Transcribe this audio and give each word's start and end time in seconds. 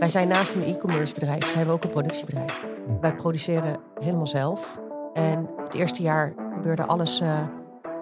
Wij 0.00 0.08
zijn 0.08 0.28
naast 0.28 0.54
een 0.54 0.62
e-commerce 0.62 1.14
bedrijf, 1.14 1.50
zijn 1.50 1.66
we 1.66 1.72
ook 1.72 1.84
een 1.84 1.90
productiebedrijf. 1.90 2.66
Wij 3.00 3.14
produceren 3.14 3.76
helemaal 4.02 4.26
zelf. 4.26 4.80
En 5.12 5.48
het 5.64 5.74
eerste 5.74 6.02
jaar 6.02 6.34
gebeurde 6.54 6.84
alles 6.84 7.20
uh, 7.20 7.38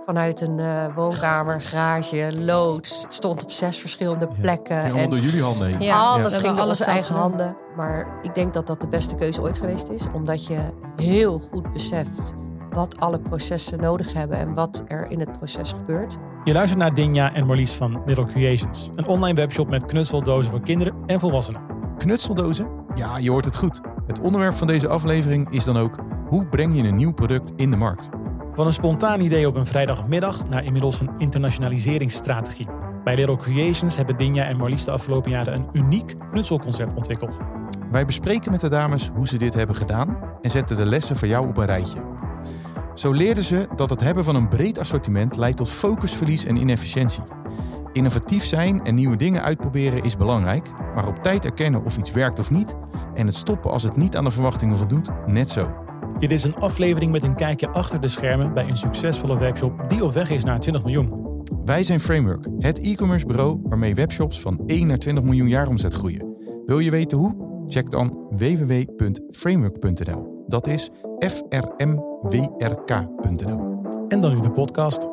vanuit 0.05 0.41
een 0.41 0.59
uh, 0.59 0.95
woonkamer, 0.95 1.63
garage, 1.71 2.31
loods. 2.45 3.03
Het 3.03 3.15
stond 3.15 3.43
op 3.43 3.51
zes 3.51 3.79
verschillende 3.79 4.29
plekken. 4.41 4.77
Ja, 4.77 4.83
allemaal 4.83 5.09
door 5.09 5.19
jullie 5.19 5.43
handen 5.43 5.69
heen. 5.69 5.81
Ja, 5.81 5.99
alles 5.99 6.37
ging 6.37 6.57
door 6.57 6.67
onze 6.67 6.85
eigen 6.85 7.15
handen. 7.15 7.57
Maar 7.77 8.19
ik 8.23 8.35
denk 8.35 8.55
dat 8.55 8.67
dat 8.67 8.81
de 8.81 8.89
beste 8.89 9.15
keuze 9.15 9.41
ooit 9.41 9.59
geweest 9.59 9.89
is. 9.89 10.07
Omdat 10.13 10.47
je 10.47 10.59
heel 10.97 11.39
goed 11.39 11.73
beseft 11.73 12.35
wat 12.71 13.01
alle 13.01 13.21
processen 13.21 13.81
nodig 13.81 14.13
hebben 14.13 14.39
en 14.39 14.55
wat 14.55 14.83
er 14.87 15.11
in 15.11 15.21
het 15.21 15.33
proces 15.33 15.73
gebeurt. 15.73 16.19
Je 16.45 16.53
luistert 16.53 16.81
naar 16.81 16.95
Dinja 16.95 17.35
en 17.35 17.47
Marlies 17.47 17.73
van 17.73 18.03
Little 18.07 18.27
Creations. 18.27 18.91
Een 18.95 19.07
online 19.07 19.35
webshop 19.35 19.69
met 19.69 19.87
knutseldozen 19.87 20.51
voor 20.51 20.61
kinderen 20.61 20.95
en 21.07 21.21
volwassenen. 21.21 21.78
Knutseldozen? 21.99 22.69
Ja, 22.95 23.19
je 23.19 23.31
hoort 23.31 23.45
het 23.45 23.57
goed. 23.57 23.81
Het 24.07 24.21
onderwerp 24.21 24.55
van 24.55 24.67
deze 24.67 24.89
aflevering 24.89 25.51
is 25.51 25.65
dan 25.65 25.77
ook... 25.77 25.99
hoe 26.29 26.47
breng 26.47 26.77
je 26.77 26.89
een 26.89 26.97
nieuw 26.97 27.13
product 27.13 27.53
in 27.57 27.71
de 27.71 27.77
markt? 27.77 28.09
Van 28.53 28.67
een 28.67 28.73
spontaan 28.73 29.21
idee 29.21 29.47
op 29.47 29.57
een 29.57 29.67
vrijdagmiddag 29.67 30.49
naar 30.49 30.65
inmiddels 30.65 31.01
een 31.01 31.11
internationaliseringsstrategie. 31.19 32.67
Bij 33.05 33.17
Little 33.17 33.37
Creations 33.37 33.97
hebben 33.97 34.17
Dinja 34.17 34.45
en 34.45 34.57
Marlies 34.57 34.85
de 34.85 34.91
afgelopen 34.91 35.31
jaren 35.31 35.55
een 35.55 35.69
uniek 35.73 36.15
knutselconcept 36.31 36.95
ontwikkeld. 36.95 37.41
Wij 37.91 38.07
bespreken 38.07 38.51
met 38.51 38.61
de 38.61 38.69
dames 38.69 39.11
hoe 39.15 39.29
ze 39.29 39.39
dit 39.39 39.55
hebben 39.55 39.77
gedaan 39.77 40.19
en 40.43 40.51
zetten 40.51 40.77
de 40.77 40.85
lessen 40.85 41.17
voor 41.17 41.29
jou 41.29 41.49
op 41.49 41.57
een 41.57 41.67
rijtje. 41.67 41.99
Zo 42.95 43.13
leerden 43.13 43.45
ze 43.45 43.69
dat 43.77 43.91
het 43.91 44.01
hebben 44.01 44.25
van 44.25 44.35
een 44.35 44.49
breed 44.49 44.79
assortiment 44.79 45.37
leidt 45.37 45.57
tot 45.57 45.71
focusverlies 45.71 46.45
en 46.45 46.57
inefficiëntie. 46.57 47.23
Innovatief 47.93 48.45
zijn 48.45 48.85
en 48.85 48.95
nieuwe 48.95 49.17
dingen 49.17 49.43
uitproberen 49.43 50.03
is 50.03 50.17
belangrijk, 50.17 50.67
maar 50.95 51.09
op 51.09 51.23
tijd 51.23 51.45
erkennen 51.45 51.85
of 51.85 51.99
iets 51.99 52.13
werkt 52.13 52.39
of 52.39 52.51
niet 52.51 52.77
en 53.15 53.27
het 53.27 53.37
stoppen 53.37 53.71
als 53.71 53.83
het 53.83 53.97
niet 53.97 54.17
aan 54.17 54.25
de 54.25 54.31
verwachtingen 54.31 54.77
voldoet, 54.77 55.09
net 55.27 55.51
zo. 55.51 55.71
Dit 56.19 56.31
is 56.31 56.45
een 56.45 56.55
aflevering 56.55 57.13
met 57.13 57.25
een 57.25 57.35
kijkje 57.35 57.69
achter 57.69 58.01
de 58.01 58.09
schermen 58.09 58.55
bij 58.55 58.69
een 58.69 58.77
succesvolle 58.77 59.39
webshop 59.39 59.89
die 59.89 60.05
op 60.05 60.13
weg 60.13 60.31
is 60.31 60.45
naar 60.45 60.61
20 60.61 60.85
miljoen. 60.85 61.27
Wij 61.65 61.83
zijn 61.83 62.01
Framework, 62.01 62.47
het 62.59 62.81
e-commerce 62.81 63.27
bureau 63.27 63.61
waarmee 63.63 63.95
webshops 63.95 64.41
van 64.41 64.63
1 64.67 64.87
naar 64.87 64.99
20 64.99 65.25
miljoen 65.25 65.49
jaar 65.49 65.69
omzet 65.69 65.95
groeien. 65.95 66.37
Wil 66.67 66.79
je 66.79 66.91
weten 66.91 67.19
hoe? 67.19 67.47
Check 67.67 67.91
dan 67.91 68.27
www.framework.nl. 68.31 70.45
Dat 70.47 70.67
is 70.67 70.91
frmwrk.nl. 71.19 71.97
En 74.09 74.21
dan 74.21 74.35
nu 74.35 74.41
de 74.41 74.51
podcast. 74.51 75.09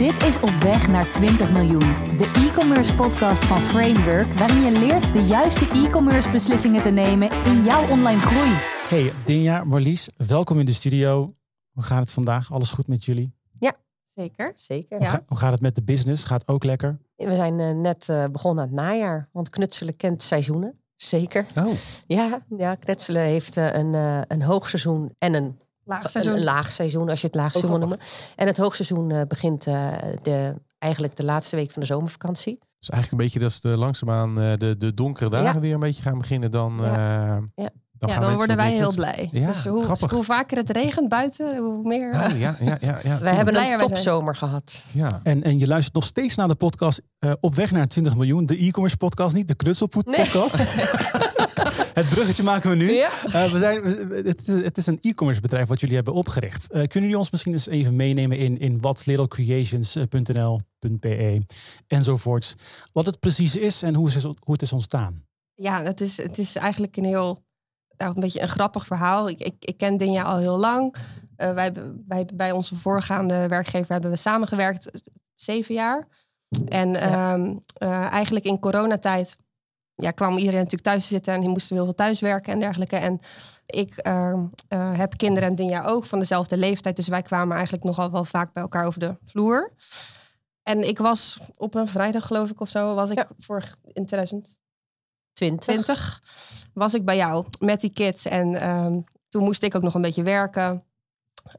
Dit 0.00 0.22
is 0.22 0.40
Op 0.40 0.50
Weg 0.50 0.88
naar 0.88 1.10
20 1.10 1.52
miljoen, 1.52 2.16
de 2.18 2.48
e-commerce 2.48 2.94
podcast 2.94 3.44
van 3.44 3.62
Framework, 3.62 4.32
waarin 4.32 4.62
je 4.62 4.70
leert 4.70 5.12
de 5.12 5.22
juiste 5.22 5.68
e-commerce 5.68 6.30
beslissingen 6.30 6.82
te 6.82 6.90
nemen 6.90 7.30
in 7.44 7.62
jouw 7.62 7.88
online 7.88 8.20
groei. 8.20 8.50
Hey 8.88 9.12
Dinja, 9.24 9.64
Marlies, 9.64 10.08
welkom 10.16 10.58
in 10.58 10.64
de 10.64 10.72
studio. 10.72 11.34
Hoe 11.70 11.82
gaat 11.82 12.00
het 12.00 12.10
vandaag? 12.10 12.52
Alles 12.52 12.70
goed 12.70 12.86
met 12.86 13.04
jullie? 13.04 13.34
Ja, 13.58 13.72
zeker. 14.06 14.52
zeker. 14.54 14.98
Hoe, 14.98 15.06
ja. 15.06 15.22
hoe 15.26 15.38
gaat 15.38 15.52
het 15.52 15.60
met 15.60 15.74
de 15.74 15.82
business? 15.82 16.24
Gaat 16.24 16.48
ook 16.48 16.64
lekker? 16.64 16.98
We 17.16 17.34
zijn 17.34 17.58
uh, 17.58 17.70
net 17.70 18.08
uh, 18.10 18.24
begonnen 18.24 18.64
aan 18.64 18.70
het 18.70 18.80
najaar, 18.80 19.28
want 19.32 19.48
knutselen 19.48 19.96
kent 19.96 20.22
seizoenen. 20.22 20.80
Zeker. 20.96 21.46
Oh. 21.56 21.72
Ja, 22.06 22.42
ja 22.56 22.74
knutselen 22.74 23.22
heeft 23.22 23.56
uh, 23.56 23.74
een, 23.74 23.94
uh, 23.94 24.20
een 24.28 24.42
hoogseizoen 24.42 25.14
en 25.18 25.34
een 25.34 25.58
laagseizoen. 25.90 26.34
Een, 26.34 26.44
laagseizoen, 26.44 27.08
als 27.08 27.20
je 27.20 27.26
het 27.26 27.36
laagseizoen 27.36 27.70
wil 27.70 27.80
noemen. 27.80 27.98
En 28.36 28.46
het 28.46 28.56
hoogseizoen 28.56 29.10
uh, 29.10 29.20
begint 29.28 29.64
de, 29.64 30.54
eigenlijk 30.78 31.16
de 31.16 31.24
laatste 31.24 31.56
week 31.56 31.70
van 31.70 31.82
de 31.82 31.88
zomervakantie. 31.88 32.58
Dus 32.78 32.90
eigenlijk 32.90 33.22
een 33.22 33.28
beetje 33.28 33.38
dat 33.38 33.50
is 33.50 33.60
de 33.60 33.76
langzaamaan 33.76 34.34
de, 34.34 34.74
de 34.78 34.94
donkere 34.94 35.30
dagen 35.30 35.54
ja. 35.54 35.60
weer 35.60 35.74
een 35.74 35.80
beetje 35.80 36.02
gaan 36.02 36.18
beginnen. 36.18 36.50
Dan, 36.50 36.78
ja. 36.80 37.40
ja. 37.54 37.70
Dan, 38.00 38.10
ja, 38.10 38.20
dan 38.20 38.36
worden 38.36 38.56
wij 38.56 38.72
heel 38.72 38.94
blij. 38.94 39.28
Ja, 39.32 39.46
dus 39.46 39.64
hoe, 39.64 39.84
hoe, 40.08 40.24
vaker 40.24 40.56
het 40.56 40.70
regent 40.70 41.08
buiten, 41.08 41.56
hoe 41.56 41.82
meer. 41.82 42.14
Oh, 42.14 42.38
ja, 42.38 42.56
ja, 42.60 42.78
ja, 42.80 42.98
ja, 43.02 43.18
wij 43.28 43.34
hebben 43.34 43.56
een 43.56 43.78
topzomer 43.78 44.36
gehad. 44.36 44.84
Ja. 44.92 45.20
En, 45.22 45.42
en 45.42 45.58
je 45.58 45.66
luistert 45.66 45.94
nog 45.94 46.04
steeds 46.04 46.34
naar 46.34 46.48
de 46.48 46.54
podcast 46.54 47.00
uh, 47.18 47.32
Op 47.40 47.54
weg 47.54 47.70
naar 47.70 47.86
20 47.86 48.16
miljoen. 48.16 48.46
De 48.46 48.56
e-commerce 48.56 48.96
podcast, 48.96 49.34
niet 49.34 49.48
de 49.48 49.54
knutselpoet 49.54 50.04
podcast. 50.04 50.56
Nee. 50.56 50.66
het 51.92 52.08
bruggetje 52.08 52.42
maken 52.42 52.70
we 52.70 52.76
nu. 52.76 52.92
Ja. 52.92 53.10
Uh, 53.26 53.52
we 53.52 53.58
zijn, 53.58 53.84
het, 54.26 54.48
is, 54.48 54.62
het 54.62 54.76
is 54.76 54.86
een 54.86 54.98
e-commerce 55.00 55.40
bedrijf 55.40 55.68
wat 55.68 55.80
jullie 55.80 55.94
hebben 55.94 56.14
opgericht. 56.14 56.62
Uh, 56.62 56.68
kunnen 56.70 57.00
jullie 57.00 57.18
ons 57.18 57.30
misschien 57.30 57.52
eens 57.52 57.66
even 57.66 57.96
meenemen 57.96 58.38
in, 58.38 58.58
in 58.58 58.80
wat 58.80 59.06
littlecreations.nl.be 59.06 61.42
enzovoorts. 61.86 62.54
Wat 62.92 63.06
het 63.06 63.20
precies 63.20 63.56
is 63.56 63.82
en 63.82 63.94
hoe, 63.94 64.08
is, 64.08 64.22
hoe 64.22 64.34
het 64.44 64.62
is 64.62 64.72
ontstaan. 64.72 65.24
Ja, 65.54 65.82
het 65.82 66.00
is, 66.00 66.16
het 66.16 66.38
is 66.38 66.56
eigenlijk 66.56 66.96
een 66.96 67.04
heel 67.04 67.44
nou, 67.96 68.14
een 68.14 68.20
beetje 68.20 68.40
een 68.40 68.48
grappig 68.48 68.86
verhaal. 68.86 69.28
Ik, 69.28 69.38
ik, 69.38 69.54
ik 69.60 69.76
ken 69.76 69.96
Dinja 69.96 70.22
al 70.22 70.38
heel 70.38 70.58
lang. 70.58 70.94
Uh, 71.36 71.52
wij, 71.52 71.72
wij, 72.06 72.28
bij 72.34 72.52
onze 72.52 72.76
voorgaande 72.76 73.48
werkgever 73.48 73.92
hebben 73.92 74.10
we 74.10 74.16
samengewerkt 74.16 74.90
zeven 75.34 75.74
jaar. 75.74 76.08
En 76.68 76.90
ja. 76.90 77.32
um, 77.32 77.64
uh, 77.82 78.06
eigenlijk 78.06 78.44
in 78.44 78.58
coronatijd 78.58 79.36
ja, 80.00 80.10
kwam 80.10 80.36
iedereen 80.36 80.58
natuurlijk 80.58 80.82
thuis 80.82 81.08
zitten 81.08 81.34
en 81.34 81.40
die 81.40 81.48
moesten 81.48 81.76
heel 81.76 81.84
veel 81.84 81.94
thuiswerken 81.94 82.52
en 82.52 82.60
dergelijke. 82.60 82.96
En 82.96 83.20
ik 83.66 84.06
uh, 84.06 84.32
uh, 84.68 84.98
heb 84.98 85.16
kinderen 85.16 85.48
en 85.48 85.54
Dinja 85.54 85.84
ook 85.84 86.04
van 86.04 86.18
dezelfde 86.18 86.56
leeftijd. 86.56 86.96
Dus 86.96 87.08
wij 87.08 87.22
kwamen 87.22 87.54
eigenlijk 87.54 87.84
nogal 87.84 88.10
wel 88.10 88.24
vaak 88.24 88.52
bij 88.52 88.62
elkaar 88.62 88.86
over 88.86 89.00
de 89.00 89.16
vloer. 89.24 89.72
En 90.62 90.88
ik 90.88 90.98
was 90.98 91.38
op 91.56 91.74
een 91.74 91.86
vrijdag, 91.86 92.26
geloof 92.26 92.50
ik, 92.50 92.60
of 92.60 92.68
zo, 92.68 92.94
was 92.94 93.10
ik 93.10 93.18
ja. 93.18 93.28
vorig 93.38 93.76
in 93.92 94.06
2000. 94.06 94.58
20. 95.32 95.66
20 95.66 96.22
was 96.74 96.94
ik 96.94 97.04
bij 97.04 97.16
jou 97.16 97.46
met 97.58 97.80
die 97.80 97.92
kids. 97.92 98.24
En 98.24 98.68
um, 98.68 99.04
toen 99.28 99.42
moest 99.42 99.62
ik 99.62 99.74
ook 99.74 99.82
nog 99.82 99.94
een 99.94 100.02
beetje 100.02 100.22
werken. 100.22 100.84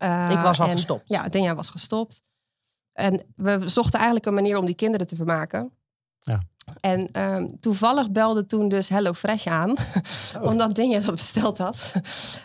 Uh, 0.03 0.29
ik 0.31 0.37
was 0.37 0.59
al 0.59 0.65
en, 0.65 0.71
gestopt. 0.71 1.03
Ja, 1.05 1.29
Denja 1.29 1.55
was 1.55 1.69
gestopt. 1.69 2.21
En 2.93 3.23
we 3.35 3.67
zochten 3.67 3.95
eigenlijk 3.95 4.25
een 4.25 4.33
manier 4.33 4.57
om 4.57 4.65
die 4.65 4.75
kinderen 4.75 5.07
te 5.07 5.15
vermaken. 5.15 5.71
Ja. 6.19 6.41
En 6.79 7.21
um, 7.21 7.59
toevallig 7.59 8.11
belde 8.11 8.45
toen 8.45 8.67
dus 8.67 8.89
Hello 8.89 9.13
Fresh 9.13 9.47
aan. 9.47 9.73
Oh. 10.37 10.43
omdat 10.43 10.75
Denja 10.75 10.99
dat 10.99 11.11
besteld 11.11 11.57
had. 11.57 11.91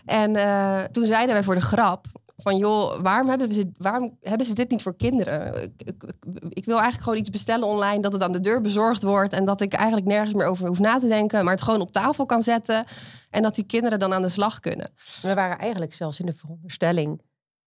en 0.04 0.36
uh, 0.36 0.82
toen 0.82 1.06
zeiden 1.06 1.34
wij 1.34 1.42
voor 1.42 1.54
de 1.54 1.60
grap 1.60 2.06
van 2.36 2.56
joh, 2.56 3.00
waarom 3.02 3.28
hebben, 3.28 3.54
ze, 3.54 3.72
waarom 3.78 4.16
hebben 4.20 4.46
ze 4.46 4.54
dit 4.54 4.70
niet 4.70 4.82
voor 4.82 4.96
kinderen? 4.96 5.62
Ik, 5.62 5.72
ik, 5.76 6.02
ik, 6.48 6.64
wil 6.64 6.74
eigenlijk 6.74 7.02
gewoon 7.02 7.18
iets 7.18 7.30
bestellen 7.30 7.68
online, 7.68 8.02
dat 8.02 8.12
het 8.12 8.22
aan 8.22 8.32
de 8.32 8.40
deur 8.40 8.60
bezorgd 8.60 9.02
wordt 9.02 9.32
en 9.32 9.44
dat 9.44 9.60
ik 9.60 9.72
eigenlijk 9.72 10.06
nergens 10.06 10.34
meer 10.34 10.46
over 10.46 10.66
hoef 10.66 10.78
na 10.78 10.98
te 10.98 11.08
denken, 11.08 11.44
maar 11.44 11.54
het 11.54 11.62
gewoon 11.62 11.80
op 11.80 11.92
tafel 11.92 12.26
kan 12.26 12.42
zetten 12.42 12.84
en 13.30 13.42
dat 13.42 13.54
die 13.54 13.66
kinderen 13.66 13.98
dan 13.98 14.14
aan 14.14 14.22
de 14.22 14.28
slag 14.28 14.60
kunnen. 14.60 14.90
We 15.22 15.34
waren 15.34 15.58
eigenlijk 15.58 15.94
zelfs 15.94 16.20
in 16.20 16.26
de 16.26 16.34
veronderstelling 16.34 17.20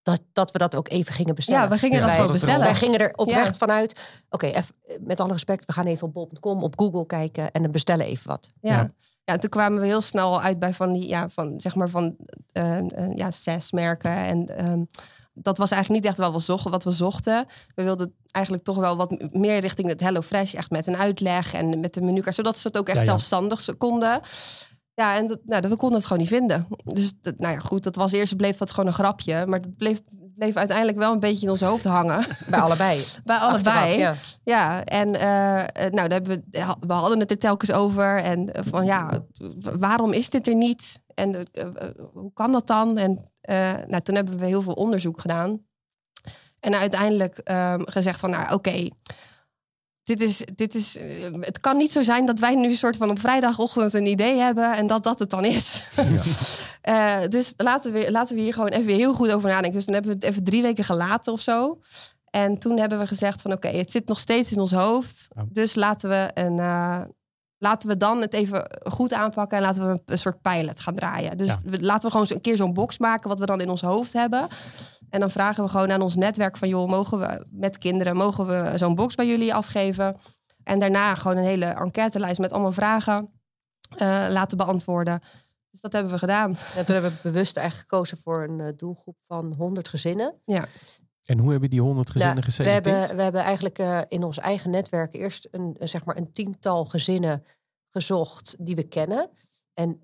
dat, 0.10 0.22
dat 0.34 0.52
we 0.52 0.58
dat 0.58 0.76
ook 0.76 0.90
even 0.90 1.14
gingen 1.14 1.36
bestellen. 1.36 1.62
Ja, 1.62 1.70
we 1.70 1.78
gingen 1.78 2.00
ja, 2.00 2.06
dat 2.06 2.16
gewoon 2.16 2.32
bestellen. 2.32 2.60
Wij 2.60 2.76
gingen 2.76 3.00
er 3.00 3.14
oprecht 3.16 3.52
ja. 3.52 3.58
vanuit, 3.58 3.96
oké, 4.30 4.46
okay, 4.48 4.64
met 5.00 5.20
alle 5.20 5.32
respect, 5.32 5.66
we 5.66 5.74
gaan 5.74 5.86
even 5.86 6.08
op 6.08 6.14
bol.com, 6.14 6.64
op 6.64 6.80
Google 6.80 7.06
kijken 7.06 7.52
en 7.52 7.62
dan 7.62 7.72
bestellen 7.72 8.06
even 8.06 8.28
wat. 8.28 8.50
Ja. 8.62 8.92
ja. 9.24 9.38
Toen 9.38 9.50
kwamen 9.50 9.80
we 9.80 9.86
heel 9.86 10.02
snel 10.02 10.42
uit 10.42 10.60
bij 10.60 10.74
van 10.74 10.94
die, 10.94 11.08
ja, 11.08 11.30
van 11.30 11.60
zeg 11.60 11.76
maar 11.76 11.90
van 11.90 12.16
uh, 12.54 12.78
uh, 12.78 13.16
ja, 13.16 13.32
zes 13.32 13.72
merken. 13.72 14.16
En 14.16 14.68
um, 14.70 14.88
dat 15.34 15.58
was 15.58 15.72
eigenlijk 15.72 16.04
niet 16.04 16.12
echt 16.12 16.22
wat 16.22 16.34
we, 16.34 16.40
zochten, 16.40 16.72
wat 16.72 16.84
we 16.84 16.92
zochten. 16.92 17.46
We 17.76 17.84
wilden 17.84 18.14
eigenlijk 18.32 18.66
toch 18.66 18.78
wel 18.78 18.96
wat 18.96 19.34
meer 19.34 19.60
richting 19.60 19.88
het 19.90 20.00
Hello 20.00 20.22
Fresh, 20.22 20.54
echt 20.54 20.70
met 20.70 20.88
een 20.88 20.98
uitleg 20.98 21.54
en 21.54 21.80
met 21.80 21.94
de 21.94 22.02
menukaart, 22.02 22.36
zodat 22.36 22.58
ze 22.58 22.68
het 22.68 22.78
ook 22.78 22.88
echt 22.88 22.98
ja, 22.98 23.04
ja. 23.04 23.10
zelfstandig 23.10 23.78
konden. 23.78 24.22
Ja, 25.00 25.16
en 25.16 25.28
dat, 25.28 25.40
nou, 25.46 25.70
we 25.70 25.76
konden 25.76 25.98
het 25.98 26.08
gewoon 26.08 26.22
niet 26.22 26.32
vinden. 26.32 26.68
Dus 26.84 27.14
dat, 27.22 27.40
nou 27.40 27.54
ja, 27.54 27.60
goed, 27.60 27.84
dat 27.84 27.96
was 27.96 28.12
eerst 28.12 28.36
bleef 28.36 28.58
dat 28.58 28.70
gewoon 28.70 28.86
een 28.88 28.94
grapje. 28.94 29.46
Maar 29.46 29.60
het 29.60 29.78
bleef, 29.78 30.00
bleef 30.36 30.56
uiteindelijk 30.56 30.98
wel 30.98 31.12
een 31.12 31.20
beetje 31.20 31.46
in 31.46 31.52
ons 31.52 31.62
hoofd 31.62 31.84
hangen. 31.84 32.26
Bij 32.50 32.60
allebei. 32.60 33.04
Bij 33.24 33.38
allebei. 33.38 33.98
ja. 33.98 34.16
ja, 34.44 34.84
en 34.84 35.08
uh, 35.08 35.22
nou, 35.92 36.08
daar 36.08 36.10
hebben 36.10 36.44
we, 36.50 36.76
we 36.80 36.94
hadden 36.94 37.20
het 37.20 37.32
er 37.32 37.38
telkens 37.38 37.72
over. 37.72 38.22
En 38.22 38.50
van 38.54 38.86
ja, 38.86 39.26
waarom 39.60 40.14
is 40.14 40.30
dit 40.30 40.48
er 40.48 40.56
niet? 40.56 41.02
En 41.14 41.36
uh, 41.36 41.44
hoe 42.14 42.34
kan 42.34 42.52
dat 42.52 42.68
dan? 42.68 42.98
En 42.98 43.12
uh, 43.50 43.74
nou, 43.88 44.02
toen 44.02 44.16
hebben 44.16 44.38
we 44.38 44.46
heel 44.46 44.62
veel 44.62 44.74
onderzoek 44.74 45.20
gedaan. 45.20 45.62
En 46.60 46.76
uiteindelijk 46.76 47.42
um, 47.52 47.88
gezegd 47.88 48.20
van, 48.20 48.30
nou 48.30 48.44
oké, 48.44 48.54
okay, 48.54 48.92
dit 50.10 50.22
is, 50.22 50.42
dit 50.56 50.76
is, 50.76 50.98
uh, 50.98 51.04
het 51.40 51.60
kan 51.60 51.78
niet 51.78 51.92
zo 51.92 52.02
zijn 52.02 52.26
dat 52.26 52.40
wij 52.40 52.56
nu 52.56 52.68
een 52.68 52.76
soort 52.76 52.98
van 52.98 53.10
op 53.10 53.20
vrijdagochtend 53.20 53.94
een 53.94 54.06
idee 54.06 54.38
hebben 54.38 54.74
en 54.74 54.88
dat 54.88 55.04
dat 55.04 55.20
het 55.20 55.30
dan 55.30 55.46
is. 55.46 55.84
Ja. 56.84 57.22
uh, 57.22 57.28
dus 57.36 57.54
laten 57.58 57.92
we, 57.92 58.12
laten 58.12 58.36
we 58.36 58.42
hier 58.42 58.54
gewoon 58.54 58.70
even 58.70 58.94
heel 58.94 59.14
goed 59.14 59.32
over 59.32 59.50
nadenken. 59.50 59.74
Dus 59.74 59.86
dan 59.86 59.94
hebben 59.94 60.12
we 60.12 60.18
het 60.18 60.28
even 60.28 60.44
drie 60.44 60.62
weken 60.62 60.84
gelaten 60.84 61.34
of 61.34 61.42
zo. 61.42 61.80
En 62.30 62.58
toen 62.58 62.78
hebben 62.80 63.00
we 63.00 63.08
gezegd 63.08 63.42
van 63.42 63.52
oké, 63.52 63.68
okay, 63.68 63.80
het 63.80 63.92
zit 63.92 64.08
nog 64.08 64.20
steeds 64.20 64.52
in 64.52 64.60
ons 64.60 64.72
hoofd. 64.72 65.28
Dus 65.48 65.76
laten 65.76 66.10
we, 66.10 66.30
een, 66.34 66.58
uh, 66.58 67.02
laten 67.58 67.90
we 67.90 67.98
dan 67.98 68.22
het 68.22 68.34
even 68.34 68.80
goed 68.84 69.14
aanpakken 69.14 69.58
en 69.58 69.64
laten 69.64 69.86
we 69.86 69.92
een, 69.92 70.02
een 70.06 70.18
soort 70.18 70.42
pilot 70.42 70.80
gaan 70.80 70.96
draaien. 70.96 71.38
Dus 71.38 71.48
ja. 71.48 71.56
laten 71.80 72.02
we 72.02 72.12
gewoon 72.12 72.28
een 72.30 72.42
keer 72.42 72.58
zo'n 72.58 72.74
box 72.74 72.98
maken 72.98 73.30
wat 73.30 73.40
we 73.40 73.46
dan 73.46 73.62
in 73.62 73.70
ons 73.70 73.82
hoofd 73.82 74.14
hebben. 74.14 74.48
En 75.10 75.20
dan 75.20 75.32
vragen 75.32 75.64
we 75.64 75.70
gewoon 75.70 75.92
aan 75.92 76.02
ons 76.02 76.16
netwerk 76.16 76.58
van... 76.58 76.68
joh, 76.68 76.90
mogen 76.90 77.20
we 77.20 77.46
met 77.52 77.78
kinderen, 77.78 78.16
mogen 78.16 78.48
we 78.48 78.78
zo'n 78.78 78.96
box 78.96 79.16
bij 79.16 79.28
jullie 79.28 79.54
afgeven? 79.54 80.18
En 80.64 80.80
daarna 80.80 81.16
gewoon 81.16 81.38
een 81.38 81.44
hele 81.44 81.66
enquêtelijst 81.66 82.40
met 82.40 82.52
allemaal 82.52 82.72
vragen 82.72 83.30
eh, 83.98 84.26
laten 84.30 84.58
beantwoorden. 84.58 85.22
Dus 85.72 85.82
dat 85.82 85.94
hebben 85.94 86.12
we 86.12 86.18
gedaan. 86.18 86.50
En 86.50 86.86
toen 86.86 86.96
hebben 86.96 87.12
we 87.12 87.18
bewust 87.22 87.58
eigenlijk 87.58 87.90
gekozen 87.90 88.18
voor 88.18 88.44
een 88.44 88.60
eh, 88.60 88.68
doelgroep 88.76 89.18
van 89.28 89.54
100 89.58 89.88
gezinnen. 89.88 90.36
Ja. 90.46 90.66
En 91.26 91.40
hoe 91.40 91.52
hebben 91.52 91.70
die 91.70 91.82
honderd 91.82 92.10
gezinnen 92.10 92.44
Nou, 92.44 92.52
we, 92.58 92.70
hebben, 92.70 93.16
we 93.16 93.22
hebben 93.22 93.42
eigenlijk 93.42 93.80
eh, 93.80 94.02
in 94.08 94.24
ons 94.24 94.38
eigen 94.38 94.70
netwerk 94.70 95.14
eerst 95.14 95.48
een, 95.52 95.76
zeg 95.80 96.06
maar 96.06 96.18
een 96.18 96.34
tiental 96.34 96.86
gezinnen 96.86 97.44
gezocht 97.90 98.56
die 98.60 98.76
we 98.76 98.84
kennen. 98.84 99.30
En 99.74 100.04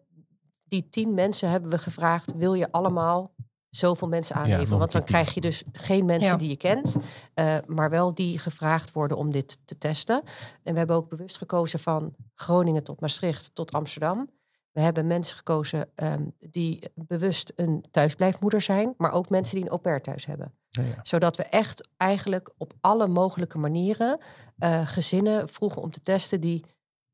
die 0.64 0.90
tien 0.90 1.14
mensen 1.14 1.50
hebben 1.50 1.70
we 1.70 1.78
gevraagd: 1.78 2.36
wil 2.36 2.54
je 2.54 2.72
allemaal 2.72 3.34
zoveel 3.76 4.08
mensen 4.08 4.36
een 4.38 4.68
Want 4.68 4.92
dan 4.92 5.04
krijg 5.04 5.34
je 5.34 5.42
dus 5.42 5.64
geen 5.72 6.06
mensen 6.06 6.32
Ja. 6.32 6.38
die 6.38 6.50
je 6.50 6.58
kent, 6.58 6.96
eh, 7.34 7.58
maar 7.66 7.90
wel 7.90 8.14
die 8.14 8.40
gevraagd 8.40 8.92
worden 8.92 9.18
om 9.18 9.32
dit 9.32 9.58
te 9.66 9.78
testen. 9.78 10.22
En 10.64 10.72
we 10.74 10.78
hebben 10.78 10.96
ook 10.96 11.10
bewust 11.10 11.38
gekozen 11.38 11.80
van 11.80 12.16
Groningen 12.36 12.84
tot 12.84 13.00
Maastricht 13.00 13.56
tot 13.56 13.72
Amsterdam. 13.72 14.30
We 14.72 14.82
hebben 14.82 15.08
mensen 15.08 15.36
gekozen 15.38 15.90
ehm, 15.96 16.24
die 16.40 16.84
bewust 16.96 17.54
een 17.56 17.86
thuisblijfmoeder 17.92 18.62
zijn, 18.62 18.94
maar 18.98 19.12
ook 19.12 19.30
mensen 19.30 19.56
die 19.56 19.64
een 19.64 19.70
au 19.70 19.82
pair 19.82 20.02
thuis 20.02 20.26
hebben 20.26 20.54
Ja, 20.70 20.84
ja. 20.84 21.00
zodat 21.04 21.38
we 21.38 21.44
echt 21.44 21.88
eigenlijk 21.98 22.54
op 22.58 22.74
alle 22.82 23.08
mogelijke 23.08 23.58
manieren 23.58 24.20
eh, 24.58 24.88
gezinnen 24.88 25.50
vroegen 25.50 25.82
om 25.82 25.92
te 25.92 26.02
testen 26.02 26.42
die 26.42 26.66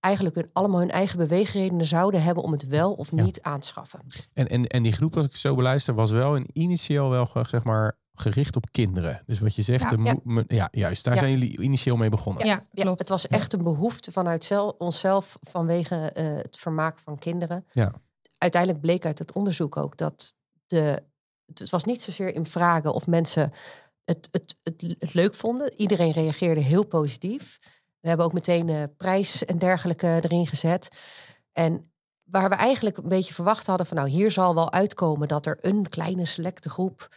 eigenlijk 0.01 0.35
hun, 0.35 0.49
allemaal 0.53 0.79
hun 0.79 0.91
eigen 0.91 1.17
beweegredenen 1.17 1.85
zouden 1.85 2.23
hebben 2.23 2.43
om 2.43 2.51
het 2.51 2.67
wel 2.67 2.93
of 2.93 3.09
Ja. 3.15 3.23
niet 3.23 3.41
aan 3.41 3.59
te 3.59 3.67
schaffen. 3.67 3.99
En, 4.33 4.47
en, 4.47 4.65
en 4.67 4.83
die 4.83 4.91
groep, 4.91 5.17
als 5.17 5.25
ik 5.25 5.35
zo 5.35 5.55
beluister, 5.55 5.93
was 5.93 6.11
wel 6.11 6.35
in 6.35 6.45
initieel 6.53 7.09
wel 7.09 7.29
zeg 7.47 7.63
maar 7.63 7.99
gericht 8.13 8.55
op 8.55 8.71
kinderen. 8.71 9.23
Dus 9.25 9.39
wat 9.39 9.55
je 9.55 9.61
zegt, 9.61 9.81
Ja, 9.81 9.89
de 9.89 9.97
mo- 9.97 10.09
ja. 10.09 10.15
me- 10.23 10.43
ja 10.47 10.67
juist, 10.71 11.03
daar 11.03 11.13
Ja. 11.13 11.19
zijn 11.19 11.31
jullie 11.31 11.61
initieel 11.61 11.95
mee 11.95 12.09
begonnen. 12.09 12.45
Ja, 12.45 12.61
Ja, 12.71 12.83
klopt. 12.83 12.99
het 12.99 13.09
was 13.09 13.27
echt 13.27 13.53
een 13.53 13.63
behoefte 13.63 14.11
vanuit 14.11 14.43
zel- 14.43 14.75
onszelf 14.77 15.37
vanwege 15.41 15.95
eh, 15.95 16.25
het 16.35 16.57
vermaak 16.57 16.99
van 16.99 17.17
kinderen. 17.17 17.65
Ja. 17.71 17.93
Uiteindelijk 18.37 18.81
bleek 18.81 19.05
uit 19.05 19.19
het 19.19 19.33
onderzoek 19.33 19.77
ook 19.77 19.97
dat 19.97 20.33
de, 20.67 21.03
het 21.53 21.69
was 21.69 21.83
niet 21.83 22.01
zozeer 22.01 22.35
in 22.35 22.45
vragen 22.45 22.93
of 22.93 23.07
mensen 23.07 23.51
het, 24.05 24.27
het, 24.31 24.55
het, 24.63 24.95
het 24.99 25.13
leuk 25.13 25.35
vonden. 25.35 25.73
Iedereen 25.75 26.11
reageerde 26.11 26.61
heel 26.61 26.85
positief. 26.85 27.59
We 28.01 28.07
hebben 28.07 28.25
ook 28.25 28.33
meteen 28.33 28.69
eh, 28.69 28.83
prijs 28.97 29.45
en 29.45 29.57
dergelijke 29.57 30.19
erin 30.21 30.47
gezet. 30.47 30.87
En 31.51 31.91
waar 32.23 32.49
we 32.49 32.55
eigenlijk 32.55 32.97
een 32.97 33.09
beetje 33.09 33.33
verwacht 33.33 33.67
hadden 33.67 33.85
van 33.85 33.97
nou 33.97 34.09
hier 34.09 34.31
zal 34.31 34.55
wel 34.55 34.71
uitkomen 34.71 35.27
dat 35.27 35.45
er 35.45 35.57
een 35.61 35.89
kleine 35.89 36.25
selecte 36.25 36.69
groep 36.69 37.09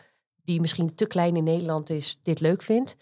die 0.43 0.61
misschien 0.61 0.95
te 0.95 1.07
klein 1.07 1.37
in 1.37 1.45
Nederland 1.45 1.91
is, 1.91 2.19
dit 2.23 2.41
leuk 2.41 2.63
vindt. 2.63 2.97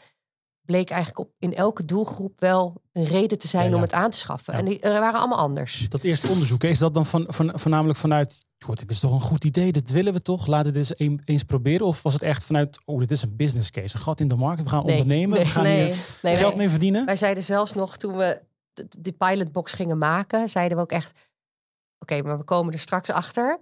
Bleek 0.73 0.91
eigenlijk 0.91 1.19
op, 1.29 1.35
in 1.39 1.55
elke 1.55 1.85
doelgroep 1.85 2.41
wel 2.41 2.83
een 2.93 3.05
reden 3.05 3.39
te 3.39 3.49
zijn 3.49 3.65
Ja, 3.65 3.71
ja. 3.71 3.77
om 3.77 3.83
het 3.83 3.93
aan 3.93 4.11
te 4.11 4.17
schaffen. 4.19 4.53
Ja. 4.53 4.59
En 4.59 4.65
die 4.65 4.81
er 4.81 5.01
waren 5.01 5.19
allemaal 5.19 5.39
anders. 5.39 5.87
Dat 5.89 6.03
eerste 6.03 6.29
onderzoek, 6.29 6.65
is 6.65 6.79
dat 6.79 6.95
dan 6.95 7.07
van, 7.07 7.25
van, 7.29 7.51
voornamelijk 7.55 7.99
vanuit... 7.99 8.45
Goed, 8.65 8.79
dit 8.79 8.91
is 8.91 9.01
toch 9.01 9.13
een 9.13 9.21
goed 9.21 9.45
idee, 9.45 9.73
dit 9.73 9.91
willen 9.91 10.13
we 10.13 10.23
toch? 10.23 10.47
Laten 10.47 10.73
we 10.73 10.79
dit 10.79 10.91
eens, 10.91 11.01
een- 11.09 11.21
eens 11.25 11.43
proberen. 11.45 11.87
Of 11.87 12.03
was 12.03 12.13
het 12.13 12.23
echt 12.23 12.45
vanuit, 12.45 12.81
oh, 12.85 12.99
dit 12.99 13.11
is 13.11 13.23
een 13.23 13.37
business 13.37 13.71
case. 13.71 13.97
Een 13.97 14.03
gat 14.03 14.21
in 14.21 14.29
de 14.29 14.37
markt, 14.37 14.63
we 14.63 14.69
gaan 14.69 14.85
Nee, 14.87 15.01
ondernemen. 15.01 15.37
nee, 15.37 15.45
we 15.47 15.51
gaan 15.51 15.63
nee. 15.63 15.85
hier 15.87 15.97
Nee, 16.23 16.37
geld 16.37 16.57
mee 16.57 16.69
verdienen. 16.69 17.05
wij 17.07 17.17
zeiden 17.17 17.43
zelfs 17.43 17.73
nog 17.75 17.97
toen 17.97 18.17
we 18.17 18.41
die 18.99 19.13
pilotbox 19.13 19.73
gingen 19.73 19.99
maken, 19.99 20.49
zeiden 20.49 20.77
we 20.77 20.83
ook 20.83 20.93
echt: 20.93 21.19
oké, 21.99 22.23
maar 22.23 22.39
we 22.39 22.45
komen 22.45 22.73
er 22.73 22.79
straks 22.79 23.11
achter 23.11 23.59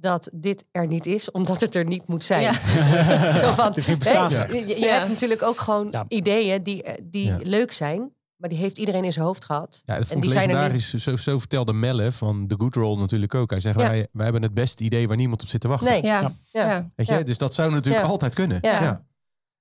dat 0.00 0.30
dit 0.34 0.64
er 0.70 0.86
niet 0.86 1.06
is, 1.06 1.30
omdat 1.30 1.60
het 1.60 1.74
er 1.74 1.84
niet 1.84 2.08
moet 2.08 2.24
zijn. 2.24 2.42
Ja. 2.42 2.52
Zo 3.42 3.52
van, 3.54 3.72
hey, 3.76 4.46
je, 4.48 4.64
je 4.66 4.78
Ja. 4.78 4.94
hebt 4.98 5.08
natuurlijk 5.08 5.42
ook 5.42 5.58
gewoon 5.60 5.88
Ja. 5.90 6.04
ideeën 6.08 6.62
die, 6.62 6.82
eh, 6.82 6.94
die 7.02 7.24
Ja. 7.26 7.38
leuk 7.42 7.72
zijn, 7.72 8.10
maar 8.36 8.48
die 8.48 8.58
heeft 8.58 8.78
iedereen 8.78 9.04
in 9.04 9.12
zijn 9.12 9.24
hoofd 9.24 9.44
gehad. 9.44 9.82
Ja, 9.84 9.94
dat 9.94 10.02
En 10.02 10.08
vond 10.10 10.22
die 10.22 10.30
zijn 10.32 10.50
er. 10.50 10.80
Zo, 10.80 11.16
zo 11.16 11.38
vertelde 11.38 11.72
Melle 11.72 12.12
van 12.12 12.46
The 12.46 12.54
Good 12.58 12.74
Roll 12.74 12.98
natuurlijk 12.98 13.34
ook. 13.34 13.50
Hij 13.50 13.60
zegt, 13.60 13.80
Ja. 13.80 13.88
wij, 13.88 14.06
wij 14.12 14.24
hebben 14.24 14.42
het 14.42 14.54
beste 14.54 14.82
idee 14.84 15.08
waar 15.08 15.16
niemand 15.16 15.42
op 15.42 15.48
zit 15.48 15.60
te 15.60 15.68
wachten. 15.68 15.90
Nee, 15.90 16.02
Ja. 16.02 16.32
Ja. 16.52 16.90
Weet 16.96 17.06
je? 17.06 17.14
Ja. 17.14 17.22
Dus 17.22 17.38
dat 17.38 17.54
zou 17.54 17.70
natuurlijk 17.72 18.04
Ja. 18.04 18.10
altijd 18.10 18.34
kunnen. 18.34 18.58
Ja. 18.60 18.82
Ja. 18.82 19.04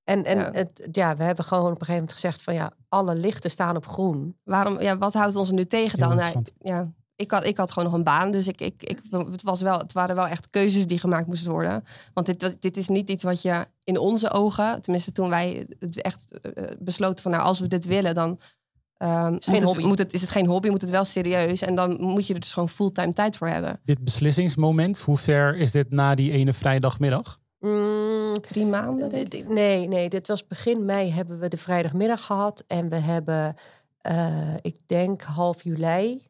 En, 0.03 0.25
en 0.25 0.37
Ja. 0.37 0.49
Het, 0.51 0.87
ja, 0.91 1.15
we 1.15 1.23
hebben 1.23 1.45
gewoon 1.45 1.63
op 1.63 1.69
een 1.69 1.77
gegeven 1.77 1.93
moment 1.93 2.13
gezegd 2.13 2.41
van 2.41 2.53
ja, 2.53 2.71
alle 2.87 3.15
lichten 3.15 3.49
staan 3.49 3.75
op 3.75 3.87
groen. 3.87 4.35
Waarom, 4.43 4.81
ja, 4.81 4.97
wat 4.97 5.13
houdt 5.13 5.35
ons 5.35 5.47
er 5.49 5.53
nu 5.53 5.65
tegen 5.65 5.99
dan? 5.99 6.15
Nou, 6.15 6.41
ja, 6.59 6.91
ik, 7.19 7.31
had, 7.31 7.45
ik 7.45 7.57
had 7.57 7.71
gewoon 7.71 7.89
nog 7.89 7.97
een 7.97 8.03
baan, 8.03 8.31
dus 8.31 8.47
ik, 8.47 8.61
ik, 8.61 8.83
ik, 8.83 8.99
het, 9.31 9.41
was 9.43 9.61
wel, 9.61 9.77
het 9.77 9.93
waren 9.93 10.15
wel 10.15 10.27
echt 10.27 10.49
keuzes 10.49 10.85
die 10.87 10.99
gemaakt 10.99 11.27
moesten 11.27 11.51
worden. 11.51 11.83
Want 12.13 12.25
dit, 12.27 12.41
was- 12.41 12.59
dit 12.59 12.77
is 12.77 12.87
niet 12.87 13.09
iets 13.09 13.23
wat 13.23 13.41
je 13.41 13.65
in 13.83 13.97
onze 13.97 14.29
ogen, 14.31 14.81
tenminste 14.81 15.11
toen 15.11 15.29
wij 15.29 15.67
het 15.79 16.01
echt 16.01 16.39
eh, 16.41 16.63
besloten 16.79 17.23
van 17.23 17.31
nou, 17.31 17.43
als 17.43 17.59
we 17.59 17.67
dit 17.67 17.85
willen, 17.85 18.13
dan 18.13 18.39
ehm, 18.97 19.31
moet, 19.31 19.45
geen 19.45 19.67
het, 19.67 19.83
moet 19.83 19.97
het, 19.99 20.13
is 20.13 20.21
het 20.21 20.29
geen 20.29 20.45
hobby, 20.47 20.69
moet 20.69 20.81
het 20.81 20.89
wel 20.89 21.05
serieus. 21.05 21.61
En 21.61 21.75
dan 21.75 22.01
moet 22.01 22.27
je 22.27 22.33
er 22.33 22.39
dus 22.39 22.53
gewoon 22.53 22.69
fulltime 22.69 23.13
tijd 23.13 23.37
voor 23.37 23.47
hebben. 23.47 23.79
Dit 23.83 24.03
beslissingsmoment, 24.03 24.99
hoe 24.99 25.17
ver 25.17 25.55
is 25.57 25.71
dit 25.71 25.91
na 25.91 26.15
die 26.15 26.31
ene 26.31 26.53
vrijdagmiddag? 26.53 27.39
Mm, 27.59 28.33
Drie 28.47 28.65
maanden, 28.65 29.09
denk 29.09 29.23
ik. 29.23 29.31
Dit- 29.31 29.49
Nee, 29.49 29.87
nee, 29.87 30.09
dit 30.09 30.27
was 30.27 30.47
begin 30.47 30.85
mei 30.85 31.11
hebben 31.11 31.39
we 31.39 31.47
de 31.47 31.57
vrijdagmiddag 31.57 32.25
gehad. 32.25 32.63
En 32.67 32.89
we 32.89 32.95
hebben, 32.95 33.55
eh, 34.01 34.53
ik 34.61 34.75
denk 34.85 35.21
half 35.21 35.63
juli. 35.63 36.27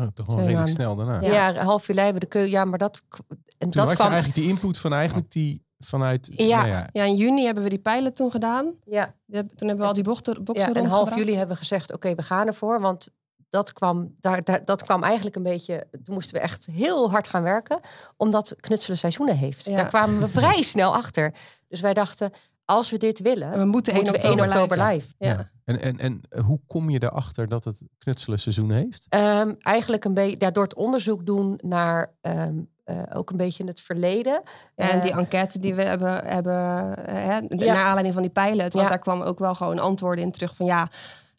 Oh, 0.00 0.06
toch 0.14 0.26
wel 0.26 0.40
redelijk 0.46 0.68
snel 0.68 0.96
daarna. 0.96 1.20
Ja, 1.20 1.48
Ja. 1.48 1.62
half 1.64 1.86
juli 1.86 1.98
hebben 2.00 2.14
we 2.22 2.28
de 2.28 2.38
keu. 2.38 2.44
Ja, 2.44 2.64
maar 2.64 2.78
dat, 2.78 3.02
en 3.18 3.26
Toen 3.58 3.70
dat 3.70 3.84
had 3.86 3.94
kwam. 3.94 4.06
je 4.06 4.12
eigenlijk 4.12 4.34
die 4.44 4.48
input 4.54 4.78
van 4.78 4.92
eigenlijk 4.92 5.30
die 5.30 5.64
vanuit... 5.78 6.28
Ja. 6.32 6.56
nou 6.56 6.68
ja, 6.68 6.88
Ja, 6.92 7.04
in 7.04 7.14
juni 7.14 7.44
hebben 7.44 7.62
we 7.62 7.68
die 7.68 7.78
pilot 7.78 8.16
toen 8.16 8.30
gedaan. 8.30 8.72
Ja, 8.84 9.14
We 9.24 9.36
hebben- 9.36 9.56
Toen 9.56 9.66
hebben 9.68 9.84
we 9.84 9.88
al 9.90 9.94
die 9.96 10.04
bochten, 10.04 10.44
boxen 10.44 10.72
ja, 10.74 10.80
en 10.80 10.86
half 10.88 11.16
juli 11.16 11.34
hebben 11.36 11.54
we 11.54 11.60
gezegd: 11.62 11.92
oké, 11.92 12.14
we 12.14 12.22
gaan 12.22 12.46
ervoor. 12.46 12.80
Want 12.80 13.08
dat 13.48 13.72
kwam, 13.72 14.14
daar, 14.20 14.44
daar, 14.44 14.64
dat 14.64 14.82
kwam 14.82 15.02
eigenlijk 15.02 15.36
een 15.36 15.42
beetje. 15.42 15.86
Toen 16.04 16.14
moesten 16.14 16.34
we 16.34 16.40
echt 16.40 16.66
heel 16.66 17.10
hard 17.10 17.28
gaan 17.28 17.42
werken, 17.42 17.80
omdat 18.16 18.54
knutselen 18.60 18.98
seizoenen 18.98 19.36
heeft. 19.36 19.66
Ja. 19.66 19.76
Daar 19.76 19.88
kwamen 19.88 20.20
we 20.20 20.28
vrij 20.28 20.62
snel 20.62 20.94
achter. 20.94 21.34
Dus 21.68 21.80
wij 21.80 21.94
dachten: 21.94 22.32
als 22.66 22.90
we 22.90 22.96
dit 22.96 23.20
willen, 23.20 23.58
We 23.58 23.64
moeten 23.64 23.92
1 23.92 24.02
moeten 24.02 24.22
we 24.22 24.28
1 24.28 24.38
oktober 24.40 24.62
oktober 24.62 24.86
live. 24.86 24.92
live. 24.94 25.06
Ja. 25.18 25.50
En, 25.64 25.80
en, 25.82 25.98
en 25.98 26.20
hoe 26.44 26.60
kom 26.66 26.90
je 26.90 27.02
erachter 27.02 27.48
dat 27.48 27.64
het 27.64 27.82
knutselen 27.98 28.38
seizoen 28.38 28.70
heeft? 28.70 29.06
Ehm, 29.08 29.52
eigenlijk 29.58 30.04
een 30.04 30.14
beetje 30.14 30.36
ja, 30.38 30.50
door 30.50 30.62
het 30.64 30.74
onderzoek 30.74 31.26
doen 31.26 31.58
naar 31.62 32.14
ehm, 32.20 32.54
eh, 32.84 33.02
ook 33.14 33.30
een 33.30 33.36
beetje 33.36 33.64
het 33.64 33.80
verleden. 33.80 34.42
En 34.74 35.00
die 35.00 35.10
Eh, 35.10 35.18
enquête 35.18 35.58
die 35.58 35.74
we 35.74 35.82
hebben, 35.82 36.26
hebben 36.26 36.54
eh, 37.06 37.14
hè, 37.14 37.36
Ja. 37.36 37.72
naar 37.72 37.84
aanleiding 37.84 38.14
van 38.14 38.22
die 38.22 38.32
pilot. 38.32 38.58
Want 38.72 38.72
Ja. 38.74 38.88
daar 38.88 38.98
kwam 38.98 39.22
ook 39.22 39.38
wel 39.38 39.54
gewoon 39.54 39.78
antwoorden 39.78 40.24
in 40.24 40.30
terug 40.32 40.56
van 40.56 40.66
ja, 40.66 40.88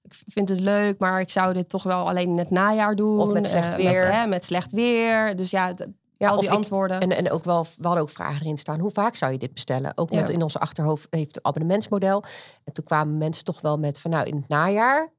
ik 0.03 0.13
vind 0.27 0.49
het 0.49 0.59
leuk, 0.59 0.99
maar 0.99 1.19
ik 1.19 1.29
zou 1.29 1.53
dit 1.53 1.69
toch 1.69 1.83
wel 1.83 2.07
alleen 2.09 2.29
in 2.29 2.37
het 2.37 2.49
najaar 2.49 2.95
doen. 2.95 3.19
Of 3.19 3.33
met 3.33 3.47
slecht 3.47 3.73
eh, 3.73 3.77
weer. 3.79 4.03
Met, 4.03 4.13
hè, 4.13 4.27
met 4.27 4.45
slecht 4.45 4.71
weer. 4.71 5.35
Dus 5.35 5.49
ja, 5.49 5.73
ja, 6.17 6.27
al 6.29 6.33
of 6.35 6.39
die 6.41 6.49
ik- 6.49 6.55
antwoorden. 6.55 6.99
En, 6.99 7.11
en 7.11 7.31
ook 7.31 7.43
wel, 7.43 7.63
we 7.63 7.83
hadden 7.85 8.01
ook 8.01 8.09
vragen 8.09 8.41
erin 8.41 8.57
staan. 8.57 8.79
Hoe 8.79 8.91
vaak 8.91 9.15
zou 9.15 9.31
je 9.31 9.37
dit 9.37 9.53
bestellen? 9.53 9.97
Ook 9.97 10.09
Ja. 10.11 10.19
met 10.19 10.29
in 10.29 10.41
onze 10.41 10.59
achterhoofd 10.59 11.07
heeft 11.09 11.35
het 11.35 11.43
abonnementsmodel. 11.43 12.23
En 12.63 12.73
toen 12.73 12.83
kwamen 12.83 13.17
mensen 13.17 13.43
toch 13.43 13.61
wel 13.61 13.77
met 13.77 13.99
van 13.99 14.11
nou, 14.11 14.25
in 14.27 14.35
het 14.35 14.47
najaar 14.47 15.13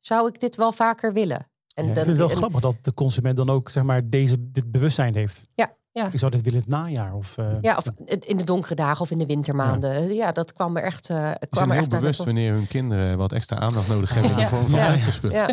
zou 0.00 0.28
ik 0.28 0.40
dit 0.40 0.56
wel 0.56 0.72
vaker 0.72 1.12
willen. 1.12 1.50
En 1.74 1.84
Ja, 1.84 1.88
ik 1.90 1.94
dan- 1.94 2.04
vind 2.04 2.06
het 2.06 2.16
wel 2.16 2.28
en- 2.30 2.36
grappig 2.36 2.60
dat 2.60 2.76
de 2.84 2.94
consument 2.94 3.36
dan 3.36 3.50
ook 3.50 3.68
zeg 3.68 3.82
maar, 3.82 4.08
deze, 4.08 4.50
dit 4.50 4.70
bewustzijn 4.70 5.14
heeft. 5.14 5.48
Ja. 5.54 5.76
Ja. 5.92 6.08
Ik 6.12 6.18
zou 6.18 6.30
dit 6.30 6.40
willen 6.42 6.58
in 6.58 6.64
het 6.64 6.74
najaar. 6.74 7.14
Of, 7.14 7.38
eh, 7.38 7.52
Ja, 7.60 7.76
of 7.76 7.84
in 8.20 8.36
de 8.36 8.44
donkere 8.44 8.74
dagen 8.74 9.00
of 9.00 9.10
in 9.10 9.18
de 9.18 9.26
wintermaanden. 9.26 10.14
Ja, 10.14 10.32
dat 10.32 10.52
kwam 10.52 10.76
er 10.76 10.82
echt. 10.82 11.10
eh 11.10 11.16
Ze 11.16 11.22
kwam 11.22 11.48
zijn 11.50 11.68
er 11.68 11.74
heel 11.74 11.82
echt 11.82 11.90
bewust 11.90 12.24
wanneer 12.24 12.52
hun 12.52 12.66
kinderen 12.66 13.18
wat 13.18 13.32
extra 13.32 13.58
aandacht 13.58 13.88
nodig 13.88 14.14
hebben 14.14 14.30
in 14.30 14.36
de 14.36 14.46
vorm 14.46 14.66
van 14.66 14.78
Ja. 14.78 14.86
ijzerspullen. 14.86 15.36
Ja, 15.36 15.48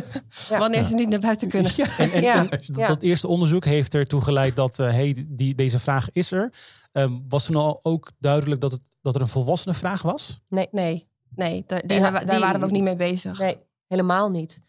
ja. 0.49 0.57
Wanneer 0.59 0.83
ze 0.83 0.93
niet 0.95 1.09
naar 1.09 1.19
buiten 1.19 1.47
kunnen. 1.49 1.71
En, 1.97 2.11
en, 2.11 2.21
Ja, 2.21 2.49
en 2.49 2.59
ja. 2.61 2.87
dat 2.87 3.01
eerste 3.01 3.27
onderzoek 3.27 3.65
heeft 3.65 3.93
ertoe 3.93 4.21
geleid 4.21 4.55
dat 4.55 4.79
eh, 4.79 4.89
hey, 4.91 5.25
die, 5.27 5.55
deze 5.55 5.79
vraag 5.79 6.09
is 6.11 6.31
er. 6.31 6.53
Ehm, 6.91 7.13
was 7.27 7.45
toen 7.45 7.55
al 7.55 7.79
ook 7.81 8.11
duidelijk 8.19 8.61
dat, 8.61 8.71
het, 8.71 8.81
dat 9.01 9.15
er 9.15 9.21
een 9.21 9.27
volwassene 9.27 9.73
vraag 9.73 10.01
was? 10.01 10.41
Nee, 10.49 10.67
nee, 10.71 11.09
nee 11.35 11.63
daar, 11.67 11.81
Die- 11.87 11.99
daar, 11.99 12.11
daar 12.11 12.25
die- 12.25 12.39
waren 12.39 12.59
we 12.59 12.65
ook 12.65 12.71
niet 12.71 12.83
mee 12.83 12.95
bezig. 12.95 13.39
Nee, 13.39 13.57
helemaal 13.87 14.29
niet. 14.29 14.61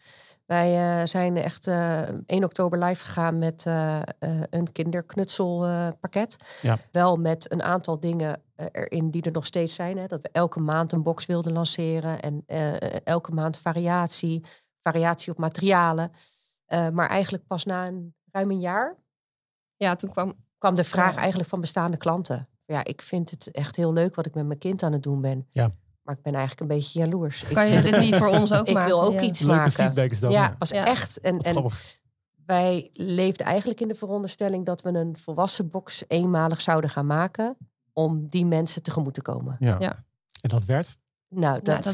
Wij 0.51 0.99
eh, 1.01 1.07
zijn 1.07 1.37
echt 1.37 1.67
eh 1.67 2.01
1 2.25 2.43
oktober 2.43 2.79
live 2.83 3.03
gegaan 3.03 3.37
met 3.37 3.65
eh, 3.65 3.97
eh, 3.97 4.03
een 4.49 4.71
kinderknutselpakket. 4.71 6.37
Ja. 6.61 6.77
Wel 6.91 7.15
met 7.17 7.51
een 7.51 7.63
aantal 7.63 7.99
dingen 7.99 8.41
eh, 8.55 8.65
erin 8.71 9.09
die 9.11 9.21
er 9.23 9.31
nog 9.31 9.45
steeds 9.45 9.75
zijn. 9.75 9.97
Hè. 9.97 10.05
Dat 10.07 10.21
we 10.21 10.29
elke 10.31 10.59
maand 10.59 10.91
een 10.91 11.03
box 11.03 11.25
wilden 11.25 11.51
lanceren. 11.53 12.19
En 12.21 12.43
eh, 12.45 12.73
elke 13.03 13.31
maand 13.31 13.57
variatie. 13.57 14.43
Variatie 14.79 15.31
op 15.31 15.37
materialen. 15.37 16.11
Eh, 16.65 16.89
maar 16.89 17.09
eigenlijk 17.09 17.47
pas 17.47 17.65
na 17.65 17.87
een, 17.87 18.15
ruim 18.31 18.51
een 18.51 18.59
jaar 18.59 18.95
Ja, 19.77 19.95
toen 19.95 20.09
kwam. 20.11 20.35
kwam 20.57 20.75
de 20.75 20.83
vraag 20.83 21.13
Ja. 21.15 21.19
eigenlijk 21.19 21.49
van 21.49 21.59
bestaande 21.61 21.97
klanten. 21.97 22.47
Ja, 22.65 22.83
ik 22.83 23.01
vind 23.01 23.29
het 23.29 23.51
echt 23.51 23.75
heel 23.75 23.93
leuk 23.93 24.15
wat 24.15 24.25
ik 24.25 24.33
met 24.35 24.45
mijn 24.45 24.59
kind 24.59 24.83
aan 24.83 24.91
het 24.93 25.03
doen 25.03 25.21
ben. 25.21 25.47
Ja. 25.49 25.69
Maar 26.11 26.19
ik 26.19 26.31
ben 26.31 26.39
eigenlijk 26.39 26.61
een 26.71 26.77
beetje 26.77 26.99
jaloers. 26.99 27.43
Ik 27.43 27.55
Kan 27.55 27.67
je 27.67 27.81
dit 27.81 27.99
niet 27.99 28.15
voor 28.15 28.27
ons 28.27 28.53
ook 28.53 28.67
ik 28.67 28.73
maken? 28.73 28.89
wil 28.89 29.03
ook 29.03 29.13
Ja. 29.13 29.21
iets 29.21 29.39
Leuke 29.39 29.55
maken. 29.55 29.71
feedback 29.71 30.11
is 30.11 30.19
dat. 30.19 30.31
Ja, 30.31 30.55
was 30.59 30.69
Ja. 30.69 30.85
echt. 30.85 31.19
En, 31.19 31.39
en 31.39 31.65
wij 32.45 32.89
leefden 32.93 33.45
eigenlijk 33.45 33.79
in 33.79 33.87
de 33.87 33.95
veronderstelling 33.95 34.65
dat 34.65 34.81
we 34.81 34.89
een 34.89 35.17
volwassen 35.17 35.69
box 35.69 36.03
eenmalig 36.07 36.61
zouden 36.61 36.89
gaan 36.89 37.05
maken. 37.05 37.57
Om 37.93 38.27
die 38.29 38.45
mensen 38.45 38.83
tegemoet 38.83 39.13
te 39.13 39.21
komen. 39.21 39.55
Ja. 39.59 39.77
Ja. 39.79 40.03
En 40.41 40.49
dat 40.49 40.65
werd? 40.65 40.97
Nou, 41.35 41.59
dat, 41.63 41.83
dat- 41.83 41.93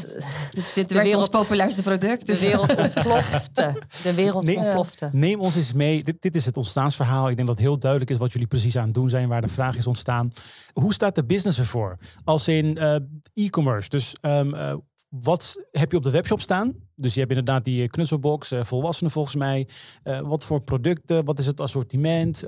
Dit, 0.74 0.88
De 0.88 0.94
werd 0.94 1.06
wereld- 1.06 1.14
ons 1.14 1.28
populairste 1.28 1.82
product. 1.82 2.20
de 2.20 2.32
Dus 2.32 2.40
wereld 2.40 2.76
ontplofte. 2.76 3.74
De 4.02 4.14
wereld 4.14 4.44
Nee. 4.44 4.56
ontplofte. 4.56 5.08
Neem 5.12 5.40
ons 5.40 5.56
eens 5.56 5.72
mee. 5.72 6.02
Dit, 6.04 6.22
dit 6.22 6.36
is 6.36 6.44
het 6.44 6.56
ontstaansverhaal. 6.56 7.28
Ik 7.28 7.36
denk 7.36 7.48
dat 7.48 7.56
het 7.58 7.66
heel 7.66 7.78
duidelijk 7.78 8.10
is 8.10 8.16
wat 8.18 8.32
jullie 8.32 8.46
precies 8.46 8.76
aan 8.76 8.84
het 8.84 8.94
doen 8.94 9.10
zijn, 9.10 9.28
waar 9.28 9.40
de 9.40 9.48
vraag 9.48 9.76
is 9.76 9.86
ontstaan. 9.86 10.32
Hoe 10.72 10.92
staat 10.94 11.14
de 11.14 11.24
business 11.24 11.58
ervoor? 11.58 11.98
Als 12.24 12.48
in 12.48 12.78
eh, 12.78 12.96
e-commerce. 13.34 13.88
Dus 13.88 14.14
ehm, 14.20 14.54
eh, 14.54 14.74
wat 15.08 15.64
heb 15.72 15.90
je 15.90 15.96
op 15.96 16.02
de 16.02 16.10
webshop 16.10 16.40
staan? 16.40 16.74
Dus 16.94 17.12
je 17.14 17.18
hebt 17.20 17.32
inderdaad 17.32 17.64
die 17.64 17.82
eh, 17.82 17.88
knutselbox, 17.88 18.50
eh, 18.50 18.64
volwassenen 18.64 19.12
volgens 19.12 19.34
mij. 19.34 19.68
Eh, 20.02 20.20
wat 20.20 20.44
voor 20.44 20.60
producten? 20.60 21.24
Wat 21.24 21.38
is 21.38 21.46
het 21.46 21.60
assortiment? 21.60 22.44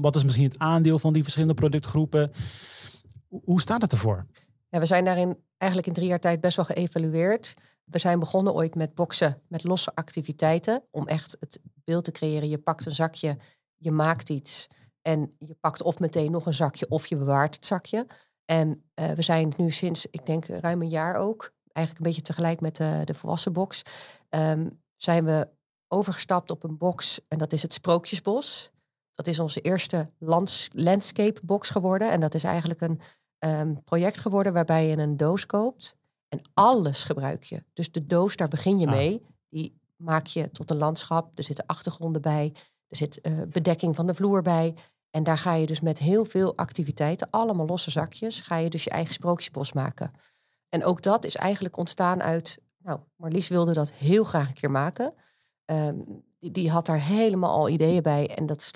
Wat 0.00 0.16
is 0.16 0.24
misschien 0.24 0.44
het 0.48 0.58
aandeel 0.58 0.98
van 0.98 1.12
die 1.12 1.22
verschillende 1.22 1.54
productgroepen? 1.54 2.30
Hoe 3.44 3.60
staat 3.60 3.82
het 3.82 3.92
ervoor? 3.92 4.26
We 4.68 4.86
zijn 4.86 5.04
daarin 5.04 5.44
eigenlijk 5.56 5.90
in 5.90 5.96
drie 5.96 6.08
jaar 6.08 6.18
tijd 6.20 6.40
best 6.40 6.56
wel 6.56 6.64
geëvalueerd. 6.64 7.54
We 7.84 7.98
zijn 7.98 8.18
begonnen 8.18 8.54
ooit 8.54 8.74
met 8.74 8.94
boksen 8.94 9.42
met 9.48 9.64
losse 9.64 9.94
activiteiten. 9.94 10.82
Om 10.90 11.06
echt 11.06 11.36
het 11.40 11.60
beeld 11.84 12.04
te 12.04 12.10
creëren. 12.10 12.48
Je 12.48 12.58
pakt 12.58 12.86
een 12.86 12.94
zakje, 12.94 13.36
je 13.76 13.90
maakt 13.90 14.28
iets. 14.28 14.66
En 15.02 15.34
je 15.38 15.54
pakt 15.54 15.82
of 15.82 15.98
meteen 15.98 16.30
nog 16.30 16.46
een 16.46 16.54
zakje 16.54 16.88
of 16.88 17.06
je 17.06 17.16
bewaart 17.16 17.54
het 17.54 17.66
zakje. 17.66 18.06
En 18.44 18.84
eh, 18.94 19.10
we 19.10 19.22
zijn 19.22 19.52
nu 19.56 19.70
sinds, 19.70 20.06
ik 20.10 20.26
denk 20.26 20.46
ruim 20.46 20.82
een 20.82 20.88
jaar 20.88 21.16
ook, 21.16 21.52
eigenlijk 21.72 22.06
een 22.06 22.12
beetje 22.12 22.32
tegelijk 22.32 22.60
met 22.60 22.76
de, 22.76 23.00
de 23.04 23.14
volwassen 23.14 23.52
box, 23.52 23.82
ehm, 24.28 24.68
zijn 24.96 25.24
we 25.24 25.48
overgestapt 25.88 26.50
op 26.50 26.64
een 26.64 26.76
box. 26.76 27.20
En 27.28 27.38
dat 27.38 27.52
is 27.52 27.62
het 27.62 27.72
Sprookjesbos. 27.72 28.70
Dat 29.12 29.26
is 29.26 29.38
onze 29.38 29.60
eerste 29.60 30.10
lands, 30.18 30.68
landscape 30.72 31.40
box 31.44 31.70
geworden. 31.70 32.10
En 32.10 32.20
dat 32.20 32.34
is 32.34 32.44
eigenlijk 32.44 32.80
een 32.80 33.00
ehm, 33.38 33.74
project 33.84 34.20
geworden 34.20 34.52
waarbij 34.52 34.86
je 34.86 34.96
een 34.96 35.16
doos 35.16 35.46
koopt. 35.46 35.96
En 36.28 36.40
alles 36.54 37.04
gebruik 37.04 37.42
je. 37.42 37.64
Dus 37.72 37.92
de 37.92 38.06
doos, 38.06 38.36
daar 38.36 38.48
begin 38.48 38.78
je 38.78 38.86
Ah. 38.86 38.92
mee. 38.92 39.22
Die 39.48 39.80
maak 39.96 40.26
je 40.26 40.50
tot 40.50 40.70
een 40.70 40.76
landschap. 40.76 41.38
Er 41.38 41.44
zitten 41.44 41.66
achtergronden 41.66 42.22
bij. 42.22 42.52
Er 42.88 42.96
zit 42.96 43.20
eh, 43.20 43.32
bedekking 43.48 43.94
van 43.96 44.06
de 44.06 44.14
vloer 44.14 44.42
bij. 44.42 44.74
En 45.10 45.22
daar 45.22 45.38
ga 45.38 45.54
je 45.54 45.66
dus 45.66 45.80
met 45.80 45.98
heel 45.98 46.24
veel 46.24 46.56
activiteiten, 46.56 47.30
allemaal 47.30 47.66
losse 47.66 47.90
zakjes, 47.90 48.40
ga 48.40 48.56
je 48.56 48.70
dus 48.70 48.84
je 48.84 48.90
eigen 48.90 49.14
sprookjesbos 49.14 49.72
maken. 49.72 50.12
En 50.68 50.84
ook 50.84 51.02
dat 51.02 51.24
is 51.24 51.36
eigenlijk 51.36 51.76
ontstaan 51.76 52.22
uit, 52.22 52.58
nou, 52.78 53.00
Marlies 53.16 53.48
wilde 53.48 53.72
dat 53.72 53.92
heel 53.92 54.24
graag 54.24 54.48
een 54.48 54.54
keer 54.54 54.70
maken. 54.70 55.14
Ehm, 55.64 55.96
die, 56.38 56.50
die 56.50 56.70
had 56.70 56.86
daar 56.86 57.00
helemaal 57.00 57.50
al 57.50 57.68
ideeën 57.68 58.02
bij. 58.02 58.36
En 58.36 58.46
dat 58.46 58.70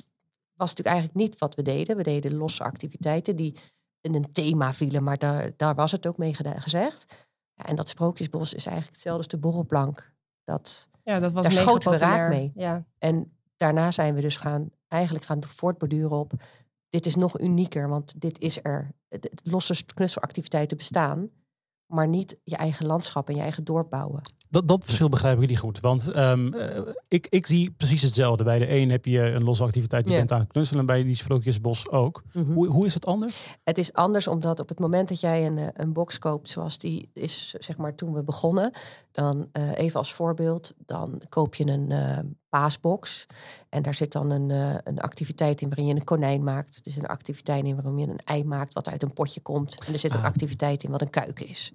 was 0.55 0.69
natuurlijk 0.69 0.97
eigenlijk 0.97 1.15
niet 1.15 1.39
wat 1.39 1.55
we 1.55 1.63
deden. 1.63 1.97
We 1.97 2.03
deden 2.03 2.35
losse 2.35 2.65
activiteiten 2.65 3.37
die 3.37 3.57
in 4.03 4.15
een 4.15 4.33
thema 4.33 4.73
vielen, 4.73 5.03
maar 5.03 5.19
daar, 5.19 5.51
daar 5.57 5.75
was 5.75 5.93
het 5.93 6.07
ook 6.07 6.17
mee 6.17 6.35
gezegd. 6.35 7.29
Ja, 7.55 7.65
en 7.65 7.77
dat 7.77 7.89
sprookjesbos 7.89 8.55
is 8.55 8.67
eigenlijk 8.67 8.95
hetzelfde 8.95 9.23
als 9.23 9.33
de 9.33 9.39
borrelplank. 9.39 10.13
Dat, 10.45 10.89
ja, 11.03 11.21
dat 11.21 11.33
was 11.33 11.43
Daar 11.43 11.53
schoten 11.53 11.91
we 11.91 11.97
raak 11.97 12.29
mee. 12.29 12.53
Ja. 12.55 12.85
en 12.99 13.37
daarna 13.57 13.91
zijn 13.91 14.15
we 14.15 14.21
dus 14.21 14.37
gaan, 14.37 14.71
eigenlijk 14.89 15.25
gaan 15.25 15.45
voortborduren 15.45 16.19
op. 16.19 16.33
Dit 16.89 17.07
is 17.07 17.15
nog 17.15 17.41
unieker, 17.41 17.89
want 17.89 18.21
dit 18.21 18.39
is 18.39 18.59
er. 18.63 18.91
Losse 19.45 19.85
knutselactiviteiten 19.85 20.77
bestaan, 20.77 21.31
maar 21.87 22.09
niet 22.09 22.41
je 22.45 22.57
eigen 22.57 22.87
landschap 22.87 23.29
en 23.29 23.35
je 23.35 23.41
eigen 23.41 23.65
dorp 23.65 23.91
bouwen. 23.91 24.23
Dat, 24.53 24.69
dat 24.69 24.85
verschil 24.85 25.09
begrijp 25.09 25.43
ik 25.43 25.49
niet 25.49 25.59
goed. 25.59 25.81
Want 25.81 26.11
ehm, 26.11 26.53
eh, 26.55 26.81
ik, 27.09 27.27
ik 27.31 27.47
zie 27.47 27.71
precies 27.71 28.03
hetzelfde. 28.03 28.45
Bij 28.45 28.59
de 28.59 28.71
een 28.71 28.91
heb 28.91 29.05
je 29.05 29.21
een 29.21 29.45
losse 29.45 29.63
activiteit, 29.65 30.09
je 30.09 30.15
bent 30.15 30.33
aan 30.33 30.41
het 30.41 30.53
knutselen. 30.53 30.81
En 30.81 30.87
bij 30.87 31.03
die 31.03 31.15
sprookjesbos 31.15 31.89
ook. 31.91 32.23
Hoe, 32.47 32.67
hoe 32.67 32.87
is 32.87 32.95
het 32.95 33.07
anders? 33.07 33.59
Het 33.65 33.79
is 33.79 33.93
anders 33.93 34.27
omdat 34.27 34.61
op 34.61 34.69
het 34.69 34.79
moment 34.79 35.09
dat 35.09 35.21
jij 35.21 35.47
een, 35.47 35.59
eh, 35.59 35.67
een 35.73 35.93
box 35.93 36.19
koopt 36.19 36.49
zoals 36.49 36.79
die 36.79 37.11
is, 37.13 37.55
zeg 37.59 37.77
maar, 37.77 37.95
toen 37.95 38.13
we 38.13 38.23
begonnen, 38.23 38.71
dan 39.13 39.49
eh, 39.53 39.79
even 39.79 39.99
als 39.99 40.13
voorbeeld, 40.13 40.73
dan 40.87 41.23
koop 41.29 41.55
je 41.55 41.67
een 41.67 42.37
paasbox 42.49 43.27
en 43.69 43.83
daar 43.83 43.95
zit 43.95 44.13
dan 44.13 44.31
een, 44.31 44.51
een 44.85 45.01
activiteit 45.01 45.61
in 45.61 45.69
waarin 45.69 45.87
je 45.87 45.95
een 45.95 46.05
konijn 46.05 46.45
maakt. 46.45 46.81
Er 46.85 46.93
zit 46.93 47.03
een 47.03 47.09
activiteit 47.09 47.65
in 47.65 47.75
waarin 47.75 47.99
je 47.99 48.07
een 48.09 48.21
ei 48.25 48.45
maakt 48.45 48.75
wat 48.75 48.89
uit 48.89 49.03
een 49.03 49.13
potje 49.13 49.41
komt. 49.41 49.85
En 49.87 49.93
er 49.93 49.99
zit 49.99 50.13
een 50.13 50.19
Ah. 50.19 50.25
activiteit 50.25 50.83
in 50.83 50.91
wat 50.91 51.01
een 51.01 51.11
kuik 51.11 51.41
is. 51.41 51.73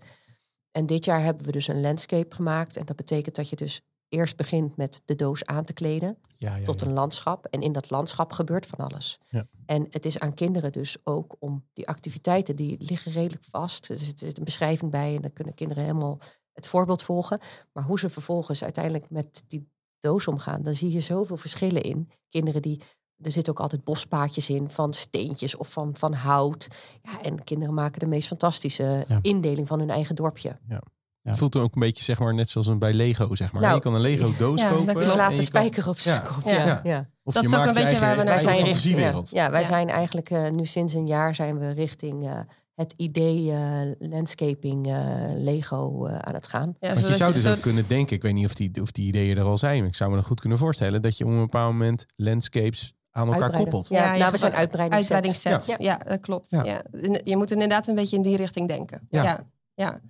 En 0.77 0.85
dit 0.85 1.05
jaar 1.05 1.23
hebben 1.23 1.45
we 1.45 1.51
dus 1.51 1.67
een 1.67 1.81
landscape 1.81 2.35
gemaakt 2.35 2.77
en 2.77 2.85
dat 2.85 2.95
betekent 2.95 3.35
dat 3.35 3.49
je 3.49 3.55
dus 3.55 3.81
eerst 4.09 4.35
begint 4.35 4.75
met 4.75 5.01
de 5.05 5.15
doos 5.15 5.45
aan 5.45 5.63
te 5.63 5.73
kleden 5.73 6.17
Ja, 6.37 6.55
ja, 6.55 6.63
tot 6.63 6.79
ja. 6.79 6.87
een 6.87 6.93
landschap. 6.93 7.45
En 7.45 7.61
in 7.61 7.71
dat 7.71 7.89
landschap 7.89 8.31
gebeurt 8.31 8.65
van 8.65 8.79
alles. 8.79 9.19
Ja. 9.29 9.47
En 9.65 9.87
het 9.89 10.05
is 10.05 10.19
aan 10.19 10.33
kinderen 10.33 10.71
dus 10.71 10.97
ook 11.03 11.35
om 11.39 11.65
die 11.73 11.87
activiteiten, 11.87 12.55
die 12.55 12.75
liggen 12.79 13.11
redelijk 13.11 13.43
vast. 13.43 13.85
Zit, 13.85 13.99
er 13.99 14.15
zit 14.15 14.37
een 14.37 14.43
beschrijving 14.43 14.91
bij 14.91 15.15
en 15.15 15.21
dan 15.21 15.33
kunnen 15.33 15.53
kinderen 15.53 15.83
helemaal 15.83 16.19
het 16.53 16.67
voorbeeld 16.67 17.03
volgen. 17.03 17.39
Maar 17.73 17.83
hoe 17.83 17.99
ze 17.99 18.09
vervolgens 18.09 18.63
uiteindelijk 18.63 19.09
met 19.09 19.43
die 19.47 19.69
doos 19.99 20.27
omgaan, 20.27 20.63
dan 20.63 20.73
zie 20.73 20.91
je 20.91 21.01
zoveel 21.01 21.37
verschillen 21.37 21.83
in. 21.83 22.09
Kinderen 22.29 22.61
die, 22.61 22.81
er 23.21 23.31
zitten 23.31 23.53
ook 23.53 23.59
altijd 23.59 23.83
bospaadjes 23.83 24.49
in 24.49 24.69
van 24.69 24.93
steentjes 24.93 25.55
of 25.55 25.71
van, 25.71 25.95
van 25.97 26.13
hout. 26.13 26.67
Ja, 27.01 27.21
en 27.21 27.43
kinderen 27.43 27.73
maken 27.73 27.99
de 27.99 28.07
meest 28.07 28.27
fantastische 28.27 29.05
Ja. 29.07 29.19
indeling 29.21 29.67
van 29.67 29.79
hun 29.79 29.89
eigen 29.89 30.15
dorpje. 30.15 30.59
Ja. 30.69 30.81
Het 31.21 31.37
voelt 31.37 31.55
ook 31.55 31.73
een 31.75 31.79
beetje 31.81 32.03
zeg 32.03 32.19
maar, 32.19 32.33
net 32.33 32.49
zoals 32.49 32.67
een, 32.67 32.79
bij 32.79 32.93
Lego. 32.93 33.35
Zeg 33.35 33.51
maar. 33.51 33.61
Nou, 33.61 33.75
je 33.75 33.81
kan 33.81 33.93
een 33.93 34.01
Lego 34.01 34.31
doos 34.37 34.61
ja, 34.61 34.69
dat 34.69 34.77
kopen. 34.77 34.93
Dus 34.93 35.09
en 35.11 35.17
laat 35.17 35.29
de 35.29 35.35
kan- 35.35 35.43
spijker 35.43 35.87
op 35.89 35.99
zijn 35.99 36.21
Ja. 36.23 36.29
kop. 36.29 36.43
Ja. 36.43 36.51
Ja. 36.51 36.65
Ja. 36.65 36.79
Ja. 36.83 37.09
Of 37.23 37.33
Dat 37.33 37.43
je 37.43 37.49
is 37.49 37.55
ook 37.55 37.59
maakt 37.65 37.75
een 37.75 37.81
je 37.81 37.87
beetje 37.89 37.99
eigen, 38.05 38.07
waar 38.07 38.17
we 38.17 38.23
naar 38.31 38.39
zijn 38.39 38.63
richting, 38.63 39.29
ja, 39.29 39.51
wij 39.51 39.61
Ja. 39.61 39.67
zijn 39.67 39.87
eigenlijk 39.89 40.29
eh, 40.29 40.49
nu 40.49 40.65
sinds 40.65 40.93
een 40.93 41.07
jaar 41.07 41.35
zijn 41.35 41.59
we 41.59 41.71
richting 41.71 42.27
eh, 42.27 42.39
het 42.75 42.93
idee 42.97 43.51
eh, 43.51 43.81
landscaping 43.99 44.87
eh, 44.87 44.95
Lego 45.35 46.07
aan 46.07 46.33
het 46.33 46.47
gaan. 46.47 46.75
Ja, 46.79 46.93
Want 46.93 47.07
je 47.07 47.15
zou 47.15 47.33
dus 47.33 47.41
zo- 47.41 47.51
ook 47.51 47.61
kunnen 47.61 47.87
denken, 47.87 48.15
ik 48.15 48.21
weet 48.21 48.33
niet 48.33 48.45
of 48.45 48.53
die, 48.53 48.81
of 48.81 48.91
die 48.91 49.07
ideeën 49.07 49.37
er 49.37 49.43
al 49.43 49.57
zijn, 49.57 49.79
maar 49.79 49.87
ik 49.87 49.95
zou 49.95 50.09
me 50.09 50.15
dan 50.15 50.25
goed 50.25 50.39
kunnen 50.39 50.57
voorstellen 50.57 51.01
dat 51.01 51.17
je 51.17 51.23
op 51.25 51.29
een 51.29 51.37
bepaald 51.39 51.71
moment 51.71 52.05
landscapes 52.15 52.93
aan 53.17 53.27
elkaar 53.27 53.41
Uitbreiden. 53.41 53.71
koppelt. 53.71 53.87
Ja, 53.99 54.15
nou, 54.17 54.31
we 54.31 54.37
zijn. 54.37 54.53
Uitbreidingssets. 54.53 55.65
Ja. 55.67 55.75
Ja. 55.79 55.97
dat 55.97 56.19
klopt. 56.19 56.49
Ja. 56.49 56.63
Ja. 56.63 56.81
Je 57.23 57.37
moet 57.37 57.51
inderdaad 57.51 57.87
een 57.87 57.95
beetje 57.95 58.15
in 58.15 58.21
die 58.21 58.37
richting 58.37 58.67
denken. 58.67 59.07
Ja. 59.09 59.23
Ja, 59.23 59.47
ja. 59.73 60.01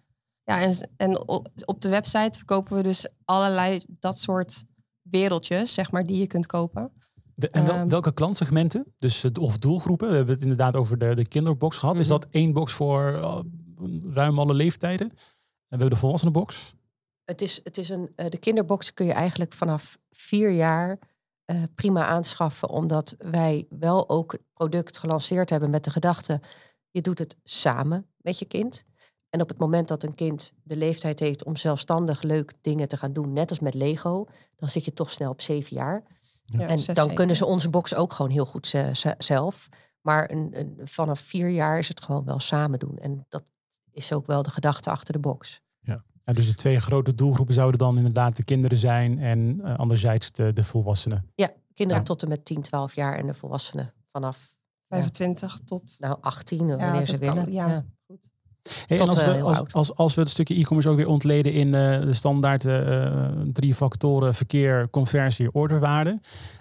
ja. 0.43 0.61
en, 0.61 0.89
en 0.97 1.27
op 1.65 1.81
de 1.81 1.89
website 1.89 2.37
verkopen 2.37 2.75
we 2.75 2.83
dus 2.83 3.07
allerlei 3.25 3.81
dat 3.99 4.19
soort 4.19 4.63
wereldjes, 5.01 5.73
zeg 5.73 5.91
maar, 5.91 6.05
die 6.05 6.19
je 6.19 6.27
kunt 6.27 6.45
kopen. 6.45 6.91
En 7.37 7.65
wel- 7.65 7.75
Ehm. 7.75 7.87
welke 7.89 8.13
klantsegmenten? 8.13 8.93
Dus 8.97 9.21
het- 9.21 9.37
of 9.39 9.57
doelgroepen? 9.57 10.09
We 10.09 10.15
hebben 10.15 10.33
het 10.33 10.43
inderdaad 10.43 10.75
over 10.75 10.97
de, 10.97 11.15
de 11.15 11.27
kinderbox 11.27 11.77
gehad. 11.77 11.99
Is 11.99 12.09
Mhm. 12.09 12.19
dat 12.19 12.27
één 12.31 12.53
box 12.53 12.73
voor 12.73 13.13
eh, 13.13 13.39
ruim 14.13 14.39
alle 14.39 14.53
leeftijden? 14.53 15.09
En 15.09 15.15
we 15.15 15.83
hebben 15.83 15.89
de 15.89 15.95
volwassenenbox. 15.95 16.73
Het 17.23 17.41
is, 17.41 17.59
het 17.63 17.77
is 17.77 17.89
een, 17.89 18.11
eh, 18.15 18.29
de 18.29 18.37
kinderbox 18.37 18.93
kun 18.93 19.05
je 19.05 19.11
eigenlijk 19.13 19.53
vanaf 19.53 19.97
vier 20.11 20.51
jaar 20.51 20.99
eh, 21.47 21.63
prima 21.75 22.05
aanschaffen, 22.05 22.69
omdat 22.69 23.15
wij 23.17 23.65
wel 23.69 24.09
ook 24.09 24.31
het 24.31 24.41
product 24.53 24.97
gelanceerd 24.97 25.49
hebben 25.49 25.69
met 25.69 25.83
de 25.83 25.89
gedachte, 25.91 26.41
je 26.91 27.01
doet 27.01 27.19
het 27.19 27.37
samen 27.43 28.05
met 28.17 28.39
je 28.39 28.45
kind. 28.45 28.83
En 29.29 29.41
op 29.41 29.49
het 29.49 29.57
moment 29.57 29.87
dat 29.87 30.03
een 30.03 30.15
kind 30.15 30.53
de 30.63 30.75
leeftijd 30.75 31.19
heeft 31.19 31.43
om 31.43 31.55
zelfstandig 31.55 32.21
leuk 32.21 32.53
dingen 32.61 32.87
te 32.87 32.97
gaan 32.97 33.13
doen, 33.13 33.33
net 33.33 33.49
als 33.49 33.59
met 33.59 33.73
Lego, 33.73 34.25
dan 34.55 34.69
zit 34.69 34.85
je 34.85 34.93
toch 34.93 35.11
snel 35.11 35.29
op 35.31 35.41
zeven 35.41 35.75
jaar. 35.75 36.03
Ja, 36.45 36.67
En 36.67 36.79
zes, 36.79 36.95
dan 36.95 37.13
kunnen 37.13 37.35
ze 37.35 37.45
onze 37.45 37.69
box 37.69 37.95
ook 37.95 38.13
gewoon 38.13 38.31
heel 38.31 38.45
goed 38.45 38.67
ze- 38.67 38.89
ze- 38.93 39.15
zelf. 39.17 39.69
Maar 40.01 40.31
een, 40.31 40.49
een, 40.59 40.79
vanaf 40.83 41.19
vier 41.19 41.49
jaar 41.49 41.77
is 41.77 41.87
het 41.87 42.01
gewoon 42.01 42.25
wel 42.25 42.39
samen 42.39 42.79
doen. 42.79 42.97
En 42.97 43.25
dat 43.29 43.43
is 43.91 44.13
ook 44.13 44.25
wel 44.25 44.41
de 44.43 44.49
gedachte 44.51 44.89
achter 44.89 45.13
de 45.13 45.19
box. 45.19 45.61
Ja, 46.27 46.33
dus 46.33 46.47
de 46.47 46.55
twee 46.55 46.79
grote 46.79 47.15
doelgroepen 47.15 47.53
zouden 47.53 47.79
dan 47.79 47.97
inderdaad 47.97 48.35
de 48.35 48.43
kinderen 48.43 48.77
zijn 48.77 49.19
en 49.19 49.61
eh, 49.63 49.75
anderzijds 49.75 50.31
de, 50.31 50.53
de 50.53 50.63
volwassenen. 50.63 51.31
Ja, 51.35 51.49
kinderen 51.73 52.01
Ja. 52.01 52.07
tot 52.07 52.23
en 52.23 52.29
met 52.29 52.45
10, 52.45 52.61
12 52.61 52.95
jaar 52.95 53.15
en 53.17 53.27
de 53.27 53.33
volwassenen 53.33 53.93
vanaf 54.11 54.55
25 54.89 55.59
tot... 55.65 55.95
nou 55.99 56.17
18, 56.21 56.67
Ja, 56.67 56.75
wanneer 56.75 57.05
ze 57.05 57.17
kan, 57.17 57.35
willen. 57.35 57.53
ja. 57.53 57.67
Ja. 57.67 57.85
Goed. 58.07 58.29
Hey, 58.87 58.99
en 58.99 59.07
als, 59.07 59.19
eh, 59.19 59.25
we, 59.25 59.31
heel 59.33 59.47
als, 59.47 59.63
als, 59.73 59.95
als 59.95 60.15
we 60.15 60.21
het 60.21 60.29
stukje 60.29 60.55
e-commerce 60.55 60.89
ook 60.89 60.95
weer 60.95 61.07
ontleden 61.07 61.53
in 61.53 61.75
eh, 61.75 61.99
de 61.99 62.13
standaard 62.13 62.65
eh, 62.65 63.31
drie 63.53 63.75
factoren 63.75 64.35
verkeer, 64.35 64.89
conversie, 64.89 65.51
orderwaarde. 65.51 66.19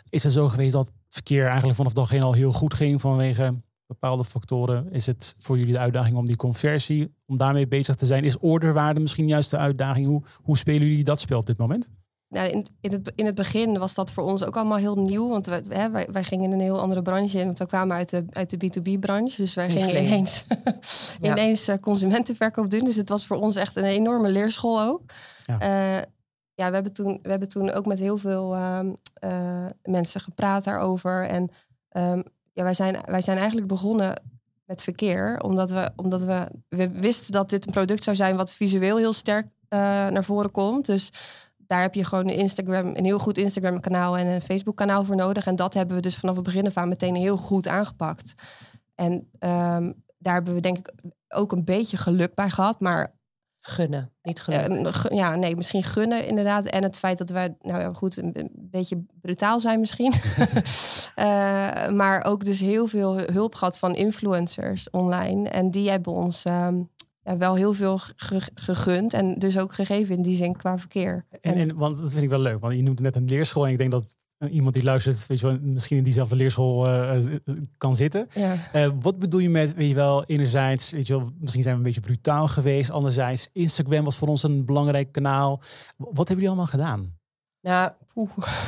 Is 0.09 0.23
het 0.23 0.33
zo 0.33 0.49
geweest 0.49 0.73
dat 0.73 0.93
verkeer 1.09 1.45
eigenlijk 1.47 1.77
vanaf 1.77 1.93
dag 1.93 2.13
één 2.13 2.23
al 2.23 2.33
heel 2.33 2.53
goed 2.53 2.75
ging 2.75 3.01
vanwege 3.01 3.55
bepaalde 3.87 4.25
factoren? 4.25 4.93
Is 4.93 5.07
het 5.07 5.35
voor 5.39 5.59
jullie 5.59 5.73
de 5.73 5.79
uitdaging 5.79 6.17
om 6.17 6.27
die 6.27 6.37
conversie, 6.37 7.15
om 7.27 7.37
daarmee 7.37 7.69
bezig 7.69 7.95
te 7.95 8.07
zijn? 8.07 8.25
Is 8.25 8.39
orderwaarde 8.39 9.01
misschien 9.01 9.29
juist 9.29 9.51
de 9.51 9.57
uitdaging? 9.57 10.07
Hoe, 10.07 10.23
hoe 10.43 10.59
spelen 10.59 10.89
jullie 10.89 11.05
dat 11.05 11.21
spel 11.21 11.39
op 11.39 11.47
dit 11.47 11.59
moment? 11.59 11.91
Nou, 12.29 12.49
in, 12.49 12.67
in, 12.81 12.93
het, 12.93 13.13
in 13.15 13.27
het 13.27 13.35
begin 13.35 13.79
was 13.79 13.95
dat 13.95 14.13
voor 14.13 14.25
ons 14.25 14.45
ook 14.45 14.57
allemaal 14.57 14.79
heel 14.79 14.95
nieuw. 14.95 15.29
Want 15.29 15.47
wij, 15.47 15.63
hè, 15.69 15.91
wij, 15.91 16.09
wij 16.13 16.25
gingen 16.25 16.45
in 16.45 16.53
een 16.53 16.61
heel 16.61 16.81
andere 16.81 17.03
branche 17.03 17.39
in. 17.39 17.45
Want 17.45 17.59
we 17.59 17.67
kwamen 17.67 17.97
uit 17.97 18.11
de, 18.11 18.25
uit 18.31 18.51
de 18.51 18.57
B2B-branche. 18.57 19.37
Dus 19.37 19.55
wij 19.55 19.71
gingen 19.71 20.05
ineens, 20.05 20.45
Ja. 21.21 21.33
ineens 21.33 21.69
eh, 21.69 21.79
consumentenverkoop 21.81 22.71
doen. 22.71 22.85
Dus 22.85 22.97
het 22.97 23.09
was 23.09 23.27
voor 23.27 23.37
ons 23.37 23.57
echt 23.57 23.77
een 23.77 23.85
enorme 23.85 24.31
leerschool 24.31 24.81
ook. 24.81 25.03
Ja. 25.45 25.57
Ja, 25.61 26.05
ja 26.55 26.69
we, 26.69 26.75
hebben 26.75 26.93
toen, 26.93 27.19
we 27.23 27.31
hebben 27.31 27.49
toen 27.49 27.71
ook 27.71 27.87
met 27.87 27.99
heel 27.99 28.19
veel 28.19 28.55
ehm, 28.55 28.93
eh, 29.15 29.67
mensen 29.83 30.21
gepraat 30.21 30.65
daarover. 30.65 31.27
En 31.27 31.51
ehm, 31.89 32.23
ja, 32.57 32.63
wij, 32.63 32.75
zijn, 32.75 33.01
wij 33.05 33.21
zijn 33.21 33.37
eigenlijk 33.37 33.67
begonnen 33.67 34.23
met 34.65 34.83
verkeer. 34.83 35.41
Omdat 35.41 35.71
we, 35.71 35.91
omdat 35.97 36.25
we, 36.25 36.47
we 36.69 36.91
wisten 36.91 37.33
dat 37.33 37.51
dit 37.51 37.67
een 37.67 37.73
product 37.73 38.03
zou 38.03 38.17
zijn 38.17 38.37
wat 38.37 38.53
visueel 38.53 38.97
heel 38.97 39.13
sterk 39.13 39.47
eh, 39.69 39.79
naar 39.79 40.25
voren 40.25 40.51
komt. 40.51 40.87
Dus 40.87 41.11
daar 41.57 41.81
heb 41.81 41.95
je 41.95 42.05
gewoon 42.05 42.29
een 42.29 42.37
Instagram, 42.37 42.87
een 42.87 43.05
heel 43.05 43.19
goed 43.19 43.39
Instagram 43.39 43.81
kanaal 43.81 44.19
en 44.19 44.27
een 44.27 44.43
Facebook 44.43 44.77
kanaal 44.77 45.05
voor 45.05 45.17
nodig. 45.17 45.47
En 45.47 45.57
dat 45.57 45.75
hebben 45.75 45.97
we 45.97 46.03
dus 46.03 46.17
vanaf 46.17 46.35
het 46.35 46.45
begin 46.45 46.67
af 46.67 46.85
meteen 46.85 47.15
heel 47.15 47.37
goed 47.37 47.69
aangepakt. 47.69 48.35
En 48.95 49.29
ehm, 49.39 49.93
daar 50.19 50.35
hebben 50.35 50.55
we 50.55 50.61
denk 50.61 50.79
ik 50.79 50.93
ook 51.29 51.53
een 51.53 51.65
beetje 51.65 51.97
geluk 51.97 52.35
bij 52.35 52.51
gehad. 52.51 52.81
Maar 52.81 53.16
Gunnen, 53.69 54.13
niet 54.23 54.41
gunnen. 54.41 54.87
eh, 54.87 54.93
gu- 54.95 55.15
ja, 55.15 55.35
nee, 55.37 55.57
misschien 55.57 55.83
gunnen 55.83 56.27
inderdaad. 56.27 56.67
En 56.67 56.83
het 56.83 56.99
feit 56.99 57.19
dat 57.19 57.31
wij, 57.31 57.57
nou 57.61 57.81
ja, 57.81 57.93
goed, 57.93 58.17
een, 58.17 58.31
een 58.33 58.51
beetje 58.55 59.05
brutaal 59.21 59.61
zijn 59.61 59.81
misschien. 59.81 60.13
Eh, 61.15 61.89
maar 61.89 62.25
ook 62.25 62.45
dus 62.45 62.61
heel 62.61 62.87
veel 62.87 63.19
hulp 63.33 63.55
gehad 63.55 63.79
van 63.79 63.95
influencers 63.95 64.91
online. 64.91 65.49
En 65.49 65.71
die 65.71 65.91
hebben 65.91 66.13
ons 66.13 66.45
ehm, 66.45 66.83
ja, 67.27 67.37
wel 67.37 67.55
heel 67.55 67.73
veel 67.73 67.99
ge- 68.17 68.51
gegund. 68.55 69.13
En 69.15 69.35
dus 69.35 69.59
ook 69.59 69.73
gegeven 69.75 70.17
in 70.17 70.23
die 70.23 70.37
zin 70.37 70.57
qua 70.57 70.79
verkeer. 70.79 71.25
En, 71.41 71.55
en, 71.55 71.77
want 71.77 71.99
dat 71.99 72.11
vind 72.11 72.23
ik 72.23 72.29
wel 72.29 72.39
leuk, 72.39 72.61
want 72.61 72.75
je 72.75 72.83
noemt 72.83 73.01
net 73.01 73.17
een 73.17 73.25
leerschool. 73.25 73.67
En 73.67 73.73
ik 73.73 73.79
denk 73.79 73.91
dat 73.91 74.17
eh, 74.39 74.55
iemand 74.55 74.75
die 74.75 74.83
luistert, 74.83 75.27
weet 75.27 75.41
je 75.41 75.47
wel, 75.47 75.59
misschien 75.63 75.97
in 75.97 76.03
diezelfde 76.05 76.37
leerschool 76.37 76.87
eh, 76.87 77.17
eh, 77.17 77.39
kan 77.79 77.97
zitten. 77.97 78.27
ja. 78.35 78.55
Eh, 78.73 78.89
wat 79.01 79.19
bedoel 79.19 79.41
je 79.41 79.51
met, 79.51 79.75
weet 79.75 79.89
je 79.89 79.95
wel, 79.95 80.25
enerzijds, 80.25 80.91
weet 80.91 81.07
je 81.07 81.19
wel, 81.19 81.31
misschien 81.39 81.63
zijn 81.63 81.75
we 81.75 81.81
een 81.81 81.87
beetje 81.93 82.07
brutaal 82.07 82.49
geweest. 82.49 82.91
Anderzijds, 82.91 83.49
Instagram 83.53 84.05
was 84.05 84.17
voor 84.17 84.29
ons 84.29 84.43
een 84.43 84.65
belangrijk 84.65 85.13
kanaal. 85.13 85.61
Wat 85.97 86.17
hebben 86.17 86.35
jullie 86.35 86.49
allemaal 86.49 86.67
gedaan? 86.67 87.15
Nou, 87.61 87.93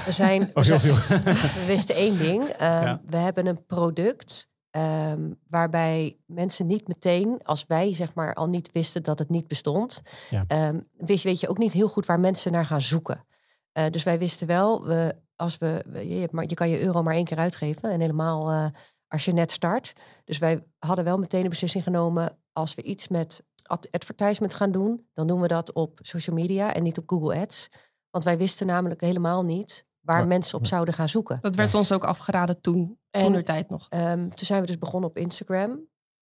we 0.07 0.13
zijn... 0.13 0.51
Oh, 0.55 0.65
heel 0.65 0.79
veel. 0.79 0.95
we 1.61 1.65
wisten 1.67 1.95
één 1.95 2.19
ding. 2.19 2.45
Ja. 2.59 3.01
We 3.07 3.17
hebben 3.17 3.47
een 3.47 3.65
product 3.67 4.49
ehm, 4.79 5.31
waarbij 5.49 6.17
mensen 6.27 6.67
niet 6.67 6.89
meteen, 6.89 7.41
als 7.43 7.65
wij 7.67 7.95
zeg 7.95 8.15
maar 8.15 8.35
al 8.35 8.47
niet 8.49 8.73
wisten 8.73 9.03
dat 9.03 9.19
het 9.19 9.29
niet 9.29 9.47
bestond, 9.49 10.03
Ja. 10.31 10.73
wist, 10.97 11.25
weet 11.25 11.41
je 11.41 11.49
ook 11.49 11.59
niet 11.59 11.73
heel 11.73 11.89
goed 11.89 12.07
waar 12.07 12.21
mensen 12.21 12.53
naar 12.53 12.67
gaan 12.67 12.83
zoeken. 12.83 13.25
Eh, 13.73 13.87
dus 13.91 14.03
wij 14.03 14.19
wisten 14.19 14.47
wel, 14.47 14.85
we, 14.87 15.17
als 15.37 15.59
we, 15.59 15.85
je, 15.93 16.15
hebt 16.21 16.33
maar, 16.33 16.45
je 16.47 16.55
kan 16.55 16.69
je 16.69 16.83
euro 16.83 17.03
maar 17.03 17.15
één 17.15 17.25
keer 17.25 17.39
uitgeven 17.39 17.91
en 17.91 18.01
helemaal 18.01 18.51
eh, 18.51 18.67
als 19.09 19.25
je 19.25 19.33
net 19.33 19.51
start. 19.51 19.93
Dus 20.25 20.39
wij 20.39 20.65
hadden 20.79 21.05
wel 21.05 21.19
meteen 21.19 21.43
de 21.43 21.49
beslissing 21.49 21.85
genomen, 21.85 22.39
als 22.53 22.75
we 22.75 22.83
iets 22.83 23.09
met 23.09 23.43
ad- 23.63 23.89
advertisement 23.91 24.55
gaan 24.55 24.73
doen, 24.73 25.07
dan 25.13 25.27
doen 25.27 25.41
we 25.41 25.47
dat 25.49 25.73
op 25.73 25.99
social 26.03 26.37
media 26.37 26.75
en 26.75 26.83
niet 26.83 26.99
op 26.99 27.09
Google 27.09 27.41
Ads. 27.41 27.69
Want 28.11 28.25
wij 28.25 28.39
wisten 28.39 28.67
namelijk 28.67 29.01
helemaal 29.01 29.45
niet 29.45 29.87
waar 30.09 30.19
Maar- 30.19 30.27
mensen 30.27 30.59
op 30.59 30.67
zouden 30.67 30.95
gaan 30.95 31.09
zoeken. 31.09 31.39
Dat 31.41 31.55
werd 31.55 31.75
ons 31.75 31.93
ook 31.93 32.05
afgeraden 32.05 32.61
toen, 32.61 32.99
En- 33.11 33.23
toen 33.23 33.33
de 33.33 33.43
tijd 33.43 33.69
nog. 33.69 33.87
Ehm, 33.89 34.29
toen 34.29 34.47
zijn 34.47 34.61
we 34.61 34.67
dus 34.67 34.79
begonnen 34.79 35.11
op 35.11 35.17
Instagram. 35.17 35.81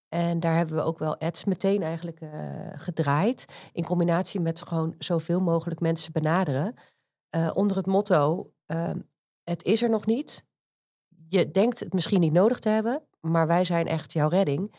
En 0.09 0.41
daar 0.41 0.57
hebben 0.57 0.77
we 0.77 0.83
ook 0.83 0.99
wel 0.99 1.19
ads 1.21 1.45
meteen 1.45 1.83
eigenlijk 1.83 2.21
eh, 2.21 2.31
gedraaid. 2.75 3.71
In 3.73 3.85
combinatie 3.85 4.41
met 4.41 4.63
gewoon 4.63 4.95
zoveel 4.99 5.41
mogelijk 5.41 5.81
mensen 5.81 6.13
benaderen. 6.13 6.75
Eh, 7.29 7.51
onder 7.55 7.77
het 7.77 7.87
motto, 7.87 8.53
ehm, 8.67 8.99
het 9.45 9.65
is 9.65 9.83
er 9.83 9.91
nog 9.91 10.07
niet. 10.07 10.47
Je 11.29 11.51
denkt 11.51 11.81
het 11.81 11.93
misschien 11.93 12.21
niet 12.21 12.33
nodig 12.33 12.59
te 12.59 12.69
hebben, 12.69 13.03
maar 13.21 13.47
wij 13.47 13.65
zijn 13.65 13.87
echt 13.87 14.13
jouw 14.13 14.29
redding. 14.29 14.75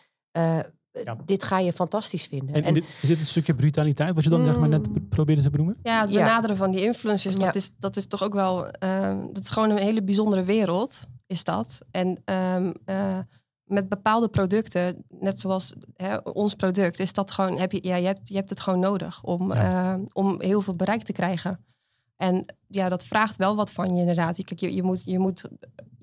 Ja. 1.04 1.18
Dit 1.26 1.44
ga 1.44 1.60
je 1.60 1.74
fantastisch 1.74 2.26
vinden. 2.26 2.56
En, 2.56 2.64
En- 2.64 2.74
dit, 2.74 2.84
is 3.02 3.08
dit 3.10 3.20
een 3.20 3.26
stukje 3.26 3.56
brutaliteit, 3.56 4.16
wat 4.16 4.24
je 4.24 4.30
dan 4.30 4.46
zeg 4.46 4.60
maar 4.60 4.70
net 4.70 4.88
Mm. 4.90 5.08
probeerde 5.08 5.42
te 5.42 5.50
benoemen? 5.50 5.78
Ja, 5.84 6.02
het 6.02 6.10
Ja. 6.12 6.24
benaderen 6.24 6.58
van 6.58 6.72
die 6.72 6.82
influencers, 6.84 7.34
Ja. 7.34 7.40
dat, 7.40 7.56
is, 7.56 7.70
dat 7.80 7.96
is 7.96 8.08
toch 8.08 8.24
ook 8.24 8.34
wel... 8.34 8.68
ehm, 8.70 9.18
dat 9.34 9.44
is 9.44 9.50
gewoon 9.50 9.70
een 9.70 9.78
hele 9.78 10.04
bijzondere 10.04 10.44
wereld, 10.44 11.06
is 11.28 11.44
dat. 11.44 11.80
En 11.92 12.22
ehm, 12.26 12.72
eh, 12.86 13.20
met 13.64 13.90
bepaalde 13.90 14.28
producten, 14.30 15.04
net 15.20 15.40
zoals 15.40 15.74
hè, 15.96 16.18
ons 16.18 16.54
product, 16.56 17.00
is 17.00 17.14
dat 17.14 17.32
gewoon... 17.32 17.58
Heb 17.58 17.72
je, 17.72 17.80
ja, 17.82 17.96
je, 17.96 18.06
hebt, 18.06 18.28
je 18.28 18.36
hebt 18.36 18.50
het 18.50 18.60
gewoon 18.60 18.80
nodig 18.80 19.24
om, 19.24 19.52
ehm, 19.52 20.02
om 20.14 20.42
heel 20.42 20.62
veel 20.62 20.76
bereik 20.76 21.04
te 21.04 21.12
krijgen. 21.12 21.66
En 22.18 22.46
ja, 22.68 22.90
dat 22.90 23.06
vraagt 23.06 23.36
wel 23.38 23.56
wat 23.56 23.72
van 23.72 23.94
je 23.96 24.00
inderdaad. 24.00 24.38
Je, 24.38 24.44
kijk, 24.44 24.60
je, 24.60 24.74
je, 24.76 24.84
moet, 24.84 25.04
je, 25.06 25.20
moet, 25.20 25.44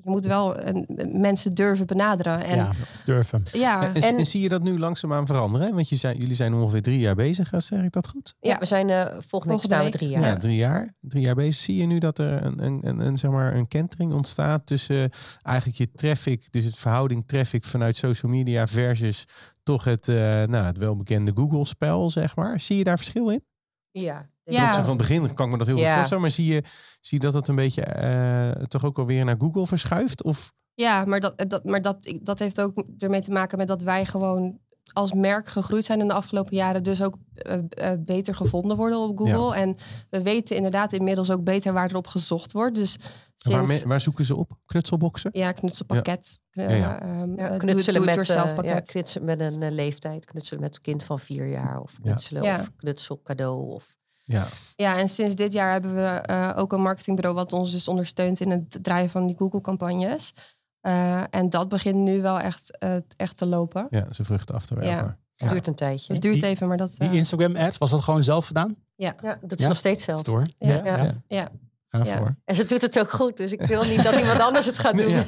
je 0.04 0.11
moet 0.11 0.25
wel 0.26 0.66
een, 0.66 0.87
mensen 1.20 1.50
durven 1.54 1.87
benaderen. 1.87 2.44
En 2.44 2.56
ja, 2.56 2.71
durven. 3.04 3.43
ja, 3.52 3.82
En, 3.95 4.02
en- 4.02 4.19
en 4.19 4.26
zie 4.26 4.40
je 4.40 4.49
dat 4.49 4.62
nu 4.62 4.78
langzaamaan 4.78 5.26
veranderen? 5.26 5.67
hè? 5.67 5.75
Want 5.75 5.88
je 5.88 5.97
zei, 5.97 6.19
jullie 6.19 6.34
zijn 6.34 6.54
ongeveer 6.54 6.82
drie 6.82 6.99
jaar 6.99 7.14
bezig, 7.14 7.50
zeg 7.58 7.82
ik 7.82 7.93
dat 7.93 8.08
goed? 8.08 8.34
ja, 8.40 8.58
we 8.58 8.64
zijn 8.67 8.90
eh, 8.90 9.17
volgende 9.26 9.54
week 9.56 9.64
staan 9.64 9.84
we 9.84 9.90
drie 9.90 10.08
Ja, 10.10 10.21
jaar. 10.21 10.38
drie 10.38 10.56
jaar. 10.56 10.93
Drie 11.00 11.23
jaar 11.25 11.34
bezig. 11.34 11.54
Zie 11.54 11.76
je 11.76 11.86
nu 11.86 11.99
dat 11.99 12.19
er 12.19 12.45
een, 12.45 12.64
een, 12.64 12.78
een, 12.82 13.00
een, 13.00 13.17
zeg 13.17 13.30
maar 13.30 13.54
een 13.54 13.69
kentering 13.69 14.12
ontstaat 14.12 14.67
tussen 14.67 15.10
eigenlijk 15.43 15.78
je 15.78 15.90
traffic, 15.93 16.52
dus 16.52 16.64
het 16.64 16.76
verhouding 16.78 17.26
traffic 17.26 17.64
vanuit 17.64 17.97
social 17.97 18.32
media 18.32 18.67
versus 18.67 19.25
toch 19.62 19.84
het, 19.84 20.08
eh, 20.08 20.17
nou, 20.17 20.56
het 20.64 20.78
welbekende 20.78 21.32
Google-spel, 21.34 22.10
zeg 22.10 22.36
maar. 22.36 22.60
Zie 22.60 22.76
je 22.76 22.84
daar 22.84 22.97
verschil 22.97 23.30
in? 23.30 23.45
Ja, 23.90 24.28
Ja. 24.45 24.75
Van 24.75 24.89
het 24.89 24.97
begin 24.97 25.35
kan 25.35 25.47
ik 25.47 25.52
me 25.52 25.59
dat 25.59 25.67
heel 25.67 25.76
goed 25.76 25.85
Ja. 25.85 25.95
voorstellen, 25.95 26.23
maar 26.23 26.30
zie 26.33 26.54
je, 26.54 26.63
zie 27.00 27.19
je 27.19 27.25
dat 27.25 27.35
het 27.35 27.49
een 27.49 27.54
beetje 27.54 27.83
eh, 27.83 28.50
toch 28.65 28.85
ook 28.85 28.99
alweer 28.99 29.25
naar 29.25 29.37
Google 29.39 29.67
verschuift? 29.67 30.23
Of 30.23 30.52
Ja, 30.75 31.04
maar, 31.04 31.21
dat, 31.21 31.43
dat, 31.49 31.65
maar 31.65 31.83
dat, 31.83 32.15
dat 32.23 32.39
heeft 32.39 32.61
ook 32.61 32.85
ermee 32.99 33.21
te 33.21 33.30
maken 33.30 33.59
met 33.59 33.69
dat 33.69 33.83
wij 33.83 34.04
gewoon 34.07 34.59
als 34.93 35.13
merk 35.13 35.49
gegroeid 35.49 35.85
zijn 35.85 36.00
in 36.00 36.09
de 36.09 36.13
afgelopen 36.15 36.57
jaren. 36.57 36.83
Dus 36.83 37.02
ook 37.02 37.17
eh, 37.35 37.59
eh, 37.69 37.99
beter 38.00 38.35
gevonden 38.35 38.76
worden 38.76 38.99
op 38.99 39.19
Google. 39.19 39.54
En 39.57 39.76
we 40.11 40.23
weten 40.23 40.57
inderdaad 40.57 40.93
inmiddels 40.93 41.30
ook 41.30 41.45
beter 41.45 41.73
waar 41.73 41.89
erop 41.91 42.07
gezocht 42.07 42.52
wordt. 42.52 42.75
Dus 42.75 42.97
waar, 42.97 43.67
sinds 43.67 43.83
me- 43.83 43.89
waar 43.89 44.00
zoeken 44.00 44.25
ze 44.25 44.37
op? 44.37 44.52
Knutselboxen? 44.67 45.30
ja, 45.33 45.52
knutselpakket. 45.52 46.41
Ja, 46.50 46.71
ja. 46.71 47.00
eh, 47.02 47.09
ehm, 47.21 47.39
Ja, 47.39 47.50
eh, 47.50 47.59
knutselen, 47.59 48.04
met, 48.04 48.28
eh, 48.30 48.54
ja, 48.63 48.80
knutselen 48.80 49.26
met 49.26 49.41
een 49.41 49.63
eh, 49.63 49.71
leeftijd, 49.73 50.25
knutselen 50.25 50.61
met 50.61 50.75
een 50.75 50.80
kind 50.83 51.04
van 51.04 51.19
vier 51.19 51.47
jaar 51.49 51.80
of 51.80 51.99
knutselen 52.02 52.43
Ja. 52.43 52.59
of 52.61 52.71
knutsel 52.76 53.21
cadeau. 53.23 53.73
Of... 53.75 53.97
Ja. 54.25 54.47
Ja, 54.76 54.99
en 54.99 55.08
sinds 55.08 55.34
dit 55.34 55.52
jaar 55.52 55.73
hebben 55.73 55.95
we 55.95 56.06
eh, 56.06 56.50
ook 56.56 56.73
een 56.73 56.82
marketingbureau 56.82 57.37
wat 57.37 57.52
ons 57.52 57.71
dus 57.71 57.89
ondersteunt 57.89 58.41
in 58.41 58.50
het 58.50 58.78
draaien 58.82 59.10
van 59.10 59.26
die 59.26 59.37
Google-campagnes. 59.37 60.32
Eh, 60.80 61.23
en 61.30 61.50
dat 61.50 61.69
begint 61.69 61.97
nu 61.97 62.23
wel 62.23 62.39
echt, 62.41 62.78
eh, 62.78 62.97
echt 63.17 63.37
te 63.37 63.47
lopen. 63.47 63.87
ja, 63.91 64.13
ze 64.13 64.25
vruchten 64.25 64.54
af 64.54 64.67
te 64.67 64.75
werpen. 64.75 65.19
Het 65.37 65.50
duurt 65.50 65.67
een 65.67 65.75
tijdje. 65.75 66.13
Het 66.13 66.23
duurt 66.23 66.43
even, 66.43 66.69
maar 66.69 66.76
dat. 66.76 66.95
Die 66.99 67.08
eh, 67.08 67.15
Instagram 67.15 67.56
ads, 67.56 67.78
was 67.78 67.91
dat 67.91 68.00
gewoon 68.00 68.23
zelf 68.25 68.47
gedaan? 68.47 68.76
Ja, 68.97 69.15
doet 69.41 69.58
ze 69.58 69.63
Ja? 69.63 69.69
nog 69.69 69.76
steeds 69.76 70.04
zelf. 70.04 70.23
Ja. 70.26 70.45
Ja. 70.58 71.15
ja. 71.28 71.49
Ja. 71.91 72.06
voor. 72.06 72.34
En 72.45 72.54
ze 72.54 72.65
doet 72.65 72.80
het 72.80 72.99
ook 72.99 73.10
goed, 73.10 73.37
dus 73.37 73.52
ik 73.52 73.63
wil 73.63 73.84
niet 73.84 74.02
dat 74.02 74.15
iemand 74.15 74.39
anders 74.41 74.67
het 74.67 74.78
gaat 74.78 74.97
doen. 74.97 75.08
Ja. 75.08 75.25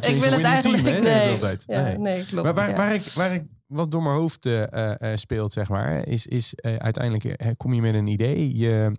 Ik 0.00 0.20
wil 0.20 0.30
het 0.32 0.42
eigenlijk 0.42 0.84
team, 0.84 1.04
hè? 1.04 1.38
Dat 1.40 1.52
is 1.58 1.66
nee. 1.66 1.76
Ja, 1.76 1.82
Nee. 1.82 1.98
nee, 1.98 2.24
klopt. 2.24 2.44
Maar 2.44 2.54
waar, 2.54 2.68
ja. 2.70 2.76
waar, 2.76 2.94
ik, 2.94 3.02
waar 3.02 3.34
ik 3.34 3.42
wat 3.68 3.90
door 3.90 4.02
mijn 4.02 4.14
hoofd 4.14 4.46
eh, 4.46 4.72
eh, 4.72 5.12
eh, 5.12 5.18
speelt, 5.18 5.52
zeg 5.52 5.68
maar, 5.68 6.06
is, 6.06 6.26
is 6.26 6.54
uiteindelijk 6.62 7.56
kom 7.56 7.72
je 7.72 7.80
met 7.80 7.94
een 7.94 8.06
idee. 8.06 8.56
Je, 8.56 8.92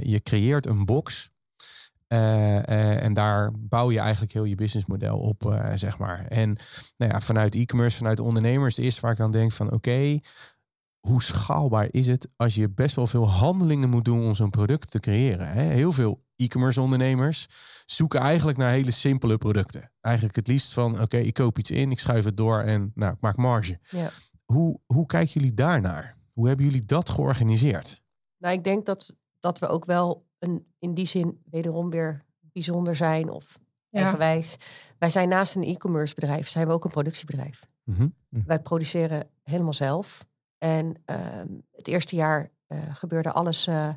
je 0.00 0.20
creëert 0.22 0.66
een 0.66 0.84
box. 0.84 1.30
en 2.08 3.14
daar 3.14 3.50
bouw 3.58 3.90
je 3.90 3.98
eigenlijk 3.98 4.32
heel 4.32 4.44
je 4.44 4.54
businessmodel 4.54 5.18
op, 5.18 5.60
zeg 5.74 5.98
maar. 5.98 6.26
En 6.26 6.56
nou 6.96 7.12
ja, 7.12 7.20
vanuit 7.20 7.54
e-commerce, 7.54 7.96
vanuit 7.96 8.20
ondernemers, 8.20 8.76
eerste 8.76 9.00
waar 9.00 9.12
ik 9.12 9.20
aan 9.20 9.30
denk 9.30 9.52
van 9.52 9.72
oké, 9.72 10.18
hoe 11.00 11.22
schaalbaar 11.22 11.88
is 11.90 12.06
het 12.06 12.28
als 12.36 12.54
je 12.54 12.70
best 12.70 12.96
wel 12.96 13.06
veel 13.06 13.28
handelingen 13.28 13.90
moet 13.90 14.04
doen 14.04 14.24
om 14.24 14.34
zo'n 14.34 14.50
product 14.50 14.90
te 14.90 14.98
creëren? 14.98 15.48
Hè? 15.48 15.62
Heel 15.62 15.92
veel 15.92 16.24
e-commerce 16.36 16.80
ondernemers 16.80 17.46
zoeken 17.92 18.20
eigenlijk 18.20 18.58
naar 18.58 18.70
hele 18.70 18.90
simpele 18.90 19.38
producten. 19.38 19.92
Eigenlijk 20.00 20.36
het 20.36 20.46
liefst 20.46 20.72
van 20.72 21.00
oké, 21.00 21.16
ik 21.16 21.34
koop 21.34 21.58
iets 21.58 21.70
in, 21.70 21.90
ik 21.90 21.98
schuif 22.00 22.24
het 22.24 22.36
door 22.36 22.60
en 22.60 22.92
nou, 22.94 23.12
ik 23.12 23.20
maak 23.20 23.36
marge. 23.36 23.78
Ja. 23.88 24.10
Hoe, 24.44 24.80
hoe 24.86 25.06
kijken 25.06 25.32
jullie 25.32 25.54
daarnaar? 25.54 26.16
Hoe 26.32 26.46
hebben 26.48 26.66
jullie 26.66 26.84
dat 26.84 27.10
georganiseerd? 27.10 28.02
Nou, 28.38 28.54
ik 28.54 28.64
denk 28.64 28.86
dat, 28.86 29.14
dat 29.38 29.58
we 29.58 29.66
ook 29.66 29.84
wel 29.84 30.26
een, 30.38 30.66
in 30.78 30.94
die 30.94 31.06
zin 31.06 31.42
wederom 31.44 31.90
weer 31.90 32.24
bijzonder 32.40 32.96
zijn 32.96 33.28
of 33.30 33.58
Ja. 33.88 34.00
eigenwijs. 34.00 34.56
Wij 34.98 35.10
zijn 35.10 35.28
naast 35.28 35.54
een 35.54 35.62
e-commerce 35.64 36.14
bedrijf, 36.14 36.48
zijn 36.48 36.66
we 36.66 36.72
ook 36.72 36.84
een 36.84 36.90
productiebedrijf. 36.90 37.68
Mhm. 37.84 38.08
Wij 38.28 38.60
produceren 38.60 39.28
helemaal 39.42 39.72
zelf. 39.74 40.26
En 40.58 40.94
ehm, 41.04 41.48
het 41.72 41.88
eerste 41.88 42.16
jaar 42.16 42.50
eh, 42.66 42.78
gebeurde 42.94 43.32
alles 43.32 43.66
eh, 43.66 43.88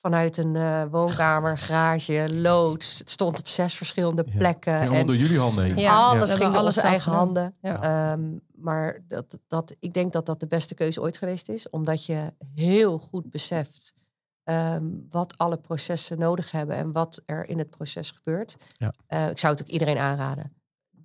vanuit 0.00 0.36
een 0.36 0.56
eh, 0.56 0.82
woonkamer, 0.90 1.58
garage, 1.68 2.28
loods. 2.32 2.98
Het 2.98 3.10
stond 3.10 3.38
op 3.38 3.48
zes 3.48 3.74
verschillende 3.74 4.24
Ja. 4.26 4.38
plekken. 4.38 4.78
Allemaal 4.78 4.94
en 4.96 5.06
door 5.06 5.16
jullie 5.16 5.38
handen 5.38 5.64
heen. 5.64 5.76
Ja, 5.78 5.96
alles 6.06 6.30
we 6.32 6.36
ging 6.36 6.56
alles 6.56 6.76
eigen 6.76 7.12
handen. 7.12 7.54
Ja. 7.62 7.82
Ehm, 8.12 8.36
maar 8.54 9.04
dat, 9.08 9.38
dat, 9.46 9.74
ik 9.78 9.94
denk 9.94 10.12
dat 10.12 10.26
dat 10.26 10.40
de 10.40 10.46
beste 10.46 10.74
keuze 10.74 11.00
ooit 11.00 11.16
geweest 11.16 11.48
is. 11.48 11.70
Omdat 11.70 12.04
je 12.04 12.32
heel 12.54 12.98
goed 12.98 13.30
beseft 13.30 13.94
ehm, 14.44 14.84
wat 15.10 15.34
alle 15.38 15.56
processen 15.56 16.18
nodig 16.18 16.50
hebben. 16.50 16.76
En 16.76 16.92
wat 16.92 17.22
er 17.26 17.48
in 17.48 17.58
het 17.58 17.70
proces 17.70 18.10
gebeurt. 18.10 18.56
Ja. 18.76 18.92
Eh, 19.06 19.28
ik 19.28 19.38
zou 19.38 19.52
het 19.52 19.62
ook 19.62 19.68
iedereen 19.68 19.98
aanraden. 19.98 20.52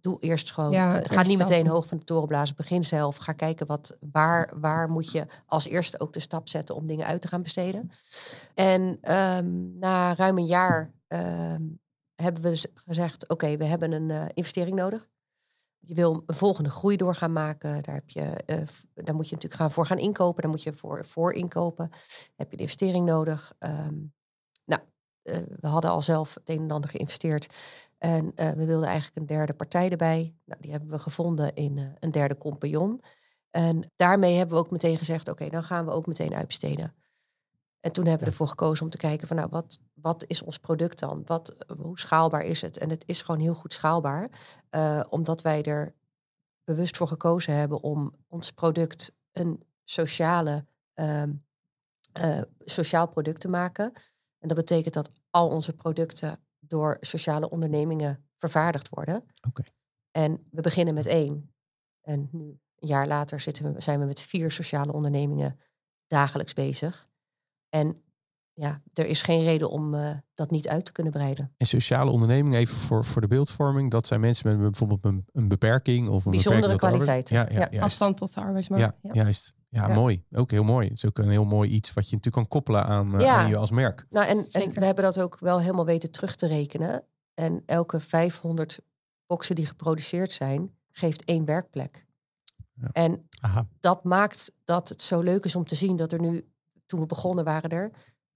Doe 0.04 0.18
eerst 0.20 0.52
gewoon. 0.52 0.72
Ja, 0.72 1.02
ga 1.02 1.22
niet 1.22 1.38
meteen 1.38 1.68
hoog 1.68 1.88
van 1.88 1.98
de 1.98 2.04
toren 2.04 2.28
blazen. 2.28 2.56
Begin 2.56 2.84
zelf. 2.84 3.16
Ga 3.18 3.32
kijken 3.34 3.66
wat, 3.66 3.98
waar, 4.12 4.54
waar 4.60 4.90
moet 4.90 5.12
je 5.12 5.26
als 5.46 5.68
eerste 5.68 6.00
ook 6.00 6.14
de 6.14 6.20
stap 6.20 6.48
zetten 6.48 6.76
om 6.76 6.88
dingen 6.88 7.06
uit 7.06 7.22
te 7.22 7.28
gaan 7.28 7.42
besteden. 7.42 7.90
En 8.54 8.98
ehm, 9.02 9.80
na 9.80 10.16
ruim 10.16 10.38
een 10.38 10.46
jaar 10.46 10.94
ehm, 11.08 11.62
hebben 12.16 12.42
we 12.42 12.50
dus 12.50 12.68
gezegd: 12.74 13.30
oké, 13.30 13.58
we 13.58 13.66
hebben 13.66 13.92
een 13.92 14.12
eh, 14.12 14.26
investering 14.34 14.78
nodig. 14.78 15.08
je 15.80 15.94
wil 15.94 16.24
een 16.26 16.36
volgende 16.36 16.70
groei 16.70 16.98
door 16.98 17.16
gaan 17.16 17.34
maken. 17.34 17.84
Daar, 17.84 17.96
heb 17.96 18.10
je, 18.10 18.44
uh, 18.46 18.58
daar 18.94 19.16
moet 19.16 19.30
je 19.30 19.36
natuurlijk 19.36 19.62
gaan 19.62 19.72
voor 19.72 19.86
gaan 19.86 19.98
inkopen. 19.98 20.42
Daar 20.42 20.52
moet 20.52 20.64
je 20.64 20.74
voor, 20.74 21.06
voor 21.06 21.34
inkopen. 21.34 21.90
Dan 21.90 22.00
heb 22.36 22.52
je 22.52 22.58
de 22.58 22.64
investering 22.64 23.06
nodig. 23.06 23.54
Um, 23.60 24.14
nou, 24.66 24.82
uh, 25.24 25.38
we 25.60 25.68
hadden 25.68 25.92
al 25.92 26.02
zelf 26.02 26.34
het 26.34 26.50
een 26.50 26.62
en 26.62 26.72
ander 26.72 26.90
geïnvesteerd. 26.90 27.56
En 28.04 28.32
uh, 28.36 28.52
we 28.52 28.66
wilden 28.66 28.88
eigenlijk 28.88 29.16
een 29.16 29.26
derde 29.26 29.54
partij 29.54 29.90
erbij. 29.90 30.36
Nou, 30.46 30.62
die 30.62 30.72
hebben 30.72 30.90
we 30.90 31.00
gevonden 31.00 31.54
in 31.54 31.96
een 32.00 32.12
derde 32.12 32.38
compagnon. 32.38 33.02
En 33.52 33.92
daarmee 33.96 34.36
hebben 34.38 34.56
we 34.58 34.64
ook 34.64 34.72
meteen 34.72 34.98
gezegd: 34.98 35.30
oké, 35.30 35.50
dan 35.50 35.64
gaan 35.64 35.86
we 35.86 35.92
ook 35.92 36.08
meteen 36.08 36.36
uitbesteden. 36.36 36.96
En 37.80 37.92
toen 37.92 38.06
hebben 38.06 38.24
we 38.24 38.32
ervoor 38.32 38.48
gekozen 38.48 38.86
om 38.86 38.92
te 38.92 38.98
kijken 38.98 39.28
van 39.28 39.36
nou, 39.36 39.50
wat, 39.50 39.80
wat 39.94 40.24
is 40.28 40.42
ons 40.42 40.58
product 40.58 41.00
dan? 41.00 41.22
Wat, 41.26 41.56
hoe 41.78 42.00
schaalbaar 42.00 42.44
is 42.44 42.62
het? 42.62 42.78
En 42.78 42.90
het 42.90 43.04
is 43.08 43.22
gewoon 43.22 43.42
heel 43.42 43.54
goed 43.54 43.74
schaalbaar, 43.74 44.30
uh, 44.72 45.04
omdat 45.10 45.42
wij 45.42 45.64
er 45.64 45.94
bewust 46.64 46.98
voor 46.98 47.08
gekozen 47.08 47.56
hebben 47.56 47.82
om 47.82 48.16
ons 48.28 48.52
product 48.52 49.12
een 49.32 49.64
sociale, 49.84 50.66
uh, 50.96 51.24
sociaal 52.60 53.08
product 53.08 53.42
te 53.42 53.50
maken. 53.50 53.94
En 54.40 54.48
dat 54.48 54.58
betekent 54.58 54.94
dat 54.94 55.12
al 55.30 55.50
onze 55.50 55.74
producten 55.74 56.40
door 56.74 56.98
sociale 57.00 57.50
ondernemingen 57.50 58.30
vervaardigd 58.38 58.90
worden. 58.90 59.26
Okay. 59.48 59.66
En 60.12 60.48
we 60.52 60.62
beginnen 60.62 60.94
met 60.94 61.06
één. 61.06 61.54
En 62.02 62.30
nu, 62.32 62.44
een 62.76 62.88
jaar 62.88 63.08
later, 63.08 63.40
zitten 63.40 63.74
we, 63.74 63.82
zijn 63.82 64.00
we 64.00 64.06
met 64.06 64.22
vier 64.22 64.52
sociale 64.52 64.94
ondernemingen 64.94 65.60
dagelijks 66.08 66.54
bezig. 66.54 67.10
En 67.70 68.03
ja, 68.54 68.82
er 68.94 69.06
is 69.06 69.22
geen 69.22 69.44
reden 69.44 69.70
om 69.70 69.94
uh, 69.94 70.10
dat 70.34 70.52
niet 70.52 70.68
uit 70.68 70.86
te 70.86 70.92
kunnen 70.92 71.12
breiden. 71.12 71.54
En 71.58 71.66
sociale 71.66 72.12
onderneming, 72.12 72.56
even 72.56 72.76
voor, 72.78 73.06
voor 73.06 73.22
de 73.22 73.28
beeldvorming, 73.28 73.92
dat 73.92 74.08
zijn 74.08 74.20
mensen 74.20 74.48
met 74.48 74.62
bijvoorbeeld 74.62 75.06
een, 75.06 75.26
een 75.32 75.48
beperking 75.48 76.10
of 76.10 76.26
een 76.26 76.32
bijzondere 76.32 76.76
kwaliteit. 76.76 77.30
Ja, 77.30 77.48
ja, 77.52 77.68
ja, 77.72 77.82
afstand 77.82 78.18
tot 78.18 78.34
de 78.34 78.42
arbeidsmarkt. 78.42 78.98
Ja, 79.02 79.14
juist. 79.14 79.56
Ja, 79.70 79.88
mooi. 79.88 80.24
Ook 80.32 80.52
heel 80.52 80.64
mooi. 80.64 80.88
Het 80.88 80.98
is 80.98 81.06
ook 81.06 81.18
een 81.18 81.30
heel 81.30 81.46
mooi 81.46 81.70
iets 81.70 81.94
wat 81.94 82.10
je 82.10 82.16
natuurlijk 82.16 82.48
kan 82.48 82.48
koppelen 82.48 82.86
aan, 82.86 83.22
uh, 83.22 83.38
aan 83.38 83.50
je 83.50 83.58
als 83.58 83.72
merk. 83.72 84.06
Nou, 84.10 84.28
en, 84.28 84.48
en, 84.48 84.74
we 84.74 84.86
hebben 84.86 85.04
dat 85.04 85.20
ook 85.20 85.40
wel 85.40 85.60
helemaal 85.60 85.86
weten 85.86 86.12
terug 86.12 86.36
te 86.36 86.48
rekenen. 86.48 87.04
En 87.34 87.64
elke 87.66 88.00
500 88.00 88.80
boxen 89.26 89.56
die 89.56 89.66
geproduceerd 89.66 90.32
zijn, 90.32 90.72
geeft 90.92 91.24
één 91.24 91.46
werkplek. 91.46 92.06
En 92.92 93.28
Aha. 93.42 93.68
dat 93.80 94.04
maakt 94.04 94.52
dat 94.64 94.90
het 94.90 95.02
zo 95.02 95.22
leuk 95.22 95.46
is 95.46 95.56
om 95.56 95.66
te 95.66 95.76
zien 95.76 95.96
dat 95.96 96.12
er 96.12 96.22
nu 96.22 96.48
toen 96.86 97.00
we 97.00 97.06
begonnen 97.06 97.46
waren 97.46 97.70
er 97.70 97.92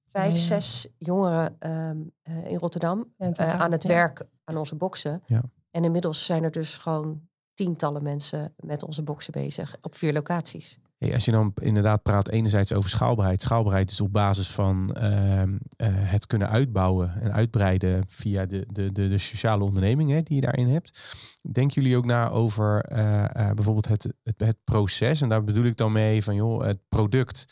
vijf, 0.08 0.32
ja. 0.32 0.38
zes 0.38 0.88
jongeren 0.98 1.56
um, 1.60 2.12
uh, 2.24 2.52
in 2.52 2.58
Rotterdam 2.58 3.14
uh, 3.18 3.30
aan 3.40 3.72
het 3.72 3.84
ja. 3.84 3.90
werk 3.90 4.26
aan 4.44 4.58
onze 4.58 4.76
boksen. 4.76 5.22
Ja. 5.26 5.42
En 5.72 5.84
inmiddels 5.84 6.26
zijn 6.26 6.44
er 6.44 6.52
dus 6.52 6.78
gewoon 6.78 7.22
tientallen 7.54 8.04
mensen 8.04 8.54
met 8.58 8.84
onze 8.84 9.04
boksen 9.04 9.32
bezig 9.32 9.76
op 9.82 9.96
vier 9.96 10.14
locaties. 10.14 10.80
Hey, 10.98 11.14
als 11.14 11.26
je 11.26 11.32
dan 11.32 11.52
inderdaad 11.62 12.02
praat 12.02 12.30
enerzijds 12.30 12.74
over 12.74 12.90
schaalbaarheid. 12.90 13.42
Schaalbaarheid 13.42 13.92
is 13.92 14.02
op 14.02 14.14
basis 14.14 14.52
van 14.52 14.96
uh, 15.02 15.44
het 15.88 16.28
kunnen 16.28 16.50
uitbouwen 16.50 17.22
en 17.22 17.34
uitbreiden 17.34 18.04
via 18.08 18.46
de, 18.46 18.66
de, 18.72 18.92
de, 18.92 19.08
de 19.08 19.18
sociale 19.18 19.64
ondernemingen 19.64 20.26
die 20.26 20.36
je 20.36 20.42
daarin 20.42 20.68
hebt. 20.68 21.00
Denken 21.52 21.82
jullie 21.82 21.98
ook 21.98 22.06
na 22.06 22.30
over 22.30 22.82
bijvoorbeeld 23.56 23.88
het, 23.88 24.14
het, 24.24 24.40
het 24.40 24.58
proces? 24.64 25.22
En 25.22 25.30
daar 25.30 25.44
bedoel 25.44 25.66
ik 25.66 25.78
dan 25.78 25.92
mee 25.92 26.24
van 26.24 26.36
joh, 26.36 26.64
het 26.64 26.80
product 26.90 27.46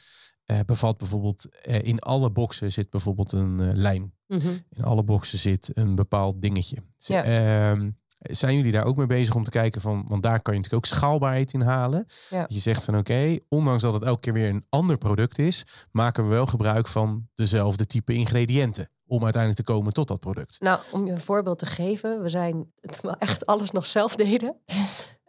uh, 0.51 0.59
bevat 0.65 0.97
bijvoorbeeld 0.97 1.45
uh, 1.67 1.81
in 1.81 1.99
alle 1.99 2.31
boxen 2.31 2.71
zit 2.71 2.89
bijvoorbeeld 2.89 3.31
een 3.31 3.59
uh, 3.59 3.69
lijm. 3.73 4.13
Mm 4.27 4.39
-hmm. 4.39 4.59
In 4.69 4.83
alle 4.83 5.03
boxen 5.03 5.37
zit 5.37 5.71
een 5.73 5.95
bepaald 5.95 6.41
dingetje. 6.41 6.77
Ja. 6.97 7.23
Ehm, 7.23 7.89
zijn 8.17 8.55
jullie 8.55 8.71
daar 8.71 8.85
ook 8.85 8.97
mee 8.97 9.07
bezig 9.07 9.35
om 9.35 9.43
te 9.43 9.49
kijken 9.49 9.81
van, 9.81 10.05
want 10.07 10.23
daar 10.23 10.41
kan 10.41 10.53
je 10.53 10.59
natuurlijk 10.59 10.85
ook 10.85 10.97
schaalbaarheid 10.97 11.53
in 11.53 11.61
halen. 11.61 12.05
Ja. 12.29 12.45
Je 12.47 12.59
zegt 12.59 12.83
van 12.83 12.97
oké, 12.97 13.11
okay, 13.11 13.41
ondanks 13.49 13.81
dat 13.81 13.93
het 13.93 14.03
elke 14.03 14.19
keer 14.19 14.33
weer 14.33 14.49
een 14.49 14.65
ander 14.69 14.97
product 14.97 15.39
is, 15.39 15.63
maken 15.91 16.23
we 16.23 16.29
wel 16.29 16.45
gebruik 16.45 16.87
van 16.87 17.27
dezelfde 17.33 17.85
type 17.85 18.13
ingrediënten 18.13 18.89
om 19.07 19.23
uiteindelijk 19.23 19.65
te 19.65 19.73
komen 19.73 19.93
tot 19.93 20.07
dat 20.07 20.19
product. 20.19 20.59
Nou, 20.59 20.79
om 20.91 21.05
je 21.05 21.11
een 21.11 21.21
voorbeeld 21.21 21.59
te 21.59 21.65
geven, 21.65 22.21
we 22.21 22.29
zijn 22.29 22.71
het 22.81 23.01
wel 23.01 23.17
echt 23.17 23.45
alles 23.45 23.71
nog 23.71 23.85
zelf 23.85 24.15
deden. 24.15 24.55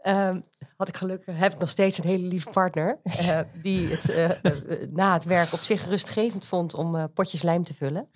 Um, 0.09 0.42
had 0.77 0.88
ik 0.88 0.97
gelukkig, 0.97 1.38
heb 1.38 1.53
ik 1.53 1.59
nog 1.59 1.69
steeds 1.69 1.99
een 1.99 2.05
hele 2.05 2.27
lieve 2.27 2.51
partner. 2.51 2.99
Uh, 3.05 3.40
die 3.62 3.88
het 3.88 4.11
uh, 4.11 4.88
na 4.90 5.12
het 5.12 5.25
werk 5.25 5.53
op 5.53 5.59
zich 5.59 5.88
rustgevend 5.88 6.45
vond 6.45 6.75
om 6.75 6.95
uh, 6.95 7.05
potjes 7.14 7.42
lijm 7.42 7.64
te 7.64 7.75
vullen. 7.75 8.09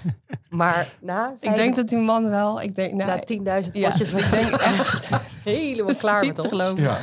maar 0.48 0.96
na. 1.00 1.34
Ik 1.40 1.54
denk 1.54 1.76
dat 1.76 1.88
die 1.88 1.98
man 1.98 2.28
wel. 2.28 2.62
Ik 2.62 2.74
denk, 2.74 2.92
nou, 2.92 3.20
na 3.44 3.62
10.000 3.64 3.72
ja, 3.72 3.88
potjes 3.88 4.12
was 4.12 4.22
ik 4.22 4.30
denk 4.30 4.50
echt 4.50 5.08
helemaal 5.44 5.94
klaar 5.94 6.26
met 6.26 6.52
ons. 6.52 6.72
Ja. 6.76 6.98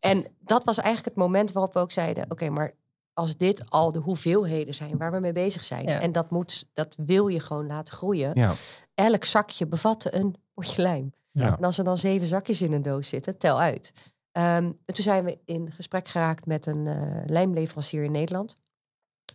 En 0.00 0.26
dat 0.40 0.64
was 0.64 0.76
eigenlijk 0.78 1.14
het 1.14 1.24
moment 1.24 1.52
waarop 1.52 1.72
we 1.74 1.80
ook 1.80 1.92
zeiden: 1.92 2.22
oké, 2.24 2.32
okay, 2.32 2.48
maar 2.48 2.74
als 3.14 3.36
dit 3.36 3.70
al 3.70 3.92
de 3.92 3.98
hoeveelheden 3.98 4.74
zijn 4.74 4.96
waar 4.96 5.12
we 5.12 5.20
mee 5.20 5.32
bezig 5.32 5.64
zijn. 5.64 5.88
Ja. 5.88 6.00
En 6.00 6.12
dat, 6.12 6.30
moet, 6.30 6.68
dat 6.72 6.96
wil 7.06 7.28
je 7.28 7.40
gewoon 7.40 7.66
laten 7.66 7.94
groeien. 7.94 8.30
Ja. 8.34 8.52
Elk 8.94 9.24
zakje 9.24 9.66
bevatte 9.66 10.14
een 10.14 10.34
potje 10.54 10.82
lijm. 10.82 11.12
Ja. 11.30 11.56
En 11.56 11.64
als 11.64 11.78
er 11.78 11.84
dan 11.84 11.98
zeven 11.98 12.26
zakjes 12.26 12.62
in 12.62 12.72
een 12.72 12.82
doos 12.82 13.08
zitten, 13.08 13.38
tel 13.38 13.60
uit. 13.60 13.92
Um, 14.32 14.44
en 14.84 14.94
toen 14.94 15.04
zijn 15.04 15.24
we 15.24 15.38
in 15.44 15.72
gesprek 15.72 16.08
geraakt 16.08 16.46
met 16.46 16.66
een 16.66 16.86
uh, 16.86 17.22
lijmleverancier 17.26 18.02
in 18.02 18.12
Nederland, 18.12 18.58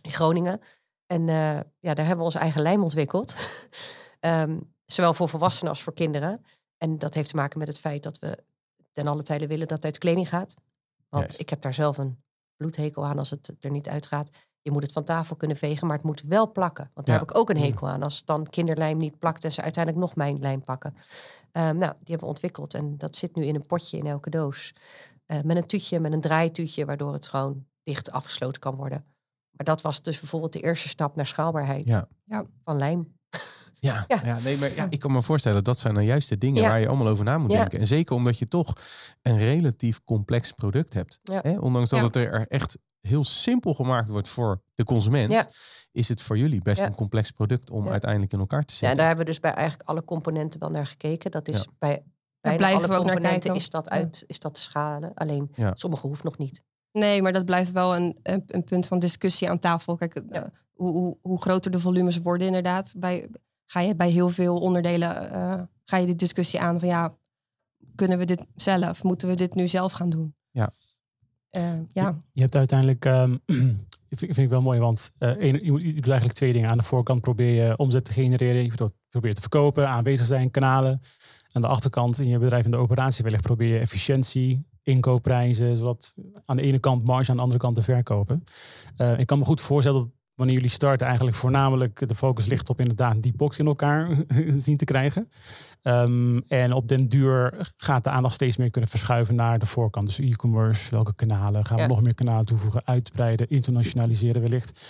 in 0.02 0.10
Groningen. 0.10 0.60
En 1.06 1.28
uh, 1.28 1.60
ja, 1.78 1.94
daar 1.94 2.06
hebben 2.06 2.18
we 2.18 2.24
onze 2.24 2.38
eigen 2.38 2.62
lijm 2.62 2.82
ontwikkeld. 2.82 3.48
um, 4.20 4.74
zowel 4.84 5.14
voor 5.14 5.28
volwassenen 5.28 5.70
als 5.70 5.82
voor 5.82 5.94
kinderen. 5.94 6.44
En 6.78 6.98
dat 6.98 7.14
heeft 7.14 7.28
te 7.28 7.36
maken 7.36 7.58
met 7.58 7.68
het 7.68 7.78
feit 7.78 8.02
dat 8.02 8.18
we 8.18 8.44
ten 8.92 9.06
alle 9.06 9.22
tijde 9.22 9.46
willen 9.46 9.68
dat 9.68 9.76
het 9.76 9.84
uit 9.84 9.98
kleding 9.98 10.28
gaat. 10.28 10.54
Want 11.08 11.40
ik 11.40 11.50
heb 11.50 11.60
daar 11.60 11.74
zelf 11.74 11.98
een 11.98 12.22
bloedhekel 12.56 13.04
aan 13.04 13.18
als 13.18 13.30
het 13.30 13.52
er 13.60 13.70
niet 13.70 13.88
uitgaat. 13.88 14.30
Je 14.64 14.70
moet 14.70 14.82
het 14.82 14.92
van 14.92 15.04
tafel 15.04 15.36
kunnen 15.36 15.56
vegen, 15.56 15.86
maar 15.86 15.96
het 15.96 16.04
moet 16.06 16.22
wel 16.22 16.52
plakken. 16.52 16.90
Want 16.94 17.06
daar 17.06 17.14
Ja. 17.16 17.20
heb 17.22 17.30
ik 17.30 17.36
ook 17.36 17.50
een 17.50 17.56
hekel 17.58 17.88
aan. 17.88 18.02
Als 18.02 18.24
dan 18.24 18.46
kinderlijm 18.46 18.96
niet 18.96 19.18
plakt 19.18 19.44
en 19.44 19.52
ze 19.52 19.62
uiteindelijk 19.62 20.04
nog 20.04 20.16
mijn 20.16 20.38
lijm 20.40 20.64
pakken. 20.64 20.94
Ehm, 21.52 21.64
nou, 21.78 21.92
die 21.92 21.98
hebben 22.06 22.18
we 22.18 22.26
ontwikkeld 22.26 22.74
en 22.74 22.98
dat 22.98 23.16
zit 23.16 23.36
nu 23.36 23.44
in 23.44 23.54
een 23.54 23.66
potje 23.66 23.96
in 23.96 24.06
elke 24.06 24.30
doos. 24.30 24.72
Eh, 25.26 25.40
met 25.44 25.56
een 25.56 25.66
tuutje, 25.66 26.00
met 26.00 26.12
een 26.12 26.20
draaituutje, 26.20 26.84
waardoor 26.84 27.12
het 27.12 27.28
gewoon 27.28 27.66
dicht 27.82 28.10
afgesloten 28.10 28.60
kan 28.60 28.74
worden. 28.74 29.04
Maar 29.50 29.66
dat 29.66 29.82
was 29.82 30.02
dus 30.02 30.20
bijvoorbeeld 30.20 30.52
de 30.52 30.60
eerste 30.60 30.88
stap 30.88 31.16
naar 31.16 31.26
schaalbaarheid 31.26 31.88
Ja. 31.88 32.08
Ja. 32.24 32.44
van 32.64 32.76
lijm. 32.76 33.16
Ja, 33.74 34.04
ja. 34.08 34.20
Ja. 34.24 34.38
nee, 34.40 34.58
maar 34.58 34.74
ja, 34.74 34.86
ik 34.90 34.98
kan 35.00 35.12
me 35.12 35.22
voorstellen 35.22 35.64
dat 35.64 35.78
zijn 35.78 35.94
dan 35.94 36.04
juist 36.04 36.28
de 36.28 36.38
dingen 36.38 36.62
Ja. 36.62 36.68
waar 36.68 36.80
je 36.80 36.88
allemaal 36.88 37.08
over 37.08 37.24
na 37.24 37.38
moet 37.38 37.50
Ja. 37.52 37.58
denken. 37.58 37.78
En 37.78 37.86
zeker 37.86 38.14
omdat 38.16 38.38
je 38.38 38.48
toch 38.48 38.72
een 39.22 39.38
relatief 39.38 40.04
complex 40.04 40.52
product 40.52 40.92
hebt. 40.92 41.20
Ja. 41.22 41.40
Hè? 41.42 41.58
Ondanks 41.58 41.90
dat 41.90 41.98
Ja. 41.98 42.04
het 42.04 42.16
er 42.16 42.46
echt 42.48 42.78
heel 43.08 43.24
simpel 43.24 43.74
gemaakt 43.74 44.08
wordt 44.08 44.28
voor 44.28 44.62
de 44.74 44.84
consument, 44.84 45.32
Ja. 45.32 45.46
is 45.92 46.08
het 46.08 46.22
voor 46.22 46.38
jullie 46.38 46.62
best 46.62 46.78
Ja. 46.80 46.86
een 46.86 46.94
complex 46.94 47.30
product 47.30 47.70
om 47.70 47.84
Ja. 47.84 47.90
uiteindelijk 47.90 48.32
in 48.32 48.38
elkaar 48.38 48.64
te 48.64 48.72
Ja, 48.72 48.72
en 48.72 48.78
zetten. 48.78 48.96
daar 48.98 49.06
hebben 49.06 49.24
we 49.24 49.30
dus 49.30 49.40
bij 49.40 49.52
eigenlijk 49.52 49.88
alle 49.88 50.04
componenten 50.04 50.60
wel 50.60 50.70
naar 50.70 50.86
gekeken. 50.86 51.30
Dat 51.30 51.48
is 51.48 51.56
Ja. 51.56 51.64
bij 51.78 52.02
bijna 52.40 52.56
blijven 52.58 52.78
alle 52.78 52.88
we 52.88 52.94
ook 52.98 53.04
naar 53.04 53.12
componenten 53.14 53.40
kijken. 53.50 53.60
is 53.60 53.70
dat 53.70 53.84
Ja. 53.88 53.90
uit, 53.90 54.24
is 54.26 54.38
dat 54.38 54.54
te 54.54 54.60
schalen. 54.60 55.14
Alleen 55.14 55.50
Ja. 55.54 55.72
sommige 55.74 56.06
hoeft 56.06 56.22
nog 56.24 56.38
niet. 56.38 56.62
Nee, 56.92 57.22
maar 57.22 57.32
dat 57.32 57.44
blijft 57.44 57.72
wel 57.72 57.96
een, 57.96 58.18
een, 58.22 58.44
een 58.46 58.64
punt 58.64 58.86
van 58.86 58.98
discussie 58.98 59.50
aan 59.50 59.58
tafel. 59.58 59.96
Kijk, 59.96 60.22
Ja. 60.28 60.42
uh, 60.42 60.48
hoe, 60.72 60.92
hoe, 60.92 61.18
hoe 61.22 61.40
groter 61.40 61.70
de 61.70 61.80
volumes 61.80 62.18
worden 62.18 62.46
inderdaad. 62.46 62.94
Bij, 62.96 63.28
ga 63.66 63.80
je 63.80 63.94
bij 63.96 64.10
heel 64.10 64.28
veel 64.28 64.60
onderdelen 64.60 65.32
uh, 65.32 65.62
ga 65.84 65.96
je 65.96 66.06
de 66.06 66.16
discussie 66.16 66.60
aan 66.60 66.78
van 66.78 66.88
ja, 66.88 67.14
kunnen 67.94 68.18
we 68.18 68.24
dit 68.24 68.44
zelf? 68.54 69.02
Moeten 69.02 69.28
we 69.28 69.34
dit 69.36 69.54
nu 69.54 69.68
zelf 69.68 69.92
gaan 69.92 70.10
doen? 70.10 70.34
Ja. 70.50 70.70
Uh, 71.56 71.72
ja. 71.92 72.20
Je, 72.32 72.40
hebt 72.40 72.56
uiteindelijk, 72.56 73.04
um, 73.14 73.40
vind, 74.10 74.36
ik 74.36 74.48
wel 74.48 74.62
mooi, 74.62 74.80
want 74.80 75.12
een, 75.18 75.60
je, 75.64 75.70
moet, 75.70 75.82
je 75.82 75.92
doet 75.92 76.08
eigenlijk 76.08 76.38
twee 76.38 76.52
dingen. 76.52 76.70
Aan 76.70 76.78
de 76.78 76.84
voorkant 76.84 77.20
probeer 77.20 77.64
je 77.64 77.76
omzet 77.76 78.04
te 78.04 78.12
genereren, 78.12 78.62
je 78.64 78.70
te 79.10 79.40
verkopen, 79.40 79.88
aanwezig 79.88 80.26
zijn, 80.26 80.50
kanalen. 80.50 81.00
Aan 81.52 81.62
de 81.62 81.68
achterkant 81.68 82.18
in 82.20 82.28
je 82.28 82.38
bedrijf 82.38 82.64
in 82.64 82.70
de 82.70 82.78
operatie 82.78 83.24
wellicht 83.24 83.42
probeer 83.42 83.68
je 83.68 83.78
efficiëntie, 83.78 84.66
inkoopprijzen, 84.82 85.76
zodat 85.76 86.14
aan 86.44 86.56
de 86.56 86.62
ene 86.62 86.78
kant 86.78 87.04
marge, 87.04 87.30
aan 87.30 87.36
de 87.36 87.42
andere 87.42 87.60
kant 87.60 87.74
te 87.76 87.82
verkopen. 87.82 88.44
Uh, 88.96 89.18
ik 89.18 89.26
kan 89.26 89.38
me 89.38 89.44
goed 89.44 89.60
voorstellen 89.60 90.00
dat 90.00 90.10
wanneer 90.34 90.54
jullie 90.54 90.70
starten 90.70 91.06
eigenlijk 91.06 91.36
voornamelijk 91.36 92.08
de 92.08 92.14
focus 92.14 92.46
ligt 92.46 92.68
op 92.68 92.80
inderdaad 92.80 93.22
die 93.22 93.36
box 93.36 93.58
in 93.58 93.66
elkaar 93.66 94.08
zien 94.66 94.76
te 94.76 94.84
krijgen. 94.84 95.28
Um, 95.82 96.42
en 96.48 96.72
op 96.72 96.88
den 96.88 97.08
duur 97.08 97.72
gaat 97.76 98.04
de 98.04 98.10
aandacht 98.10 98.34
steeds 98.34 98.56
meer 98.56 98.70
kunnen 98.70 98.90
verschuiven 98.90 99.34
naar 99.34 99.58
de 99.58 99.66
voorkant. 99.66 100.06
Dus 100.06 100.18
e-commerce, 100.18 100.90
welke 100.90 101.14
kanalen, 101.14 101.64
gaan 101.64 101.76
we 101.76 101.82
Ja. 101.82 101.88
nog 101.88 102.02
meer 102.02 102.14
kanalen 102.14 102.46
toevoegen, 102.46 102.86
uitbreiden, 102.86 103.48
internationaliseren 103.48 104.42
wellicht. 104.42 104.80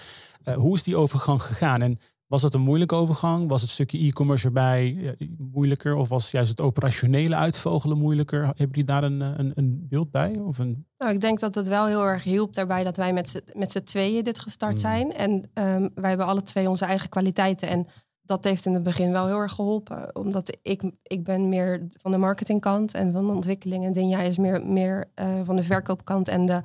Uh, 0.48 0.54
hoe 0.54 0.76
is 0.76 0.82
die 0.82 0.96
overgang 0.96 1.42
gegaan? 1.42 1.82
En 1.82 1.98
was 2.26 2.42
het 2.42 2.54
een 2.54 2.60
moeilijke 2.60 2.94
overgang? 2.94 3.48
Was 3.48 3.60
het 3.60 3.70
stukje 3.70 3.98
e-commerce 3.98 4.46
erbij 4.46 4.92
uh, 4.92 5.28
moeilijker? 5.38 5.94
Of 5.94 6.08
was 6.08 6.30
juist 6.30 6.50
het 6.50 6.60
operationele 6.60 7.34
uitvogelen 7.34 7.98
moeilijker? 7.98 8.42
Hebben 8.44 8.68
jullie 8.68 8.84
daar 8.84 9.02
een, 9.02 9.20
een, 9.20 9.52
een 9.54 9.86
beeld 9.88 10.10
bij? 10.10 10.38
Of 10.38 10.58
een... 10.58 10.86
Nou, 10.98 11.12
ik 11.12 11.20
denk 11.20 11.40
dat 11.40 11.54
het 11.54 11.68
wel 11.68 11.86
heel 11.86 12.04
erg 12.04 12.22
hielp 12.22 12.54
daarbij 12.54 12.84
dat 12.84 12.96
wij 12.96 13.12
met 13.12 13.72
z'n- 13.72 13.82
tweeën 13.84 14.24
dit 14.24 14.38
gestart 14.38 14.72
Mm. 14.72 14.78
zijn. 14.78 15.12
En 15.12 15.50
ehm, 15.54 15.88
wij 15.94 16.08
hebben 16.08 16.26
alle 16.26 16.42
twee 16.42 16.68
onze 16.68 16.84
eigen 16.84 17.08
kwaliteiten. 17.08 17.68
En 17.68 17.86
dat 18.22 18.44
heeft 18.44 18.66
in 18.66 18.74
het 18.74 18.82
begin 18.82 19.12
wel 19.12 19.26
heel 19.26 19.38
erg 19.40 19.52
geholpen. 19.52 20.16
Omdat 20.16 20.58
ik, 20.62 20.90
ik 21.02 21.24
ben 21.24 21.48
meer 21.48 21.88
van 22.00 22.10
de 22.10 22.16
marketingkant 22.18 22.94
en 22.94 23.12
van 23.12 23.26
de 23.26 23.32
ontwikkeling. 23.32 23.84
En 23.84 23.92
Dinja 23.92 24.20
is 24.20 24.38
meer, 24.38 24.66
meer 24.66 25.10
uh, 25.20 25.26
van 25.44 25.56
de 25.56 25.62
verkoopkant 25.62 26.28
en 26.28 26.46
de, 26.46 26.52
uh, 26.52 26.60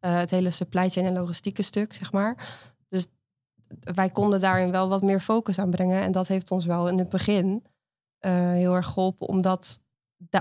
het 0.00 0.30
hele 0.30 0.50
supply 0.50 0.88
chain 0.88 1.06
en 1.06 1.12
logistieke 1.12 1.62
stuk, 1.62 1.94
zeg 1.94 2.12
maar. 2.12 2.48
Wij 3.80 4.10
konden 4.10 4.40
daarin 4.40 4.70
wel 4.70 4.88
wat 4.88 5.02
meer 5.02 5.20
focus 5.20 5.58
aan 5.58 5.70
brengen. 5.70 6.02
En 6.02 6.12
dat 6.12 6.28
heeft 6.28 6.50
ons 6.50 6.64
wel 6.64 6.88
in 6.88 6.98
het 6.98 7.08
begin 7.08 7.64
uh, 8.20 8.32
heel 8.32 8.74
erg 8.74 8.86
geholpen 8.86 9.26
om 9.26 9.40
dat 9.40 9.80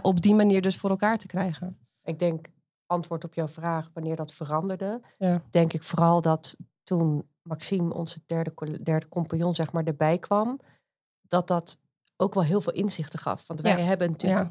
op 0.02 0.22
die 0.22 0.36
manier 0.36 0.62
dus 0.62 0.78
voor 0.78 0.90
elkaar 0.90 1.18
te 1.18 1.28
krijgen. 1.28 1.78
Ik 2.04 2.20
denk, 2.20 2.48
antwoord 2.86 3.24
op 3.24 3.34
jouw 3.34 3.48
vraag, 3.48 3.90
wanneer 3.94 4.16
dat 4.16 4.34
veranderde, 4.34 5.02
ja. 5.18 5.42
denk 5.50 5.74
ik 5.74 5.84
vooral 5.84 6.22
dat 6.22 6.58
toen 6.84 7.28
Maxime, 7.42 7.94
onze 7.94 8.20
derde, 8.26 8.82
derde 8.84 9.08
compagnon, 9.08 9.56
zeg 9.56 9.72
maar, 9.72 9.84
erbij 9.84 10.18
kwam, 10.18 10.60
dat 11.22 11.48
dat 11.48 11.78
ook 12.18 12.34
wel 12.34 12.44
heel 12.44 12.62
veel 12.62 12.74
inzichten 12.74 13.20
gaf. 13.20 13.48
Want 13.48 13.62
wij 13.62 13.82
hebben 13.82 14.12
natuurlijk 14.12 14.50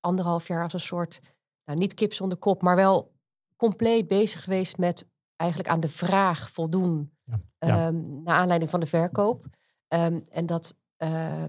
anderhalf 0.00 0.48
jaar 0.48 0.62
als 0.62 0.72
een 0.72 0.80
soort, 0.80 1.20
nou 1.64 1.78
niet 1.78 1.94
kip 1.94 2.12
zonder 2.12 2.38
kop, 2.38 2.62
maar 2.62 2.76
wel 2.76 3.12
compleet 3.56 4.08
bezig 4.08 4.42
geweest 4.44 4.78
met 4.78 5.06
eigenlijk 5.36 5.70
aan 5.70 5.80
de 5.80 5.88
vraag 5.88 6.50
voldoen. 6.50 7.13
Ja. 7.58 7.86
Um, 7.86 8.22
naar 8.22 8.36
aanleiding 8.36 8.70
van 8.70 8.80
de 8.80 8.86
verkoop. 8.86 9.46
Um, 9.88 10.24
en 10.30 10.46
dat 10.46 10.74
uh, 10.98 11.44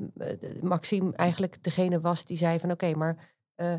Maxime 0.61 1.13
eigenlijk 1.13 1.63
degene 1.63 1.99
was 1.99 2.25
die 2.25 2.38
zei 2.38 2.59
van 2.59 2.71
oké, 2.71 2.95
maar 2.95 3.33
uh, 3.55 3.73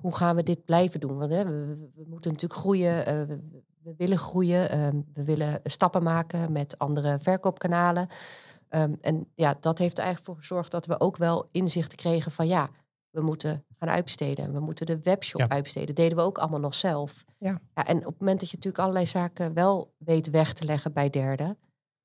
hoe 0.00 0.16
gaan 0.16 0.36
we 0.36 0.42
dit 0.42 0.64
blijven 0.64 1.00
doen? 1.00 1.18
Want 1.18 1.32
hè, 1.32 1.44
we, 1.44 2.04
moeten 2.06 2.32
natuurlijk 2.32 2.60
groeien, 2.60 2.98
uh, 2.98 3.26
we, 3.26 3.62
we, 3.82 3.94
willen 3.96 4.18
groeien, 4.18 4.70
ehm, 4.70 5.00
we 5.14 5.24
willen 5.24 5.60
stappen 5.64 6.02
maken 6.02 6.52
met 6.52 6.78
andere 6.78 7.18
verkoopkanalen. 7.18 8.08
En 9.00 9.28
ja, 9.34 9.56
dat 9.60 9.78
heeft 9.78 9.98
er 9.98 10.04
eigenlijk 10.04 10.24
voor 10.24 10.36
gezorgd 10.36 10.70
dat 10.70 10.86
we 10.86 11.00
ook 11.00 11.16
wel 11.16 11.48
inzichten 11.52 11.98
kregen 11.98 12.32
van 12.32 12.46
ja, 12.46 12.70
we 13.10 13.20
moeten 13.20 13.64
gaan 13.78 13.88
uitbesteden. 13.88 14.52
We 14.52 14.60
moeten 14.60 14.86
de 14.86 14.98
webshop 15.02 15.40
ja. 15.40 15.48
uitbesteden. 15.48 15.94
deden 15.94 16.16
we 16.16 16.22
ook 16.22 16.38
allemaal 16.38 16.60
nog 16.60 16.74
zelf. 16.74 17.24
Ja. 17.38 17.60
ja. 17.74 17.86
En 17.86 17.96
op 17.96 18.04
het 18.04 18.20
moment 18.20 18.40
dat 18.40 18.50
je 18.50 18.56
natuurlijk 18.56 18.82
allerlei 18.82 19.06
zaken 19.06 19.54
wel 19.54 19.94
weet 19.98 20.30
weg 20.30 20.52
te 20.52 20.64
leggen 20.64 20.92
bij 20.92 21.10
derden, 21.10 21.58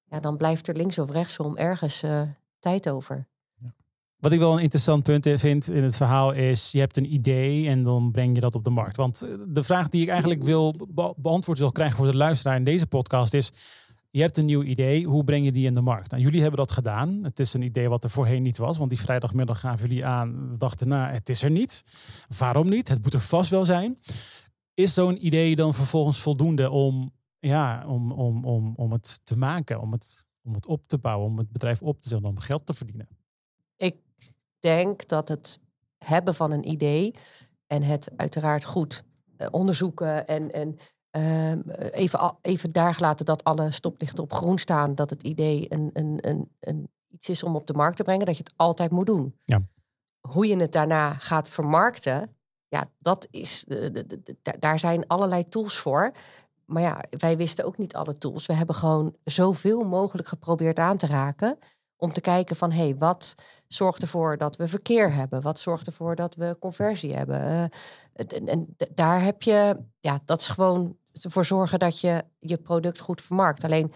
ja, 0.04 0.20
dan 0.20 0.38
blijft 0.38 0.68
er 0.68 0.76
links 0.76 1.00
of 1.00 1.10
rechtsom 1.10 1.58
ergens 1.58 2.04
uh, 2.04 2.22
tijd 2.60 2.90
over. 2.90 3.28
Wat 4.24 4.32
ik 4.32 4.40
wel 4.40 4.54
een 4.54 4.62
interessant 4.62 5.04
punt 5.04 5.30
vind 5.40 5.70
in 5.70 5.84
het 5.84 5.96
verhaal 5.96 6.34
is, 6.34 6.72
je 6.72 6.80
hebt 6.80 6.98
een 6.98 7.14
idee 7.14 7.68
en 7.68 7.84
dan 7.84 8.12
breng 8.12 8.36
je 8.36 8.42
dat 8.42 8.56
op 8.56 8.64
de 8.64 8.70
markt. 8.70 8.96
Want 8.96 9.22
eh, 9.22 9.30
de 9.48 9.64
vraag 9.64 9.90
die 9.90 10.02
ik 10.02 10.08
eigenlijk 10.08 10.44
wil 10.44 10.74
beantwoord 11.18 11.58
wil 11.58 11.72
krijgen 11.72 11.98
voor 11.98 12.06
de 12.06 12.18
luisteraar 12.18 12.56
in 12.56 12.64
deze 12.64 12.88
podcast 12.88 13.34
is, 13.34 13.52
je 14.14 14.22
hebt 14.22 14.38
een 14.38 14.46
nieuw 14.46 14.64
idee, 14.64 15.06
hoe 15.06 15.24
breng 15.24 15.46
je 15.46 15.52
die 15.52 15.66
in 15.66 15.74
de 15.74 15.82
markt? 15.82 16.12
Nou, 16.12 16.24
jullie 16.24 16.42
hebben 16.42 16.60
dat 16.60 16.72
gedaan. 16.72 17.24
Het 17.24 17.40
is 17.40 17.54
een 17.54 17.62
idee 17.62 17.90
wat 17.90 18.04
er 18.04 18.10
voorheen 18.10 18.44
niet 18.44 18.58
was, 18.58 18.78
want 18.78 18.90
die 18.90 19.00
vrijdagmiddag 19.00 19.60
gaven 19.60 19.88
jullie 19.88 20.06
aan, 20.06 20.52
we 20.52 20.58
dachten, 20.58 20.88
nou, 20.88 21.14
het 21.14 21.30
is 21.30 21.44
er 21.44 21.52
niet. 21.52 21.84
Waarom 22.38 22.70
niet? 22.70 22.88
Het 22.88 23.04
moet 23.04 23.14
er 23.14 23.20
vast 23.20 23.50
wel 23.50 23.66
zijn. 23.66 23.98
Is 24.74 24.94
zo'n 24.94 25.26
idee 25.26 25.56
dan 25.56 25.74
vervolgens 25.74 26.20
voldoende 26.20 26.70
om, 26.70 27.14
ja, 27.40 27.88
om, 27.88 28.12
om, 28.12 28.46
om, 28.46 28.74
om 28.76 28.92
het 28.92 29.20
te 29.24 29.38
maken, 29.38 29.80
om 29.80 29.92
het, 29.92 30.26
om 30.44 30.54
het 30.54 30.68
op 30.68 30.88
te 30.88 30.98
bouwen, 30.98 31.28
om 31.28 31.38
het 31.38 31.52
bedrijf 31.52 31.82
op 31.82 32.02
te 32.02 32.08
zetten, 32.08 32.30
om 32.30 32.40
geld 32.40 32.66
te 32.66 32.74
verdienen? 32.74 33.08
Ik 33.78 33.96
denk 34.60 35.08
dat 35.08 35.28
het 35.28 35.60
hebben 35.98 36.36
van 36.36 36.52
een 36.52 36.70
idee 36.70 37.16
en 37.68 37.84
het 37.84 38.12
uiteraard 38.16 38.66
goed 38.66 39.04
eh, 39.38 39.48
onderzoeken 39.52 40.28
en, 40.28 40.52
en 40.52 40.78
even, 41.92 42.38
even 42.42 42.70
daar 42.70 42.94
gelaten 42.94 43.26
dat 43.26 43.44
alle 43.44 43.72
stoplichten 43.72 44.24
op 44.24 44.34
groen 44.34 44.58
staan, 44.58 44.96
dat 44.96 45.10
het 45.10 45.24
idee 45.24 45.66
een, 45.70 45.90
een, 45.94 46.18
een, 46.22 46.50
een, 46.60 46.90
iets 47.10 47.30
is 47.30 47.44
om 47.44 47.56
op 47.56 47.68
de 47.68 47.74
markt 47.74 47.98
te 47.98 48.04
brengen, 48.04 48.26
dat 48.26 48.38
je 48.38 48.44
het 48.44 48.54
altijd 48.56 48.92
moet 48.92 49.06
doen. 49.06 49.36
Ja. 49.44 49.62
Hoe 50.28 50.48
je 50.48 50.58
het 50.58 50.72
daarna 50.72 51.14
gaat 51.14 51.50
vermarkten, 51.50 52.36
ja, 52.68 52.90
dat 53.00 53.28
is, 53.32 53.66
daar 54.60 54.80
zijn 54.80 55.08
allerlei 55.08 55.50
tools 55.50 55.78
voor. 55.78 56.12
Maar 56.66 56.82
ja, 56.82 57.04
wij 57.10 57.38
wisten 57.38 57.66
ook 57.66 57.78
niet 57.78 57.96
alle 57.96 58.18
tools. 58.18 58.46
We 58.46 58.54
hebben 58.54 58.76
gewoon 58.76 59.16
zoveel 59.24 59.84
mogelijk 59.84 60.28
geprobeerd 60.28 60.80
aan 60.80 60.98
te 60.98 61.08
raken. 61.08 61.58
Om 61.96 62.14
te 62.14 62.22
kijken 62.22 62.56
van, 62.56 62.72
hé, 62.72 62.84
hey, 62.84 62.96
wat 62.98 63.36
zorgt 63.68 64.02
ervoor 64.02 64.38
dat 64.38 64.56
we 64.56 64.68
verkeer 64.68 65.14
hebben? 65.14 65.42
Wat 65.42 65.60
zorgt 65.60 65.88
ervoor 65.88 66.16
dat 66.16 66.36
we 66.36 66.58
conversie 66.60 67.14
hebben? 67.14 67.70
En, 68.14 68.48
en, 68.48 68.76
daar 68.94 69.22
heb 69.22 69.42
je, 69.42 69.78
ja, 70.00 70.20
dat 70.26 70.40
is 70.40 70.48
gewoon 70.48 70.98
ervoor 71.22 71.46
zorgen 71.46 71.80
dat 71.80 72.00
je 72.00 72.24
je 72.40 72.58
product 72.58 73.00
goed 73.00 73.22
vermarkt. 73.22 73.64
Alleen 73.64 73.92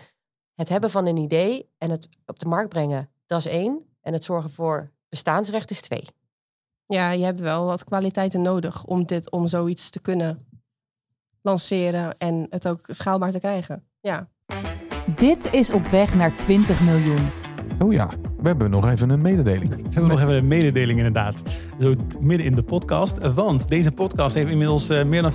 het 0.55 0.69
hebben 0.69 0.89
van 0.89 1.05
een 1.07 1.17
idee 1.17 1.69
en 1.77 1.89
het 1.89 2.09
op 2.25 2.39
de 2.39 2.47
markt 2.47 2.69
brengen, 2.69 3.09
dat 3.25 3.39
is 3.39 3.45
één. 3.45 3.85
En 4.01 4.13
het 4.13 4.23
zorgen 4.23 4.49
voor 4.49 4.91
bestaansrecht 5.09 5.71
is 5.71 5.81
twee. 5.81 6.07
Ja, 6.85 7.11
je 7.11 7.23
hebt 7.23 7.39
wel 7.39 7.65
wat 7.65 7.83
kwaliteiten 7.83 8.41
nodig 8.41 8.85
om, 8.85 9.05
dit, 9.05 9.31
om 9.31 9.47
zoiets 9.47 9.89
te 9.89 9.99
kunnen 9.99 10.47
lanceren 11.41 12.17
en 12.17 12.47
het 12.49 12.67
ook 12.67 12.79
schaalbaar 12.87 13.31
te 13.31 13.39
krijgen. 13.39 13.87
Ja. 13.99 14.29
Dit 15.15 15.53
is 15.53 15.71
op 15.71 15.85
weg 15.85 16.15
naar 16.15 16.37
20 16.37 16.81
miljoen. 16.81 17.29
Oh 17.79 17.93
ja, 17.93 18.09
we 18.41 18.47
hebben 18.47 18.69
nog 18.69 18.89
even 18.89 19.09
een 19.09 19.21
mededeling. 19.21 19.69
We 19.69 19.81
hebben 19.81 20.11
nog 20.11 20.21
even 20.21 20.35
een 20.35 20.47
mededeling 20.47 20.97
inderdaad. 20.97 21.41
Zo 21.79 21.93
midden 22.19 22.45
in 22.45 22.55
de 22.55 22.63
podcast. 22.63 23.33
Want 23.33 23.67
deze 23.67 23.91
podcast 23.91 24.35
heeft 24.35 24.49
inmiddels 24.49 24.89
uh, 24.89 25.03
meer 25.03 25.21
dan 25.21 25.31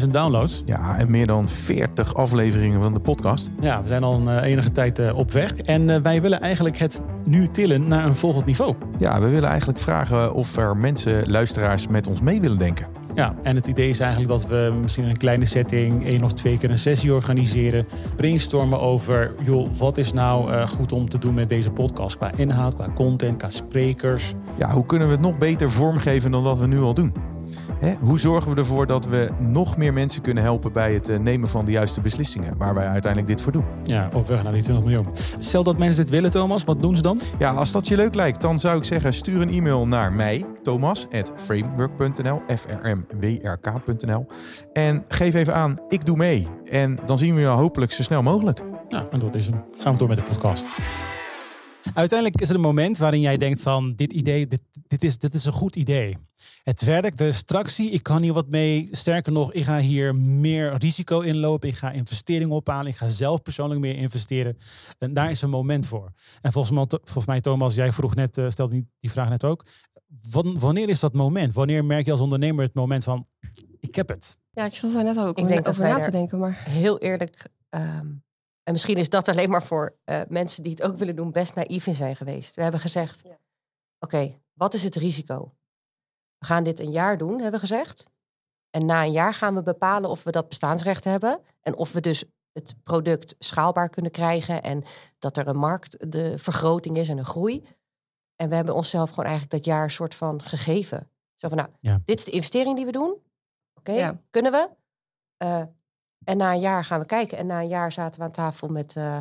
25.000 0.00 0.08
downloads. 0.08 0.62
Ja, 0.64 0.98
en 0.98 1.10
meer 1.10 1.26
dan 1.26 1.48
40 1.48 2.14
afleveringen 2.14 2.82
van 2.82 2.92
de 2.92 3.00
podcast. 3.00 3.50
Ja, 3.60 3.82
we 3.82 3.88
zijn 3.88 4.02
al 4.02 4.14
een 4.14 4.42
uh, 4.42 4.42
enige 4.42 4.72
tijd 4.72 4.98
uh, 4.98 5.16
op 5.16 5.32
weg. 5.32 5.56
En 5.56 6.02
wij 6.02 6.22
willen 6.22 6.40
eigenlijk 6.40 6.78
het 6.78 7.02
nu 7.24 7.48
tillen 7.48 7.88
naar 7.88 8.04
een 8.06 8.16
volgend 8.16 8.46
niveau. 8.46 8.74
Ja, 8.98 9.20
we 9.20 9.28
willen 9.28 9.48
eigenlijk 9.48 9.78
vragen 9.78 10.34
of 10.34 10.56
er 10.56 10.76
mensen, 10.76 11.30
luisteraars 11.30 11.88
met 11.88 12.06
ons 12.06 12.20
mee 12.20 12.40
willen 12.40 12.58
denken. 12.58 13.05
Ja, 13.16 13.34
en 13.42 13.56
het 13.56 13.66
idee 13.66 13.88
is 13.88 14.00
eigenlijk 14.00 14.30
dat 14.30 14.46
we 14.46 14.74
misschien 14.80 15.04
een 15.04 15.16
kleine 15.16 15.44
setting 15.44 16.10
één 16.10 16.24
of 16.24 16.32
twee 16.32 16.58
keer 16.58 16.70
een 16.70 16.78
sessie 16.78 17.12
organiseren. 17.12 17.86
Brainstormen 18.16 18.80
over, 18.80 19.34
joh, 19.44 19.72
wat 19.72 19.98
is 19.98 20.12
nou 20.12 20.52
uh, 20.52 20.68
goed 20.68 20.92
om 20.92 21.08
te 21.08 21.18
doen 21.18 21.34
met 21.34 21.48
deze 21.48 21.70
podcast? 21.70 22.16
Qua 22.16 22.32
inhoud, 22.36 22.74
qua 22.74 22.88
content, 22.94 23.38
qua 23.38 23.48
sprekers. 23.48 24.34
Ja, 24.58 24.70
hoe 24.70 24.86
kunnen 24.86 25.08
we 25.08 25.14
het 25.14 25.22
nog 25.22 25.38
beter 25.38 25.70
vormgeven 25.70 26.30
dan 26.30 26.42
wat 26.42 26.58
we 26.58 26.66
nu 26.66 26.80
al 26.80 26.94
doen? 26.94 27.35
Hè? 27.80 27.94
Hoe 28.00 28.18
zorgen 28.18 28.50
we 28.54 28.56
ervoor 28.56 28.86
dat 28.86 29.06
we 29.06 29.28
nog 29.38 29.76
meer 29.76 29.92
mensen 29.92 30.22
kunnen 30.22 30.42
helpen 30.42 30.72
bij 30.72 30.94
het 30.94 31.08
eh, 31.08 31.18
nemen 31.18 31.48
van 31.48 31.64
de 31.64 31.70
juiste 31.70 32.00
beslissingen, 32.00 32.56
waar 32.56 32.74
wij 32.74 32.86
uiteindelijk 32.86 33.32
dit 33.32 33.42
voor 33.42 33.52
doen? 33.52 33.64
Ja, 33.82 34.10
op 34.12 34.26
weg 34.26 34.42
naar 34.42 34.52
die 34.52 34.62
20 34.62 34.84
miljoen. 34.84 35.06
Stel 35.38 35.62
dat 35.62 35.78
mensen 35.78 35.96
dit 35.96 36.10
willen, 36.10 36.30
Thomas, 36.30 36.64
wat 36.64 36.82
doen 36.82 36.96
ze 36.96 37.02
dan? 37.02 37.20
Ja, 37.38 37.52
als 37.52 37.72
dat 37.72 37.88
je 37.88 37.96
leuk 37.96 38.14
lijkt, 38.14 38.40
dan 38.40 38.60
zou 38.60 38.78
ik 38.78 38.84
zeggen: 38.84 39.12
stuur 39.12 39.40
een 39.40 39.50
e-mail 39.50 39.86
naar 39.86 40.12
mij, 40.12 40.44
thomas.framework.nl, 40.62 42.42
f-r-m-w-r-k.nl. 42.56 44.26
En 44.72 45.04
geef 45.08 45.34
even 45.34 45.54
aan, 45.54 45.78
ik 45.88 46.06
doe 46.06 46.16
mee. 46.16 46.48
En 46.70 46.98
dan 47.06 47.18
zien 47.18 47.34
we 47.34 47.40
je 47.40 47.46
hopelijk 47.46 47.92
zo 47.92 48.02
snel 48.02 48.22
mogelijk. 48.22 48.62
Ja, 48.88 49.06
en 49.10 49.18
dat 49.18 49.34
is 49.34 49.46
hem. 49.46 49.64
Gaan 49.78 49.92
we 49.92 49.98
door 49.98 50.08
met 50.08 50.16
de 50.16 50.22
podcast. 50.22 50.66
Uiteindelijk 51.94 52.40
is 52.40 52.48
er 52.48 52.54
een 52.54 52.60
moment 52.60 52.98
waarin 52.98 53.20
jij 53.20 53.36
denkt 53.36 53.60
van 53.60 53.94
dit 53.94 54.12
idee, 54.12 54.46
dit, 54.46 54.62
dit, 54.86 55.04
is, 55.04 55.18
dit 55.18 55.34
is 55.34 55.44
een 55.44 55.52
goed 55.52 55.76
idee. 55.76 56.16
Het 56.62 56.80
werkt, 56.80 57.18
de 57.18 57.44
tractie, 57.44 57.90
ik 57.90 58.02
kan 58.02 58.22
hier 58.22 58.32
wat 58.32 58.48
mee. 58.48 58.88
Sterker 58.90 59.32
nog, 59.32 59.52
ik 59.52 59.64
ga 59.64 59.78
hier 59.78 60.14
meer 60.14 60.76
risico 60.76 61.20
inlopen. 61.20 61.68
Ik 61.68 61.74
ga 61.74 61.90
investeringen 61.90 62.56
ophalen. 62.56 62.86
Ik 62.86 62.96
ga 62.96 63.08
zelf 63.08 63.42
persoonlijk 63.42 63.80
meer 63.80 63.96
investeren. 63.96 64.56
En 64.98 65.12
daar 65.12 65.30
is 65.30 65.42
een 65.42 65.50
moment 65.50 65.86
voor. 65.86 66.12
En 66.40 66.52
volgens 66.52 66.74
mij, 66.76 66.86
volgens 66.88 67.26
mij 67.26 67.40
Thomas, 67.40 67.74
jij 67.74 67.92
vroeg 67.92 68.14
net, 68.14 68.36
uh, 68.36 68.50
stelde 68.50 68.84
die 69.00 69.10
vraag 69.10 69.28
net 69.28 69.44
ook. 69.44 69.64
Wanneer 70.58 70.88
is 70.88 71.00
dat 71.00 71.12
moment? 71.12 71.54
Wanneer 71.54 71.84
merk 71.84 72.04
je 72.04 72.12
als 72.12 72.20
ondernemer 72.20 72.64
het 72.64 72.74
moment 72.74 73.04
van, 73.04 73.26
ik 73.80 73.94
heb 73.94 74.08
het? 74.08 74.38
Ja, 74.50 74.64
ik 74.64 74.76
zat 74.76 74.92
daar 74.92 75.04
net 75.04 75.18
ook 75.18 75.38
ik 75.38 75.48
denk 75.48 75.68
over 75.68 75.82
na 75.82 76.00
te 76.00 76.10
denken. 76.10 76.38
Maar 76.38 76.62
heel 76.64 76.98
eerlijk 76.98 77.46
ehm, 77.68 78.06
en 78.66 78.72
misschien 78.72 78.96
is 78.96 79.08
dat 79.08 79.28
alleen 79.28 79.50
maar 79.50 79.62
voor 79.62 79.96
uh, 80.04 80.20
mensen 80.28 80.62
die 80.62 80.72
het 80.72 80.82
ook 80.82 80.96
willen 80.96 81.16
doen, 81.16 81.32
best 81.32 81.54
naïef 81.54 81.86
in 81.86 81.94
zijn 81.94 82.16
geweest. 82.16 82.54
We 82.54 82.62
hebben 82.62 82.80
gezegd: 82.80 83.20
ja. 83.24 83.38
oké, 83.98 84.40
wat 84.52 84.74
is 84.74 84.82
het 84.82 84.94
risico? 84.94 85.54
We 86.38 86.46
gaan 86.46 86.64
dit 86.64 86.80
een 86.80 86.90
jaar 86.90 87.18
doen, 87.18 87.32
hebben 87.32 87.60
we 87.60 87.66
gezegd. 87.66 88.10
En 88.70 88.86
na 88.86 89.04
een 89.04 89.12
jaar 89.12 89.34
gaan 89.34 89.54
we 89.54 89.62
bepalen 89.62 90.10
of 90.10 90.22
we 90.22 90.30
dat 90.30 90.48
bestaansrecht 90.48 91.04
hebben. 91.04 91.40
En 91.60 91.76
of 91.76 91.92
we 91.92 92.00
dus 92.00 92.24
het 92.52 92.82
product 92.82 93.34
schaalbaar 93.38 93.88
kunnen 93.88 94.10
krijgen. 94.10 94.62
En 94.62 94.84
dat 95.18 95.36
er 95.36 95.48
een 95.48 95.58
markt, 95.58 96.12
de 96.12 96.38
vergroting 96.38 96.96
is 96.96 97.08
en 97.08 97.18
een 97.18 97.24
groei. 97.24 97.64
En 98.36 98.48
we 98.48 98.54
hebben 98.54 98.74
onszelf 98.74 99.08
gewoon 99.08 99.24
eigenlijk 99.24 99.54
dat 99.54 99.64
jaar 99.64 99.82
een 99.82 99.90
soort 99.90 100.14
van 100.14 100.42
gegeven. 100.42 101.10
Zo 101.34 101.48
van, 101.48 101.56
nou, 101.56 101.70
ja. 101.80 102.00
dit 102.04 102.18
is 102.18 102.24
de 102.24 102.30
investering 102.30 102.76
die 102.76 102.86
we 102.86 102.92
doen. 102.92 103.16
Oké, 103.74 103.92
ja. 103.92 104.20
kunnen 104.30 104.52
we? 104.52 104.68
Uh, 105.44 105.62
en 106.26 106.36
na 106.36 106.52
een 106.52 106.60
jaar 106.60 106.84
gaan 106.84 107.00
we 107.00 107.06
kijken. 107.06 107.38
En 107.38 107.46
na 107.46 107.60
een 107.60 107.68
jaar 107.68 107.92
zaten 107.92 108.18
we 108.20 108.26
aan 108.26 108.32
tafel 108.32 108.68
met, 108.68 108.94
uh, 108.96 109.16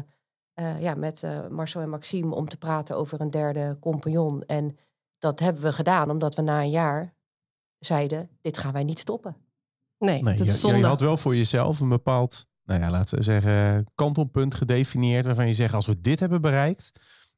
uh, 0.60 0.82
ja, 0.82 0.96
met 0.96 1.22
uh, 1.24 1.48
Marcel 1.48 1.82
en 1.82 1.89
Maxime 1.89 2.36
om 2.36 2.50
te 2.50 2.58
praten 2.58 2.98
over 2.98 3.22
een 3.22 3.32
derde 3.32 3.78
compagnon. 3.80 4.44
En 4.46 4.78
dat 5.18 5.39
hebben 5.39 5.62
we 5.62 5.74
gedaan 5.74 6.10
omdat 6.10 6.36
we 6.36 6.41
na 6.41 6.62
een 6.62 6.70
jaar 6.70 7.13
zeiden: 7.80 8.30
dit 8.41 8.58
gaan 8.58 8.74
wij 8.74 8.84
niet 8.84 9.00
stoppen. 9.00 9.36
Nee, 9.98 10.22
nee 10.24 10.38
dat 10.38 10.48
is 10.48 10.60
zonde. 10.60 10.76
Je, 10.76 10.82
je 10.82 10.89
had 10.89 11.02
wel 11.02 11.18
voor 11.18 11.36
jezelf 11.36 11.80
een 11.80 11.89
bepaald, 11.89 12.48
nou 12.63 12.82
ja, 12.82 12.89
laten 12.89 13.18
we 13.18 13.24
zeggen, 13.24 13.86
kantelpunt 13.96 14.56
gedefinieerd. 14.56 15.26
Waarvan 15.26 15.48
je 15.48 15.54
zegt: 15.54 15.74
als 15.74 15.86
we 15.88 16.02
dit 16.02 16.20
hebben 16.20 16.41
bereikt, 16.41 16.91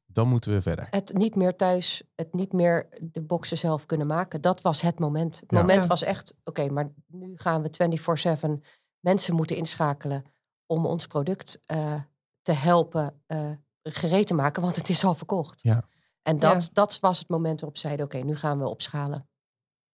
dan 0.06 0.28
moeten 0.28 0.52
we 0.52 0.62
verder. 0.62 0.86
Het 0.90 1.12
niet 1.14 1.34
meer 1.34 1.56
thuis, 1.56 2.02
het 2.14 2.34
niet 2.34 2.52
meer 2.52 2.88
de 3.00 3.22
boxen 3.22 3.58
zelf 3.58 3.86
kunnen 3.86 4.06
maken. 4.06 4.40
Dat 4.40 4.60
was 4.60 4.80
het 4.80 4.98
moment. 4.98 5.40
Het 5.40 5.50
Ja. 5.50 5.58
moment 5.60 5.82
Ja. 5.82 5.88
was 5.88 6.02
echt, 6.02 6.36
oké, 6.44 6.70
maar 6.70 6.92
nu 7.06 7.32
gaan 7.36 7.62
we 7.62 7.70
24-7 7.70 8.62
mensen 9.00 9.34
moeten 9.34 9.56
inschakelen 9.56 10.24
om 10.66 10.86
ons 10.86 11.06
product 11.06 11.60
eh, 11.66 11.94
te 12.42 12.52
helpen 12.52 13.22
eh, 13.26 13.50
gereed 13.82 14.26
te 14.26 14.34
maken, 14.34 14.62
want 14.62 14.76
het 14.76 14.88
is 14.88 15.04
al 15.04 15.14
verkocht. 15.14 15.62
Ja. 15.62 15.84
En 16.22 16.38
dat, 16.38 16.62
Ja. 16.62 16.68
dat 16.72 16.98
was 17.00 17.18
het 17.18 17.28
moment 17.28 17.60
waarop 17.60 17.76
ze 17.78 17.86
zeiden, 17.86 18.06
oké, 18.06 18.18
nu 18.18 18.36
gaan 18.36 18.58
we 18.58 18.68
opschalen. 18.68 19.28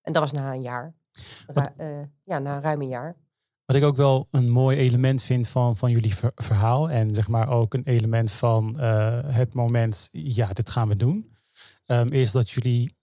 En 0.01 0.12
dat 0.12 0.23
was 0.23 0.33
na 0.33 0.53
een 0.53 0.62
jaar. 0.62 0.95
Eh, 1.77 1.87
ja, 2.25 2.38
na 2.38 2.61
ruim 2.61 2.81
een 2.81 2.88
jaar. 2.88 3.17
Wat 3.64 3.77
ik 3.77 3.83
ook 3.83 3.97
wel 3.97 4.27
een 4.31 4.51
mooi 4.51 4.77
element 4.79 5.23
vind 5.23 5.49
van, 5.49 5.77
van 5.77 5.90
jullie 5.90 6.14
ver- 6.14 6.33
verhaal. 6.35 6.90
En 6.90 7.14
zeg 7.14 7.29
maar 7.29 7.49
ook 7.49 7.75
een 7.75 7.85
element 7.85 8.33
van 8.33 8.79
eh, 8.81 9.19
het 9.25 9.55
moment, 9.55 10.09
ja, 10.12 10.53
dit 10.53 10.71
gaan 10.71 10.88
we 10.88 10.97
doen. 10.97 11.33
ehm, 11.85 12.09
is 12.09 12.33
dat 12.33 12.51
jullie 12.51 12.97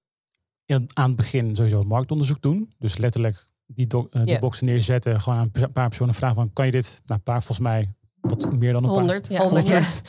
in, 0.66 0.90
aan 0.94 1.08
het 1.08 1.16
begin 1.16 1.56
sowieso 1.56 1.84
marktonderzoek 1.84 2.42
doen. 2.42 2.74
Dus 2.78 2.98
letterlijk 2.98 3.51
die, 3.76 3.88
do- 3.88 4.08
eh, 4.12 4.22
die 4.24 4.34
Ja. 4.34 4.40
boxen 4.40 4.66
neerzetten. 4.68 5.22
Gewoon 5.22 5.40
aan 5.40 5.50
een 5.52 5.72
paar 5.72 5.88
personen 5.88 6.14
vragen 6.14 6.36
van, 6.36 6.54
kan 6.54 6.66
je 6.66 6.72
dit? 6.72 7.02
Nou, 7.06 7.20
een 7.20 7.24
paar 7.24 7.44
volgens 7.44 7.68
mij, 7.68 7.90
wat 8.22 8.52
meer 8.52 8.74
dan 8.74 8.84
een 8.84 8.90
paar. 8.90 9.00
100, 9.00 9.28
ja. 9.28 9.42
100 9.42 9.68
jaar. 9.68 10.02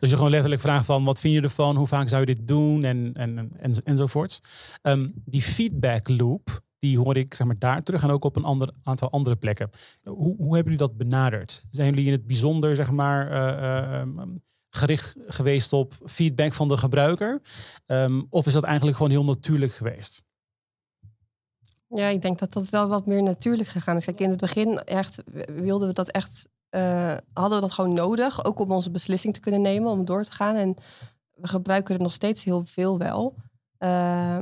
Dus 0.00 0.10
je 0.10 0.16
gewoon 0.16 0.30
letterlijk 0.30 0.60
vraagt 0.62 0.84
van 0.84 1.04
wat 1.04 1.20
vind 1.20 1.34
je 1.34 1.40
ervan? 1.40 1.76
Hoe 1.76 1.86
vaak 1.86 2.08
zou 2.08 2.20
je 2.20 2.34
dit 2.34 2.48
doen? 2.48 2.84
En, 2.84 3.10
en, 3.14 3.50
en, 3.58 3.74
enzovoorts. 3.84 4.40
Ehm, 4.82 5.06
die 5.24 5.42
feedback 5.42 6.08
loop, 6.08 6.60
die 6.78 6.98
hoor 6.98 7.16
ik 7.16 7.34
zeg 7.34 7.46
maar, 7.46 7.58
daar 7.58 7.82
terug 7.82 8.02
en 8.02 8.10
ook 8.10 8.24
op 8.24 8.36
een 8.36 8.44
ander, 8.44 8.70
aantal 8.82 9.10
andere 9.10 9.36
plekken. 9.36 9.70
Hoe, 10.02 10.16
hoe 10.36 10.54
hebben 10.54 10.72
jullie 10.72 10.76
dat 10.88 10.96
benaderd? 10.96 11.62
Zijn 11.70 11.88
jullie 11.90 12.06
in 12.06 12.12
het 12.12 12.26
bijzonder 12.26 12.76
zeg 12.76 12.90
maar, 12.90 13.30
eh, 13.30 13.48
eh, 13.48 14.00
ehm, 14.00 14.28
gericht 14.70 15.14
geweest 15.26 15.72
op 15.72 15.94
feedback 16.04 16.52
van 16.52 16.68
de 16.68 16.76
gebruiker? 16.76 17.40
Ehm, 17.86 18.22
of 18.30 18.46
is 18.46 18.52
dat 18.52 18.62
eigenlijk 18.64 18.96
gewoon 18.96 19.12
heel 19.12 19.24
natuurlijk 19.24 19.72
geweest? 19.72 20.22
Ja, 21.88 22.08
ik 22.08 22.22
denk 22.22 22.38
dat 22.38 22.52
dat 22.52 22.68
wel 22.68 22.88
wat 22.88 23.06
meer 23.06 23.22
natuurlijk 23.22 23.68
gegaan 23.68 23.96
is. 23.96 24.04
Kijk, 24.04 24.20
in 24.20 24.30
het 24.30 24.40
begin 24.40 24.78
echt 24.78 25.22
wilden 25.46 25.88
we 25.88 25.94
dat 25.94 26.10
echt, 26.10 26.48
eh, 26.68 27.14
hadden 27.32 27.54
we 27.58 27.66
dat 27.66 27.72
gewoon 27.72 27.94
nodig, 27.94 28.44
ook 28.44 28.58
om 28.58 28.72
onze 28.72 28.90
beslissing 28.90 29.34
te 29.34 29.40
kunnen 29.40 29.60
nemen, 29.60 29.90
om 29.90 30.04
door 30.04 30.22
te 30.22 30.32
gaan. 30.32 30.54
En 30.54 30.76
we 31.34 31.48
gebruiken 31.48 31.94
het 31.94 32.02
nog 32.02 32.12
steeds 32.12 32.44
heel 32.44 32.64
veel 32.64 32.98
wel. 32.98 33.34
Eh, 33.78 33.88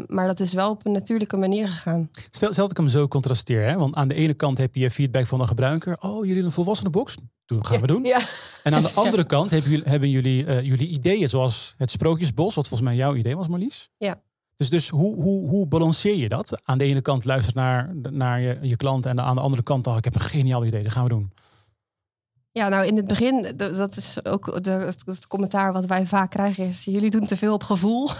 maar 0.07 0.27
dat 0.27 0.41
is 0.41 0.53
wel 0.53 0.71
op 0.71 0.87
een 0.87 0.93
natuurlijke 0.93 1.37
manier 1.37 1.69
gegaan. 1.69 2.11
Stel, 2.31 2.53
stel 2.53 2.63
dat 2.63 2.71
ik 2.71 2.77
hem 2.77 2.89
zo 2.89 3.09
contrasteer. 3.09 3.69
Hè? 3.69 3.77
Want 3.77 3.95
aan 3.95 4.09
de 4.09 4.15
ene 4.15 4.35
kant 4.35 4.59
heb 4.59 4.75
je 4.75 4.91
feedback 4.91 5.27
van 5.27 5.39
de 5.39 5.47
gebruiker. 5.47 5.97
Oh, 6.01 6.25
jullie 6.25 6.43
een 6.43 6.51
volwassene 6.51 6.91
box? 6.91 7.15
Doen, 7.45 7.67
gaan 7.67 7.81
we 7.81 7.87
doen. 7.87 8.05
Ja, 8.05 8.21
En 8.63 8.75
aan 8.75 8.83
de 8.83 8.93
andere 9.05 9.25
kant 9.25 9.51
hebben 9.51 9.71
jullie, 9.71 9.89
hebben 9.89 10.11
jullie, 10.11 10.47
eh, 10.47 10.63
jullie 10.63 10.89
ideeën 10.89 11.29
zoals 11.29 11.75
het 11.77 11.91
Sprookjesbos, 11.91 12.55
wat 12.55 12.69
volgens 12.69 12.89
mij 12.89 12.99
jouw 12.99 13.15
idee 13.15 13.37
was, 13.37 13.49
Marlies. 13.49 13.91
Ja. 13.97 14.23
Dus, 14.57 14.71
dus 14.71 14.89
hoe, 14.89 15.23
hoe, 15.23 15.49
hoe 15.49 15.67
balanceer 15.67 16.17
je 16.17 16.29
dat? 16.29 16.61
Aan 16.65 16.79
de 16.79 16.85
ene 16.85 17.01
kant 17.01 17.25
luister 17.25 17.55
naar, 17.55 17.91
naar 18.11 18.41
je, 18.41 18.59
je 18.61 18.77
klant 18.77 19.07
en 19.07 19.21
aan 19.21 19.35
de 19.37 19.41
andere 19.43 19.63
kant, 19.63 19.87
oh, 19.87 19.97
ik 19.97 20.05
heb 20.05 20.15
een 20.15 20.21
geniaal 20.21 20.65
idee, 20.65 20.83
dat 20.83 20.93
gaan 20.93 21.03
we 21.03 21.09
doen. 21.09 21.33
Ja, 22.51 22.69
nou 22.69 22.87
in 22.87 22.97
het 22.97 23.07
begin, 23.07 23.53
dat 23.57 23.97
is 23.97 24.25
ook 24.25 24.65
de, 24.65 24.71
het, 24.71 25.03
het 25.07 25.27
commentaar 25.27 25.73
wat 25.73 25.87
wij 25.87 26.07
vaak 26.07 26.31
krijgen, 26.31 26.67
is 26.67 26.85
jullie 26.85 27.11
doen 27.11 27.27
te 27.27 27.37
veel 27.37 27.55
op 27.55 27.63
gevoel. 27.63 28.09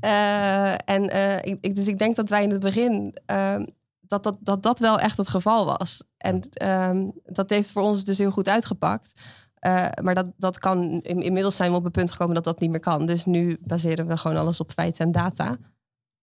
Eh, 0.00 0.72
en 0.72 1.08
eh, 1.10 1.36
ik, 1.36 1.58
ik- 1.60 1.74
dus 1.74 1.86
ik 1.88 1.98
denk 1.98 2.16
dat 2.16 2.28
wij 2.28 2.42
in 2.42 2.50
het 2.50 2.60
begin 2.60 3.16
ehm, 3.26 3.64
dat, 4.00 4.22
dat, 4.22 4.36
dat 4.40 4.62
dat 4.62 4.78
wel 4.78 4.98
echt 4.98 5.16
het 5.16 5.28
geval 5.28 5.64
was. 5.78 6.02
En 6.16 6.40
ehm, 6.50 7.08
dat 7.24 7.50
heeft 7.50 7.70
voor 7.70 7.82
ons 7.82 8.04
dus 8.04 8.18
heel 8.18 8.30
goed 8.30 8.48
uitgepakt. 8.48 9.20
Eh, 9.60 9.86
maar 10.02 10.14
dat, 10.14 10.26
dat 10.36 10.58
kan, 10.58 10.82
in- 11.02 11.22
inmiddels 11.22 11.56
zijn 11.56 11.70
we 11.70 11.76
op 11.76 11.84
het 11.84 11.92
punt 11.92 12.10
gekomen 12.10 12.34
dat 12.34 12.44
dat 12.44 12.60
niet 12.60 12.70
meer 12.70 12.80
kan. 12.80 13.06
Dus 13.06 13.24
nu 13.24 13.58
baseren 13.60 14.06
we 14.06 14.16
gewoon 14.16 14.36
alles 14.36 14.60
op 14.60 14.70
feiten 14.70 15.04
en 15.06 15.12
data. 15.12 15.56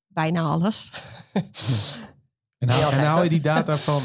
Bijna 0.07 0.41
alles. 0.41 0.91
En 2.57 2.69
haal, 2.69 2.91
en 2.91 2.99
haal 3.05 3.23
je 3.23 3.29
die 3.29 3.41
data 3.41 3.75
van, 3.77 4.01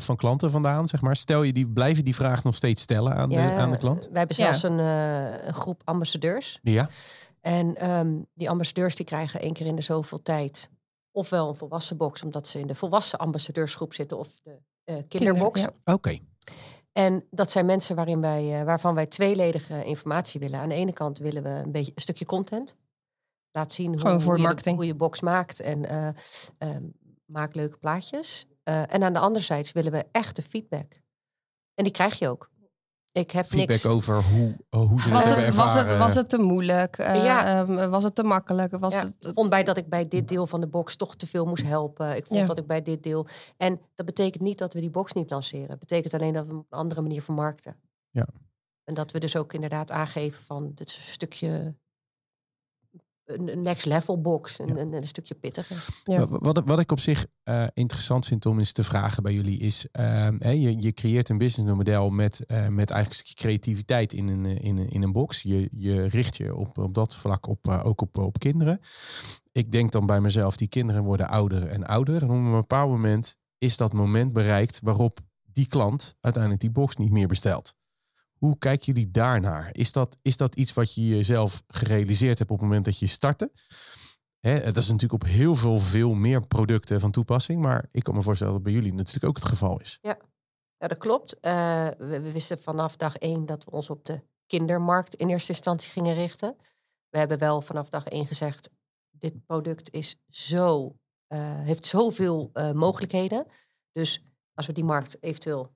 van 0.00 0.16
klanten 0.16 0.50
vandaan, 0.50 0.88
zeg 0.88 1.00
maar? 1.00 1.16
Stel 1.16 1.42
je 1.42 1.52
die, 1.52 1.68
blijf 1.70 1.96
je 1.96 2.02
die 2.02 2.14
vraag 2.14 2.44
nog 2.44 2.54
steeds 2.54 2.82
stellen 2.82 3.14
aan, 3.14 3.28
de, 3.28 3.34
ja, 3.34 3.56
aan 3.56 3.70
de 3.70 3.76
klant? 3.78 4.08
Wij 4.10 4.18
hebben 4.18 4.36
Ja. 4.36 4.44
zelfs 4.44 4.62
een, 4.62 4.78
eh, 4.78 5.46
een 5.46 5.54
groep 5.54 5.80
ambassadeurs. 5.84 6.58
Ja. 6.62 6.88
En 7.40 7.76
ehm, 7.76 8.12
die 8.34 8.50
ambassadeurs 8.50 8.94
die 8.96 9.06
krijgen 9.06 9.40
één 9.40 9.52
keer 9.52 9.66
in 9.66 9.76
de 9.76 9.82
zoveel 9.82 10.22
tijd 10.22 10.70
ofwel 11.12 11.48
een 11.48 11.56
volwassen 11.56 11.96
box, 11.96 12.22
omdat 12.22 12.46
ze 12.46 12.58
in 12.60 12.66
de 12.66 12.74
volwassen 12.74 13.18
ambassadeursgroep 13.18 13.94
zitten, 13.94 14.18
of 14.18 14.28
de 14.42 14.58
eh, 14.84 14.96
kinderbox. 15.08 15.60
Kinder, 15.60 15.76
ja. 15.84 15.92
Oké. 15.94 16.18
En 16.98 17.26
dat 17.30 17.50
zijn 17.50 17.66
mensen 17.66 17.96
waarin 17.96 18.20
wij, 18.20 18.58
eh, 18.60 18.64
waarvan 18.64 18.94
wij 18.94 19.06
tweeledige 19.06 19.84
informatie 19.84 20.40
willen. 20.40 20.58
Aan 20.60 20.68
de 20.68 20.74
ene 20.74 20.92
kant 20.92 21.18
willen 21.18 21.42
we 21.42 21.48
een 21.48 21.72
beetje 21.72 21.92
een 21.94 22.00
stukje 22.02 22.24
content. 22.24 22.76
Laat 23.50 23.72
zien 23.72 23.90
hoe, 23.90 24.00
je, 24.38 24.42
de- 24.56 24.70
hoe 24.74 24.86
je 24.86 24.94
box 24.94 25.20
maakt 25.20 25.60
en 25.60 25.84
eh, 25.88 26.08
ehm, 26.58 26.84
maak 27.24 27.54
leuke 27.54 27.76
plaatjes. 27.76 28.46
Eh, 28.62 28.94
en 28.94 29.02
aan 29.02 29.12
de 29.12 29.18
andere 29.18 29.44
zijde 29.44 29.70
willen 29.72 29.92
we 29.92 30.04
echte 30.12 30.42
feedback. 30.42 30.92
En 31.74 31.84
die 31.84 31.92
krijg 31.92 32.18
je 32.18 32.28
ook. 32.28 32.50
Ik 33.14 33.30
heb 33.30 33.44
Feedback 33.46 33.68
niks. 33.68 33.86
over 33.86 34.22
hoe, 34.22 34.56
eh, 34.70 34.80
hoe 34.88 35.00
ze 35.00 35.10
Was 35.10 35.24
het 35.24 35.34
was, 35.34 35.44
ervaren. 35.44 35.88
het, 35.88 35.98
was 35.98 36.14
het 36.14 36.28
te 36.28 36.38
moeilijk? 36.38 36.98
Eh, 36.98 37.24
Ja. 37.24 37.46
ehm, 37.66 37.90
was 37.90 38.02
het 38.02 38.14
te 38.14 38.22
makkelijk? 38.22 38.76
Was 38.78 38.94
Ja, 38.94 39.00
het, 39.04 39.14
ik 39.26 39.32
vond 39.34 39.50
bij 39.50 39.64
dat 39.64 39.76
ik 39.76 39.88
bij 39.88 40.08
dit 40.08 40.28
deel 40.28 40.46
van 40.46 40.60
de 40.60 40.66
box 40.66 40.96
toch 40.96 41.16
te 41.16 41.26
veel 41.26 41.46
moest 41.46 41.62
helpen. 41.64 42.16
Ik 42.16 42.26
vond 42.26 42.40
Ja. 42.40 42.46
dat 42.46 42.58
ik 42.58 42.66
bij 42.66 42.82
dit 42.82 43.02
deel. 43.02 43.26
En 43.56 43.80
dat 43.94 44.06
betekent 44.06 44.42
niet 44.42 44.58
dat 44.58 44.72
we 44.72 44.80
die 44.80 44.90
box 44.90 45.12
niet 45.12 45.30
lanceren. 45.30 45.70
Het 45.70 45.78
betekent 45.78 46.14
alleen 46.14 46.32
dat 46.32 46.42
we 46.42 46.48
hem 46.48 46.58
op 46.58 46.66
een 46.72 46.78
andere 46.78 47.00
manier 47.00 47.22
vermarkten. 47.22 47.76
Ja. 48.10 48.26
En 48.84 48.94
dat 48.94 49.10
we 49.10 49.18
dus 49.20 49.36
ook 49.36 49.52
inderdaad 49.52 49.90
aangeven 49.90 50.42
van 50.42 50.72
dit 50.74 50.88
is 50.88 50.96
een 50.96 51.02
stukje 51.02 51.74
een 53.24 53.60
next 53.60 53.86
level 53.86 54.20
box, 54.20 54.58
een, 54.58 54.66
Ja. 54.66 54.76
een, 54.76 54.92
een 54.92 55.06
stukje 55.06 55.34
pittiger. 55.34 55.86
Ja. 56.04 56.26
Wat, 56.26 56.62
wat, 56.64 56.80
ik 56.80 56.92
op 56.92 57.00
zich 57.00 57.26
eh, 57.42 57.66
interessant 57.74 58.26
vind 58.26 58.46
om 58.46 58.58
eens 58.58 58.72
te 58.72 58.84
vragen 58.84 59.22
bij 59.22 59.32
jullie 59.32 59.58
is, 59.58 59.86
ehm, 59.92 60.36
hè, 60.38 60.50
je, 60.50 60.80
je 60.82 60.92
creëert 60.92 61.28
een 61.28 61.38
businessmodel 61.38 62.10
met, 62.10 62.46
eh, 62.46 62.68
met 62.68 62.90
eigenlijk 62.90 63.08
een 63.08 63.14
stukje 63.14 63.34
creativiteit 63.34 64.12
in 64.12 64.28
een, 64.28 64.44
eh, 64.46 64.64
in 64.64 64.76
een, 64.78 64.88
in 64.88 65.02
een 65.02 65.12
box. 65.12 65.42
Je, 65.42 65.68
je 65.70 66.06
richt 66.06 66.36
je 66.36 66.54
op, 66.54 66.78
op 66.78 66.94
dat 66.94 67.14
vlak 67.16 67.46
op, 67.46 67.68
eh, 67.68 67.86
ook 67.86 68.00
op, 68.00 68.18
op 68.18 68.38
kinderen. 68.38 68.80
Ik 69.52 69.72
denk 69.72 69.92
dan 69.92 70.06
bij 70.06 70.20
mezelf, 70.20 70.56
die 70.56 70.68
kinderen 70.68 71.04
worden 71.04 71.28
ouder 71.28 71.66
en 71.66 71.84
ouder. 71.84 72.22
En 72.22 72.28
op 72.28 72.34
een 72.34 72.50
bepaald 72.50 72.90
moment 72.90 73.36
is 73.58 73.76
dat 73.76 73.92
moment 73.92 74.32
bereikt 74.32 74.80
waarop 74.82 75.20
die 75.52 75.66
klant 75.66 76.16
uiteindelijk 76.20 76.62
die 76.62 76.72
box 76.72 76.96
niet 76.96 77.10
meer 77.10 77.28
bestelt. 77.28 77.74
Hoe 78.44 78.58
kijken 78.58 78.92
jullie 78.92 79.10
daarnaar? 79.10 79.68
Is 79.72 79.92
dat, 79.92 80.16
is 80.22 80.36
dat 80.36 80.54
iets 80.54 80.72
wat 80.72 80.94
je 80.94 81.08
jezelf 81.08 81.62
gerealiseerd 81.66 82.38
hebt 82.38 82.50
op 82.50 82.58
het 82.58 82.66
moment 82.66 82.84
dat 82.84 82.98
je 82.98 83.06
startte? 83.06 83.52
Hè, 84.40 84.60
dat 84.60 84.76
is 84.76 84.90
natuurlijk 84.90 85.22
op 85.22 85.28
heel 85.28 85.54
veel, 85.54 85.78
veel 85.78 86.14
meer 86.14 86.46
producten 86.46 87.00
van 87.00 87.10
toepassing. 87.10 87.62
Maar 87.62 87.88
ik 87.90 88.02
kan 88.02 88.14
me 88.14 88.22
voorstellen 88.22 88.52
dat 88.52 88.62
bij 88.62 88.72
jullie 88.72 88.94
natuurlijk 88.94 89.24
ook 89.24 89.36
het 89.36 89.44
geval 89.44 89.80
is. 89.80 89.98
Ja, 90.02 90.18
dat 90.76 90.98
klopt. 90.98 91.40
Eh, 91.40 91.88
we, 91.98 92.32
wisten 92.32 92.60
vanaf 92.60 92.96
dag 92.96 93.16
één 93.16 93.46
dat 93.46 93.64
we 93.64 93.70
ons 93.70 93.90
op 93.90 94.04
de 94.04 94.22
kindermarkt 94.46 95.14
in 95.14 95.28
eerste 95.28 95.52
instantie 95.52 95.90
gingen 95.90 96.14
richten. 96.14 96.56
We 97.08 97.18
hebben 97.18 97.38
wel 97.38 97.60
vanaf 97.60 97.88
dag 97.88 98.04
één 98.04 98.26
gezegd, 98.26 98.70
dit 99.10 99.46
product 99.46 99.92
is 99.92 100.16
zo, 100.28 100.96
eh, 101.26 101.40
heeft 101.40 101.86
zoveel 101.86 102.50
eh, 102.52 102.72
mogelijkheden. 102.72 103.46
Dus 103.92 104.24
als 104.54 104.66
we 104.66 104.72
die 104.72 104.84
markt 104.84 105.22
eventueel 105.22 105.72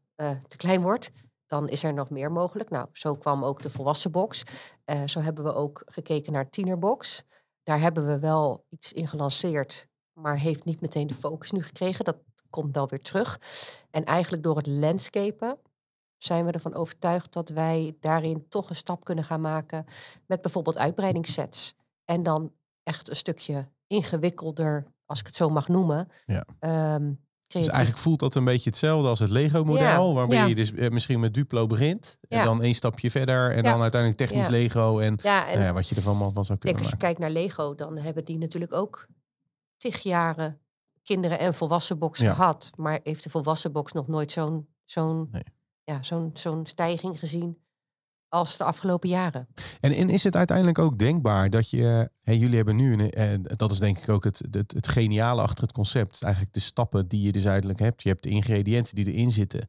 te 0.48 0.56
klein 0.56 0.82
wordt, 0.82 1.10
dan 1.48 1.68
is 1.68 1.82
er 1.82 1.94
nog 1.94 2.10
meer 2.10 2.32
mogelijk. 2.32 2.70
Nou, 2.70 2.88
zo 2.92 3.14
kwam 3.14 3.44
ook 3.44 3.62
de 3.62 3.70
volwassen 3.70 4.10
box. 4.10 4.42
Eh, 4.84 5.02
zo 5.06 5.20
hebben 5.20 5.44
we 5.44 5.54
ook 5.54 5.82
gekeken 5.86 6.32
naar 6.32 6.50
tienerbox. 6.50 7.22
Daar 7.62 7.80
hebben 7.80 8.06
we 8.06 8.18
wel 8.18 8.64
iets 8.68 8.92
in 8.92 9.08
gelanceerd, 9.08 9.86
maar 10.12 10.38
heeft 10.38 10.64
niet 10.64 10.80
meteen 10.80 11.06
de 11.06 11.14
focus 11.14 11.50
nu 11.50 11.62
gekregen. 11.62 12.04
Dat 12.04 12.18
komt 12.50 12.74
wel 12.74 12.88
weer 12.88 13.02
terug. 13.02 13.40
En 13.90 14.04
eigenlijk 14.04 14.42
door 14.42 14.56
het 14.56 14.66
landscapen 14.66 15.58
zijn 16.16 16.44
we 16.44 16.52
ervan 16.52 16.74
overtuigd 16.74 17.32
dat 17.32 17.48
wij 17.48 17.96
daarin 18.00 18.48
toch 18.48 18.70
een 18.70 18.76
stap 18.76 19.04
kunnen 19.04 19.24
gaan 19.24 19.40
maken 19.40 19.84
met 20.26 20.42
bijvoorbeeld 20.42 20.78
uitbreidingssets. 20.78 21.74
En 22.04 22.22
dan 22.22 22.52
echt 22.82 23.10
een 23.10 23.16
stukje 23.16 23.68
ingewikkelder, 23.86 24.86
als 25.04 25.20
ik 25.20 25.26
het 25.26 25.36
zo 25.36 25.48
mag 25.48 25.68
noemen. 25.68 26.08
Ja. 26.26 26.44
Dus 27.48 27.66
eigenlijk 27.66 27.98
voelt 27.98 28.18
dat 28.18 28.34
een 28.34 28.44
beetje 28.44 28.70
hetzelfde 28.70 29.08
als 29.08 29.18
het 29.18 29.30
Lego-model. 29.30 30.32
Ja, 30.32 30.44
je 30.46 30.54
dus 30.54 30.72
eh, 30.72 30.90
misschien 30.90 31.20
met 31.20 31.34
Duplo 31.34 31.66
begint. 31.66 32.18
En 32.28 32.44
dan 32.44 32.62
één 32.62 32.74
stapje 32.74 33.10
verder. 33.10 33.50
En 33.50 33.62
dan 33.62 33.80
uiteindelijk 33.80 34.20
technisch. 34.20 34.48
Lego. 34.48 34.98
En 34.98 35.18
nou 35.22 35.72
wat 35.72 35.88
je 35.88 35.94
ervan 35.94 36.18
van 36.18 36.32
zou 36.32 36.42
Ik 36.42 36.46
denk 36.46 36.60
kunnen 36.60 36.78
als 36.82 36.90
je 36.90 36.96
kijkt 36.96 37.18
naar 37.18 37.30
Lego, 37.30 37.74
dan 37.74 37.98
hebben 37.98 38.24
die 38.24 38.38
natuurlijk 38.38 38.72
ook 38.72 39.06
tig 39.76 40.02
jaren 40.02 40.60
kinderen 41.02 41.38
en 41.38 41.54
volwassen 41.54 41.98
box 41.98 42.20
gehad. 42.20 42.70
Maar 42.76 43.00
heeft 43.02 43.24
de 43.24 43.30
volwassen 43.30 43.72
box 43.72 43.92
nog 43.92 44.08
nooit 44.08 44.32
zo'n 44.32 44.68
zo'n 44.84 45.28
Nee. 45.32 45.44
ja, 45.84 46.02
zo'n 46.02 46.30
zo'n 46.34 46.66
stijging 46.66 47.18
gezien 47.18 47.58
als 48.28 48.56
de 48.56 48.64
afgelopen 48.64 49.08
jaren. 49.08 49.48
En, 49.80 50.08
is 50.08 50.24
het 50.24 50.36
uiteindelijk 50.36 50.78
ook 50.78 50.98
denkbaar 50.98 51.50
dat 51.50 51.70
je... 51.70 52.10
Hè, 52.22 52.32
jullie 52.32 52.56
hebben 52.56 52.76
nu, 52.76 52.92
een, 52.92 53.10
eh, 53.10 53.28
dat 53.56 53.70
is 53.70 53.78
denk 53.78 53.98
ik 53.98 54.08
ook 54.08 54.24
het, 54.24 54.42
het, 54.50 54.72
het 54.72 54.88
geniale 54.88 55.42
achter 55.42 55.62
het 55.62 55.72
concept. 55.72 56.22
Eigenlijk 56.22 56.54
de 56.54 56.60
stappen 56.60 57.08
die 57.08 57.22
je 57.22 57.32
dus 57.32 57.42
uiteindelijk 57.42 57.80
hebt. 57.80 58.02
Je 58.02 58.08
hebt 58.08 58.22
de 58.22 58.28
ingrediënten 58.28 58.94
die 58.94 59.12
erin 59.12 59.32
zitten. 59.32 59.68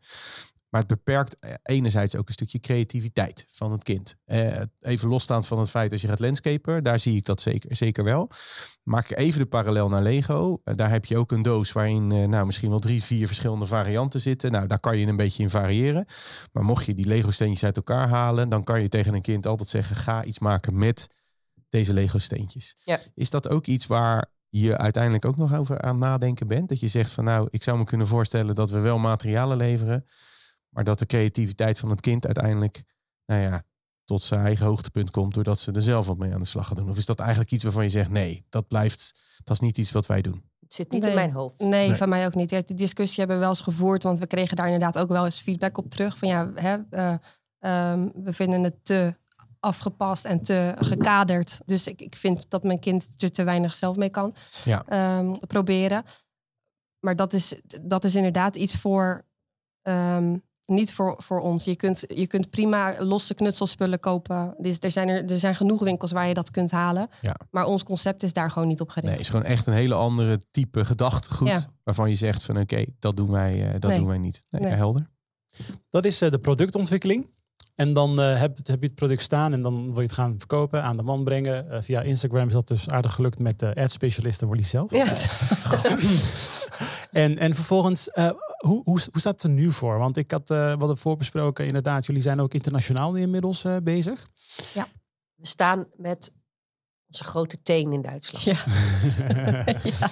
Maar 0.70 0.82
het 0.82 0.89
beperkt 0.89 1.39
eh, 1.39 1.53
enerzijds 1.63 2.15
ook 2.15 2.28
een 2.28 2.34
stukje 2.34 2.59
creativiteit 2.59 3.45
van 3.47 3.72
het 3.72 3.84
kind. 3.84 4.15
Eh, 4.26 4.61
even 4.80 5.07
losstaand 5.07 5.47
van 5.47 5.59
het 5.59 5.70
feit 5.70 5.91
als 5.91 6.01
je 6.01 6.07
gaat 6.07 6.20
landscapen, 6.20 6.84
daar 6.84 6.99
zie 6.99 7.15
ik 7.15 7.26
dat 7.26 7.41
zeker, 7.41 7.76
zeker 7.76 8.03
wel. 8.03 8.32
Maak 8.89 9.09
even 9.09 9.39
de 9.39 9.45
parallel 9.45 9.89
naar 9.89 10.01
Lego. 10.01 10.61
Eh, 10.63 10.76
daar 10.76 10.89
heb 10.89 11.05
je 11.05 11.17
ook 11.17 11.32
een 11.32 11.41
doos 11.41 11.72
waarin 11.72 12.11
eh, 12.11 12.28
nou, 12.28 12.45
misschien 12.45 12.70
wel 12.70 12.80
drie, 12.80 13.03
vier 13.03 13.28
verschillende 13.28 13.65
varianten 13.65 14.20
zitten. 14.20 14.51
Nou, 14.51 14.67
daar 14.67 14.80
kan 14.80 14.97
je 14.97 15.07
een 15.07 15.15
beetje 15.15 15.43
in 15.43 15.49
variëren. 15.49 16.05
Maar 16.51 16.63
mocht 16.63 16.86
je 16.86 16.95
die 16.95 17.05
Lego 17.05 17.32
steentjes 17.32 17.63
uit 17.63 17.76
elkaar 17.76 18.07
halen, 18.07 18.49
dan 18.49 18.63
kan 18.63 18.82
je 18.82 18.88
tegen 18.88 19.13
een 19.13 19.22
kind 19.22 19.45
altijd 19.45 19.70
zeggen: 19.70 19.95
ga 19.95 20.24
iets 20.24 20.39
maken 20.39 20.78
met 20.78 21.07
deze 21.70 21.93
Lego 21.93 22.17
steentjes. 22.17 22.76
Ja. 22.84 22.99
Is 23.13 23.30
dat 23.30 23.49
ook 23.49 23.65
iets 23.65 23.88
waar 23.88 24.32
je 24.49 24.78
uiteindelijk 24.78 25.26
ook 25.26 25.38
nog 25.38 25.55
over 25.55 25.82
aan 25.82 25.97
nadenken 25.97 26.47
bent? 26.47 26.70
Dat 26.70 26.80
je 26.80 26.88
zegt 26.88 27.11
van 27.11 27.24
nou, 27.24 27.47
ik 27.49 27.63
zou 27.63 27.78
me 27.78 27.84
kunnen 27.84 28.07
voorstellen 28.07 28.55
dat 28.55 28.70
we 28.70 28.80
wel 28.80 28.97
materialen 28.97 29.57
leveren, 29.57 30.05
maar 30.70 30.84
dat 30.84 30.99
de 30.99 31.05
creativiteit 31.05 31.80
van 31.80 31.89
het 31.89 32.01
kind 32.01 32.26
uiteindelijk, 32.26 32.84
nou 33.26 33.41
ja, 33.41 33.63
tot 34.03 34.22
zijn 34.22 34.41
eigen 34.41 34.65
hoogtepunt 34.65 35.11
komt 35.11 35.34
doordat 35.34 35.59
ze 35.59 35.72
er 35.72 35.82
zelf 35.82 36.07
wat 36.07 36.17
mee 36.17 36.34
aan 36.34 36.39
de 36.39 36.45
slag 36.45 36.67
gaan 36.67 36.76
doen? 36.76 36.89
Of 36.89 36.97
is 36.97 37.05
dat 37.05 37.20
eigenlijk 37.20 37.51
iets 37.51 37.63
waarvan 37.63 37.84
je 37.84 37.89
zegt 37.89 38.09
nee, 38.09 38.45
dat 38.49 38.67
blijft, 38.67 39.22
dat 39.43 39.55
is 39.55 39.61
niet 39.61 39.78
iets 39.78 39.91
wat 39.91 40.05
wij 40.05 40.22
doen? 40.22 40.43
Het 40.59 40.74
zit 40.74 40.91
niet 40.91 41.01
Nee. 41.01 41.09
in 41.09 41.15
mijn 41.15 41.32
hoofd. 41.32 41.59
Nee, 41.59 41.88
Nee. 41.88 41.97
van 41.97 42.09
mij 42.09 42.26
ook 42.26 42.36
niet. 42.36 42.49
Ja, 42.49 42.61
die 42.65 42.76
discussie 42.76 43.17
hebben 43.20 43.36
we 43.36 43.41
wel 43.41 43.51
eens 43.51 43.61
gevoerd, 43.61 44.03
want 44.03 44.20
we 44.20 44.28
kregen 44.28 44.55
daar 44.55 44.65
inderdaad 44.65 44.97
ook 44.97 45.09
wel 45.09 45.26
eens 45.26 45.39
feedback 45.39 45.78
op 45.78 45.89
terug. 45.89 46.17
Van 46.17 46.28
ja, 46.28 46.51
hè, 46.55 46.78
eh, 46.89 47.13
ehm, 47.59 48.09
we 48.13 48.34
vinden 48.34 48.63
het 48.63 48.86
te 48.86 49.15
afgepast 49.59 50.26
en 50.26 50.43
te 50.43 50.74
gekaderd. 50.80 51.59
Dus 51.65 51.88
ik, 51.88 52.01
ik 52.01 52.15
vind 52.15 52.49
dat 52.49 52.63
mijn 52.63 52.80
kind 52.80 53.22
er 53.22 53.32
te 53.32 53.43
weinig 53.43 53.76
zelf 53.76 53.95
mee 53.95 54.09
kan 54.09 54.36
Ja. 54.63 54.86
ehm, 54.86 55.34
proberen. 55.47 56.03
Maar 56.99 57.15
dat 57.15 57.34
is, 57.34 57.53
dat 57.82 58.03
is 58.03 58.15
inderdaad 58.15 58.55
iets 58.55 58.76
voor. 58.76 59.28
ehm, 59.82 60.38
niet 60.70 60.93
voor, 60.93 61.15
voor 61.17 61.39
ons. 61.39 61.63
Je 61.63 61.76
kunt, 61.76 62.03
je 62.07 62.28
kunt 62.28 62.49
prima 62.49 62.95
losse 62.99 63.34
knutselspullen 63.34 63.99
kopen. 63.99 64.55
Dus 64.57 64.78
er, 64.80 64.91
zijn 64.91 65.07
er, 65.09 65.32
er 65.32 65.39
zijn 65.39 65.55
genoeg 65.55 65.84
winkels 65.84 66.11
waar 66.11 66.28
je 66.28 66.34
dat 66.34 66.51
kunt 66.51 66.72
halen. 66.72 67.09
Ja. 67.22 67.36
Maar 67.51 67.65
ons 67.65 67.84
concept 67.84 68.24
is 68.24 68.34
daar 68.34 68.51
gewoon 68.51 68.67
niet 68.67 68.82
op 68.82 68.89
gericht. 68.89 69.11
Nee, 69.13 69.22
is 69.22 69.30
gewoon 69.30 69.45
echt 69.45 69.67
een 69.67 69.74
hele 69.74 69.95
andere 69.95 70.41
type 70.51 70.86
gedachtegoed 70.86 71.47
Ja. 71.47 71.65
waarvan 71.84 72.09
je 72.09 72.15
zegt 72.15 72.43
van 72.43 72.59
oké, 72.59 72.86
dat 72.99 73.15
doen 73.17 73.32
wij, 73.32 73.65
eh, 73.65 73.72
dat 73.80 73.89
Nee. 73.89 73.99
doen 73.99 74.07
wij 74.07 74.17
niet. 74.17 74.43
Nee, 74.49 74.61
Nee. 74.61 74.72
helder. 74.72 75.09
Dat 75.89 76.05
is 76.05 76.22
eh, 76.22 76.32
de 76.32 76.39
productontwikkeling. 76.39 77.30
En 77.76 77.93
dan 77.93 78.22
eh, 78.22 78.39
heb, 78.39 78.57
heb 78.63 78.82
je 78.82 78.86
het 78.88 78.95
product 78.95 79.22
staan 79.22 79.53
en 79.53 79.61
dan 79.61 79.86
wil 79.86 79.95
je 79.95 80.01
het 80.07 80.11
gaan 80.11 80.36
verkopen, 80.38 80.84
aan 80.84 80.97
de 80.97 81.03
man 81.03 81.24
brengen. 81.24 81.84
Via 81.84 82.01
Instagram 82.01 82.47
is 82.47 82.53
dat 82.53 82.67
dus 82.67 82.89
aardig 82.89 83.13
gelukt 83.13 83.39
met 83.39 83.59
de 83.59 83.76
ad-specialisten 83.76 84.47
Wally 84.47 84.63
zelf. 84.63 84.91
Ja. 84.91 85.05
En, 87.12 87.38
en 87.38 87.55
vervolgens, 87.55 88.10
eh, 88.10 88.26
hoe, 88.57 88.82
hoe, 88.84 88.84
hoe 88.84 89.20
staat 89.20 89.34
het 89.34 89.43
er 89.43 89.49
nu 89.49 89.72
voor? 89.72 89.97
Want 89.97 90.18
ik 90.18 90.32
had 90.32 90.49
uh, 90.49 90.76
wat 90.78 90.99
voorbesproken, 90.99 91.66
inderdaad, 91.66 92.05
jullie 92.05 92.22
zijn 92.22 92.39
ook 92.39 92.53
internationaal 92.53 93.12
nu 93.12 93.22
inmiddels 93.22 93.64
eh, 93.64 93.76
bezig. 93.84 94.28
We 95.36 95.47
staan 95.47 95.86
met 95.95 96.32
onze 97.07 97.24
grote 97.24 97.62
teen 97.62 97.91
in 97.93 98.01
Duitsland. 98.01 98.43
Ja. 98.43 98.64
ja. 99.99 100.10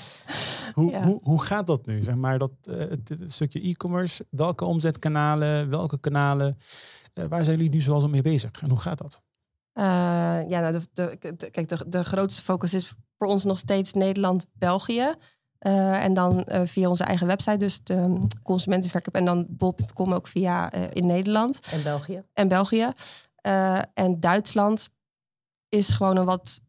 Hoe, 0.74 0.92
Ja. 0.92 1.04
hoe, 1.04 1.20
hoe 1.24 1.42
gaat 1.44 1.68
dat 1.68 1.86
nu? 1.86 2.04
Zeg 2.04 2.16
maar 2.16 2.40
dat 2.40 2.52
eh, 2.62 2.78
het, 2.78 3.10
het 3.10 3.32
stukje 3.32 3.62
e-commerce, 3.62 4.26
welke 4.30 4.66
omzetkanalen, 4.66 5.70
welke 5.70 6.00
kanalen, 6.00 6.58
eh, 7.14 7.26
waar 7.26 7.44
zijn 7.44 7.58
jullie 7.58 7.72
nu 7.74 7.82
zoal 7.82 8.00
zo 8.00 8.08
mee 8.08 8.22
bezig? 8.22 8.52
En 8.62 8.70
hoe 8.70 8.80
gaat 8.80 8.98
dat? 8.98 9.22
Eh, 9.74 9.84
ja, 10.50 10.60
nou, 10.60 10.74
de, 10.74 10.88
de, 11.20 11.34
de- 11.38 11.50
kijk, 11.52 11.70
de, 11.70 11.86
de 11.90 12.04
grootste 12.04 12.42
focus 12.42 12.74
is 12.74 12.94
voor 13.18 13.28
ons 13.28 13.44
nog 13.44 13.58
steeds 13.58 13.94
Nederland, 13.94 14.46
België. 14.54 15.14
Eh, 15.60 16.04
en 16.04 16.14
dan 16.14 16.44
eh, 16.44 16.62
via 16.66 16.90
onze 16.90 17.04
eigen 17.04 17.28
website, 17.28 17.58
dus 17.58 17.84
de 17.84 17.94
um, 17.94 18.28
consumentenverkoop. 18.44 19.16
En 19.16 19.26
dan 19.26 19.46
bol.com 19.50 20.14
ook 20.14 20.28
via 20.28 20.72
eh, 20.72 20.84
in 20.94 21.06
Nederland 21.06 21.60
En 21.72 21.84
België. 21.84 22.24
en 22.34 22.48
België. 22.48 22.92
En 23.94 24.20
Duitsland 24.20 24.90
is 25.70 25.90
gewoon 25.90 26.18
een 26.18 26.26
wat 26.26 26.60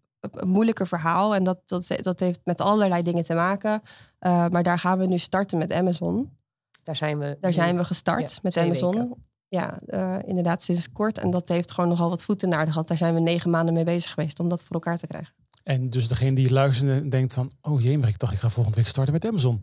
moeilijker 0.45 0.89
verhaal. 0.89 1.35
En 1.35 1.45
dat, 1.45 1.61
dat, 1.65 1.99
dat 2.01 2.21
heeft 2.21 2.41
met 2.45 2.61
allerlei 2.61 3.03
dingen 3.03 3.25
te 3.25 3.35
maken. 3.35 3.83
Maar 4.21 4.63
daar 4.63 4.79
gaan 4.79 4.99
we 4.99 5.07
nu 5.07 5.19
starten 5.19 5.59
met 5.59 5.73
Amazon. 5.73 6.37
Daar 6.83 6.97
zijn 6.97 7.19
we. 7.19 7.37
Daar 7.41 7.53
zijn 7.53 7.77
we 7.77 7.85
gestart 7.85 8.33
Ja, 8.33 8.39
met 8.43 8.57
Amazon. 8.57 8.95
weken. 8.95 9.27
Ja, 9.49 9.79
inderdaad 10.25 10.63
sinds 10.63 10.93
kort. 10.93 11.19
En 11.19 11.31
dat 11.31 11.49
heeft 11.49 11.73
gewoon 11.73 11.91
nogal 11.91 12.09
wat 12.11 12.23
voeten 12.23 12.49
naar 12.49 12.65
de 12.65 12.71
gehad. 12.71 12.89
Daar 12.89 12.97
zijn 12.97 13.15
we 13.15 13.21
negen 13.21 13.51
maanden 13.51 13.75
mee 13.75 13.85
bezig 13.85 14.11
geweest 14.11 14.41
om 14.41 14.49
dat 14.49 14.63
voor 14.63 14.75
elkaar 14.75 14.99
te 14.99 15.07
krijgen. 15.07 15.35
En 15.69 15.91
dus 15.91 16.09
degene 16.09 16.35
die 16.35 16.53
luistert 16.53 16.91
en 16.91 17.09
denkt 17.11 17.33
van, 17.33 17.53
oh 17.63 17.83
jee, 17.83 17.99
maar 17.99 18.09
ik 18.09 18.19
dacht 18.19 18.33
ik 18.33 18.39
ga 18.39 18.49
volgende 18.51 18.79
week 18.79 18.89
starten 18.89 19.13
met 19.13 19.27
Amazon. 19.27 19.61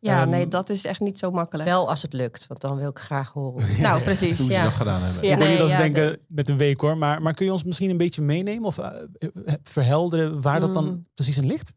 Ja, 0.00 0.20
Ehm, 0.20 0.28
nee, 0.30 0.48
dat 0.48 0.68
is 0.70 0.84
echt 0.84 1.00
niet 1.00 1.18
zo 1.18 1.30
makkelijk. 1.30 1.68
Wel 1.68 1.88
als 1.88 2.02
het 2.02 2.12
lukt, 2.12 2.46
want 2.46 2.60
dan 2.60 2.76
wil 2.76 2.88
ik 2.88 2.98
graag 2.98 3.32
horen. 3.32 3.66
nou, 3.82 4.02
precies. 4.02 4.36
Hoe 4.38 4.46
ze 4.46 4.52
Ja. 4.52 4.62
dat 4.62 4.72
gedaan 4.72 5.02
hebben. 5.02 5.22
Ja. 5.24 5.30
ik 5.32 5.36
wil 5.36 5.46
nee, 5.46 5.48
niet 5.48 5.58
dat 5.58 5.68
ze 5.70 5.76
ja, 5.76 5.82
denken 5.82 6.18
met 6.28 6.48
een 6.48 6.56
week 6.56 6.80
hoor, 6.80 6.98
maar, 6.98 7.22
maar 7.22 7.34
kun 7.34 7.44
je 7.46 7.52
ons 7.52 7.64
misschien 7.64 7.90
een 7.90 7.96
beetje 7.96 8.22
meenemen 8.22 8.64
of 8.64 8.78
eh, 8.78 8.86
eh, 9.18 9.54
verhelderen 9.62 10.40
waar 10.42 10.60
dat 10.60 10.74
dan 10.74 10.84
Mm. 10.84 11.06
precies 11.14 11.38
in 11.38 11.46
ligt? 11.46 11.72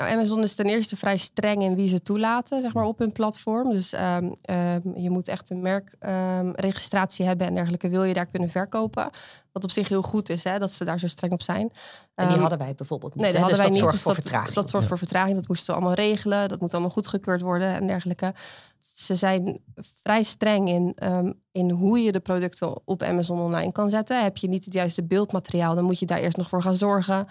Nou, 0.00 0.12
Amazon 0.12 0.42
is 0.42 0.54
ten 0.54 0.66
eerste 0.66 0.96
vrij 0.96 1.16
streng 1.16 1.62
in 1.62 1.74
wie 1.74 1.88
ze 1.88 2.02
toelaten 2.02 2.62
zeg 2.62 2.74
maar, 2.74 2.84
op 2.84 2.98
hun 2.98 3.12
platform. 3.12 3.72
Dus 3.72 3.92
ehm, 3.92 4.30
ehm, 4.42 4.80
je 4.94 5.10
moet 5.10 5.28
echt 5.28 5.50
een 5.50 5.60
merkregistratie 5.60 7.26
hebben 7.26 7.46
en 7.46 7.54
dergelijke. 7.54 7.88
Wil 7.88 8.02
je 8.04 8.14
daar 8.14 8.26
kunnen 8.26 8.48
verkopen? 8.48 9.10
Wat 9.52 9.64
op 9.64 9.70
zich 9.70 9.88
heel 9.88 10.02
goed 10.02 10.28
is, 10.28 10.44
hè, 10.44 10.58
dat 10.58 10.72
ze 10.72 10.84
daar 10.84 10.98
zo 10.98 11.06
streng 11.06 11.32
op 11.32 11.42
zijn. 11.42 11.70
En 12.14 12.24
die 12.24 12.26
Ehm, 12.26 12.40
hadden 12.40 12.58
wij 12.58 12.74
bijvoorbeeld 12.74 13.14
niet. 13.14 13.22
Nee, 13.22 13.32
dat 13.32 13.40
hè? 13.40 13.46
hadden 13.46 13.64
dus 13.66 13.72
wij 13.72 13.80
dat 13.80 13.90
niet. 13.90 13.90
zorgt 13.90 13.94
dus 13.94 14.02
voor 14.04 14.14
dat, 14.14 14.22
vertraging. 14.22 14.54
Dat 14.54 14.70
zorgt 14.70 14.88
voor 14.88 14.98
vertraging. 14.98 15.36
Dat 15.36 15.48
moesten 15.48 15.66
we 15.66 15.80
allemaal 15.80 15.94
regelen. 15.96 16.48
Dat 16.48 16.60
moet 16.60 16.72
allemaal 16.72 16.90
goedgekeurd 16.90 17.40
worden 17.40 17.74
en 17.74 17.86
dergelijke. 17.86 18.34
Ze 18.80 19.14
zijn 19.14 19.60
vrij 20.02 20.22
streng 20.22 20.68
in, 20.68 20.96
in 21.52 21.70
hoe 21.70 21.98
je 21.98 22.12
de 22.12 22.20
producten 22.20 22.86
op 22.86 23.02
Amazon 23.02 23.40
online 23.40 23.72
kan 23.72 23.90
zetten. 23.90 24.22
Heb 24.22 24.36
je 24.36 24.48
niet 24.48 24.64
het 24.64 24.74
juiste 24.74 25.04
beeldmateriaal, 25.04 25.74
dan 25.74 25.84
moet 25.84 25.98
je 25.98 26.06
daar 26.06 26.18
eerst 26.18 26.36
nog 26.36 26.48
voor 26.48 26.62
gaan 26.62 26.74
zorgen. 26.74 27.26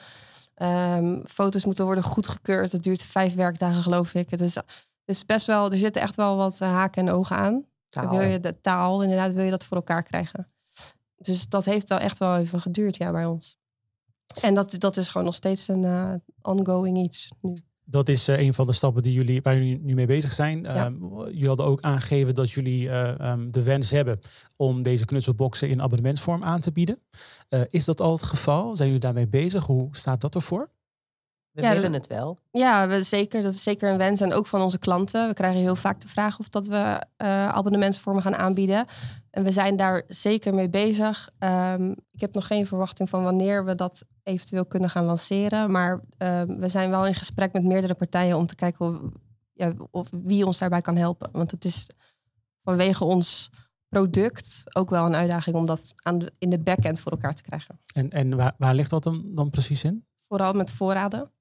Ehm, 0.59 1.19
foto's 1.25 1.65
moeten 1.65 1.85
worden 1.85 2.03
goedgekeurd. 2.03 2.71
Het 2.71 2.83
duurt 2.83 3.03
vijf 3.03 3.35
werkdagen, 3.35 3.81
geloof 3.81 4.13
ik. 4.13 4.29
Het 4.29 4.41
is, 4.41 4.55
het 4.55 4.65
is 5.05 5.25
best 5.25 5.45
wel, 5.45 5.71
er 5.71 5.77
zitten 5.77 6.01
echt 6.01 6.15
wel 6.15 6.35
wat 6.35 6.61
eh, 6.61 6.71
haken 6.71 7.07
en 7.07 7.13
ogen 7.13 7.35
aan. 7.35 7.65
Taal. 7.89 8.09
Wil 8.09 8.21
je 8.29 8.39
de 8.39 8.61
taal, 8.61 9.03
inderdaad, 9.03 9.33
wil 9.33 9.43
je 9.43 9.49
dat 9.49 9.65
voor 9.65 9.77
elkaar 9.77 10.03
krijgen. 10.03 10.47
Dus 11.17 11.49
dat 11.49 11.65
heeft 11.65 11.89
wel 11.89 11.97
echt 11.97 12.17
wel 12.17 12.37
even 12.37 12.59
geduurd, 12.59 12.97
ja, 12.97 13.11
bij 13.11 13.25
ons. 13.25 13.57
En 14.41 14.53
dat, 14.53 14.75
dat 14.77 14.97
is 14.97 15.09
gewoon 15.09 15.25
nog 15.25 15.35
steeds 15.35 15.67
een 15.67 15.83
eh, 15.83 16.13
ongoing 16.41 16.97
iets 16.97 17.29
nu. 17.41 17.57
Dat 17.89 18.09
is 18.09 18.27
eh, 18.27 18.39
een 18.39 18.53
van 18.53 18.65
de 18.65 18.71
stappen 18.71 19.03
die 19.03 19.13
jullie, 19.13 19.41
waar 19.41 19.53
jullie 19.53 19.79
nu 19.81 19.93
mee 19.93 20.05
bezig 20.05 20.33
zijn. 20.33 20.61
Ja. 20.61 20.85
Ehm, 20.85 20.95
jullie 21.25 21.47
hadden 21.47 21.65
ook 21.65 21.81
aangegeven 21.81 22.35
dat 22.35 22.51
jullie 22.51 22.89
eh, 22.89 23.19
ehm, 23.19 23.51
de 23.51 23.63
wens 23.63 23.91
hebben 23.91 24.19
om 24.57 24.81
deze 24.81 25.05
knutselboxen 25.05 25.69
in 25.69 25.81
abonnementsvorm 25.81 26.43
aan 26.43 26.59
te 26.59 26.71
bieden. 26.71 26.99
Eh, 27.47 27.61
is 27.67 27.85
dat 27.85 28.01
al 28.01 28.11
het 28.11 28.23
geval? 28.23 28.75
Zijn 28.75 28.87
jullie 28.87 29.03
daarmee 29.03 29.27
bezig? 29.27 29.65
Hoe 29.65 29.87
staat 29.91 30.21
dat 30.21 30.35
ervoor? 30.35 30.69
We 31.59 31.65
Ja, 31.67 31.73
willen 31.73 31.93
het 31.93 32.07
wel. 32.07 32.39
Ja, 32.51 32.87
we, 32.87 33.01
zeker. 33.03 33.41
Dat 33.41 33.53
is 33.53 33.63
zeker 33.63 33.89
een 33.91 33.97
wens. 33.97 34.21
En 34.21 34.33
ook 34.33 34.47
van 34.47 34.61
onze 34.61 34.79
klanten. 34.79 35.27
We 35.27 35.33
krijgen 35.33 35.61
heel 35.61 35.75
vaak 35.75 36.01
de 36.01 36.07
vraag 36.07 36.39
of 36.39 36.49
dat 36.49 36.67
we 36.67 37.03
eh, 37.17 37.47
abonnementsvormen 37.47 38.23
gaan 38.23 38.35
aanbieden. 38.35 38.85
En 39.31 39.43
we 39.43 39.51
zijn 39.51 39.75
daar 39.75 40.03
zeker 40.07 40.53
mee 40.53 40.69
bezig. 40.69 41.29
Ehm, 41.39 41.91
ik 42.11 42.19
heb 42.19 42.33
nog 42.33 42.47
geen 42.47 42.67
verwachting 42.67 43.09
van 43.09 43.23
wanneer 43.23 43.65
we 43.65 43.75
dat 43.75 44.05
eventueel 44.23 44.65
kunnen 44.65 44.89
gaan 44.89 45.05
lanceren. 45.05 45.71
Maar 45.71 46.01
ehm, 46.17 46.59
we 46.59 46.67
zijn 46.67 46.89
wel 46.89 47.05
in 47.05 47.15
gesprek 47.15 47.53
met 47.53 47.63
meerdere 47.63 47.93
partijen 47.93 48.37
om 48.37 48.45
te 48.45 48.55
kijken 48.55 48.85
of, 48.87 48.99
ja, 49.53 49.73
of 49.91 50.09
wie 50.11 50.45
ons 50.45 50.57
daarbij 50.57 50.81
kan 50.81 50.95
helpen. 50.97 51.29
Want 51.31 51.51
het 51.51 51.65
is 51.65 51.89
vanwege 52.63 53.03
ons 53.03 53.49
product 53.89 54.63
ook 54.73 54.89
wel 54.89 55.05
een 55.05 55.15
uitdaging 55.15 55.55
om 55.55 55.65
dat 55.65 55.93
aan 55.95 56.19
de, 56.19 56.31
in 56.37 56.49
de 56.49 56.59
backend 56.59 56.99
voor 56.99 57.11
elkaar 57.11 57.33
te 57.35 57.41
krijgen. 57.41 57.79
En, 57.93 58.09
en 58.09 58.35
waar, 58.35 58.53
waar 58.57 58.75
ligt 58.75 58.89
dat 58.89 59.03
dan, 59.03 59.25
dan 59.25 59.49
precies 59.49 59.83
in? 59.83 60.05
Vooral 60.27 60.53
met 60.53 60.71
voorraden. 60.71 61.31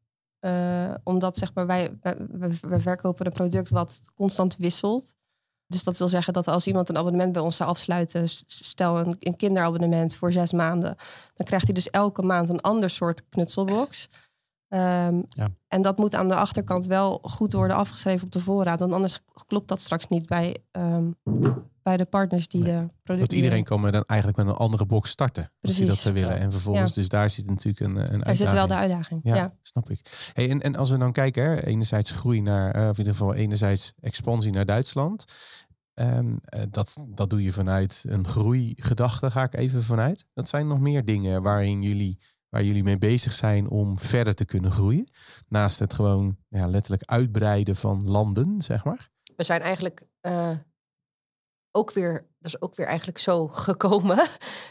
Eh, 0.41 0.95
omdat 1.05 1.37
zeg 1.37 1.55
maar, 1.55 1.67
wij, 1.67 1.99
wij, 2.01 2.17
wij- 2.61 2.81
verkopen 2.81 3.27
een 3.27 3.33
product 3.33 3.71
wat 3.71 4.01
constant 4.15 4.57
wisselt. 4.57 5.15
Dus 5.67 5.85
dat 5.85 5.99
wil 5.99 6.09
zeggen 6.09 6.33
dat 6.33 6.49
als 6.49 6.67
iemand 6.67 6.89
een 6.89 6.97
abonnement 6.97 7.33
bij 7.33 7.43
ons 7.43 7.57
zou 7.57 7.71
afsluiten, 7.71 8.29
stel 8.47 8.99
een, 8.99 9.17
een 9.19 9.37
kinderabonnement 9.37 10.15
voor 10.15 10.33
zes 10.33 10.53
maanden, 10.53 10.97
dan 11.35 11.47
krijgt 11.47 11.65
hij 11.65 11.75
dus 11.75 11.91
elke 11.91 12.23
maand 12.23 12.49
een 12.49 12.61
ander 12.61 12.91
soort 12.91 13.29
knutselbox. 13.29 14.09
Ehm, 14.69 15.23
Ja. 15.29 15.49
En 15.69 15.83
dat 15.83 15.99
moet 15.99 16.15
aan 16.15 16.29
de 16.29 16.35
achterkant 16.35 16.87
wel 16.87 17.19
goed 17.23 17.53
worden 17.53 17.77
afgeschreven 17.77 18.27
op 18.27 18.33
de 18.33 18.41
voorraad. 18.41 18.79
Want 18.81 18.93
anders 18.93 19.21
klopt 19.47 19.69
dat 19.69 19.81
straks 19.81 20.07
niet 20.07 20.27
bij, 20.27 20.57
ehm, 20.71 21.11
bij 21.89 21.97
de 21.97 22.05
partners 22.05 22.49
die 22.49 22.63
Nee. 22.63 22.73
de 22.73 22.79
producten... 23.03 23.19
Dat 23.19 23.33
iedereen 23.33 23.65
kan 23.65 23.81
met 23.81 23.95
een, 23.95 24.05
eigenlijk 24.07 24.39
met 24.39 24.49
een 24.49 24.55
andere 24.61 24.87
box 24.87 25.11
starten. 25.11 25.43
Als 25.43 25.51
die 25.61 25.61
dat 25.71 25.85
Precies. 25.87 26.03
zou 26.03 26.15
willen. 26.15 26.35
Ja. 26.35 26.41
En 26.41 26.53
vervolgens, 26.53 26.89
Ja. 26.89 26.95
dus 26.95 27.09
daar 27.09 27.31
zit 27.31 27.47
natuurlijk 27.47 27.81
een, 27.81 27.89
een 27.91 27.95
Daar 27.95 28.05
uitdaging. 28.13 28.37
zit 28.37 28.53
wel 28.53 28.67
de 28.67 28.75
uitdaging. 28.77 29.21
Ja, 29.25 29.35
ja. 29.35 29.57
snap 29.63 29.91
ik. 29.91 30.31
Hey, 30.33 30.51
en, 30.51 30.63
en 30.63 30.77
als 30.77 30.91
we 30.91 30.99
dan 30.99 31.13
kijken, 31.13 31.45
hè, 31.45 31.65
enerzijds 31.67 32.11
groei 32.11 32.41
naar, 32.41 32.71
eh, 32.75 32.83
of 32.83 32.91
in 32.93 32.99
ieder 32.99 33.13
geval 33.13 33.35
enerzijds 33.35 33.93
expansie 34.01 34.53
naar 34.53 34.65
Duitsland. 34.67 35.25
Ehm, 35.95 36.37
eh, 36.45 36.63
dat, 36.71 37.05
dat 37.09 37.31
doe 37.31 37.43
je 37.43 37.53
vanuit 37.53 38.05
een 38.09 38.27
groeigedachte, 38.27 39.31
ga 39.31 39.43
ik 39.43 39.55
even 39.55 39.83
vanuit. 39.83 40.25
Dat 40.35 40.49
zijn 40.49 40.67
nog 40.67 40.81
meer 40.81 41.05
dingen 41.05 41.43
waarin 41.43 41.83
jullie, 41.83 42.19
waar 42.49 42.65
jullie 42.65 42.83
mee 42.83 42.99
bezig 42.99 43.33
zijn 43.33 43.69
om 43.69 43.99
verder 43.99 44.35
te 44.35 44.45
kunnen 44.45 44.71
groeien. 44.73 45.09
Naast 45.49 45.79
het 45.79 45.95
gewoon 45.95 46.37
ja, 46.49 46.67
letterlijk 46.67 47.03
uitbreiden 47.05 47.77
van 47.77 48.03
landen, 48.05 48.61
zeg 48.63 48.85
maar. 48.85 49.09
We 49.37 49.45
zijn 49.45 49.61
eigenlijk 49.61 50.07
eh, 50.21 50.51
ook 51.79 51.93
weer, 51.93 52.13
dat 52.39 52.53
is 52.55 52.61
ook 52.61 52.75
weer 52.77 52.87
eigenlijk 52.87 53.19
zo 53.19 53.49
gekomen. 53.67 54.27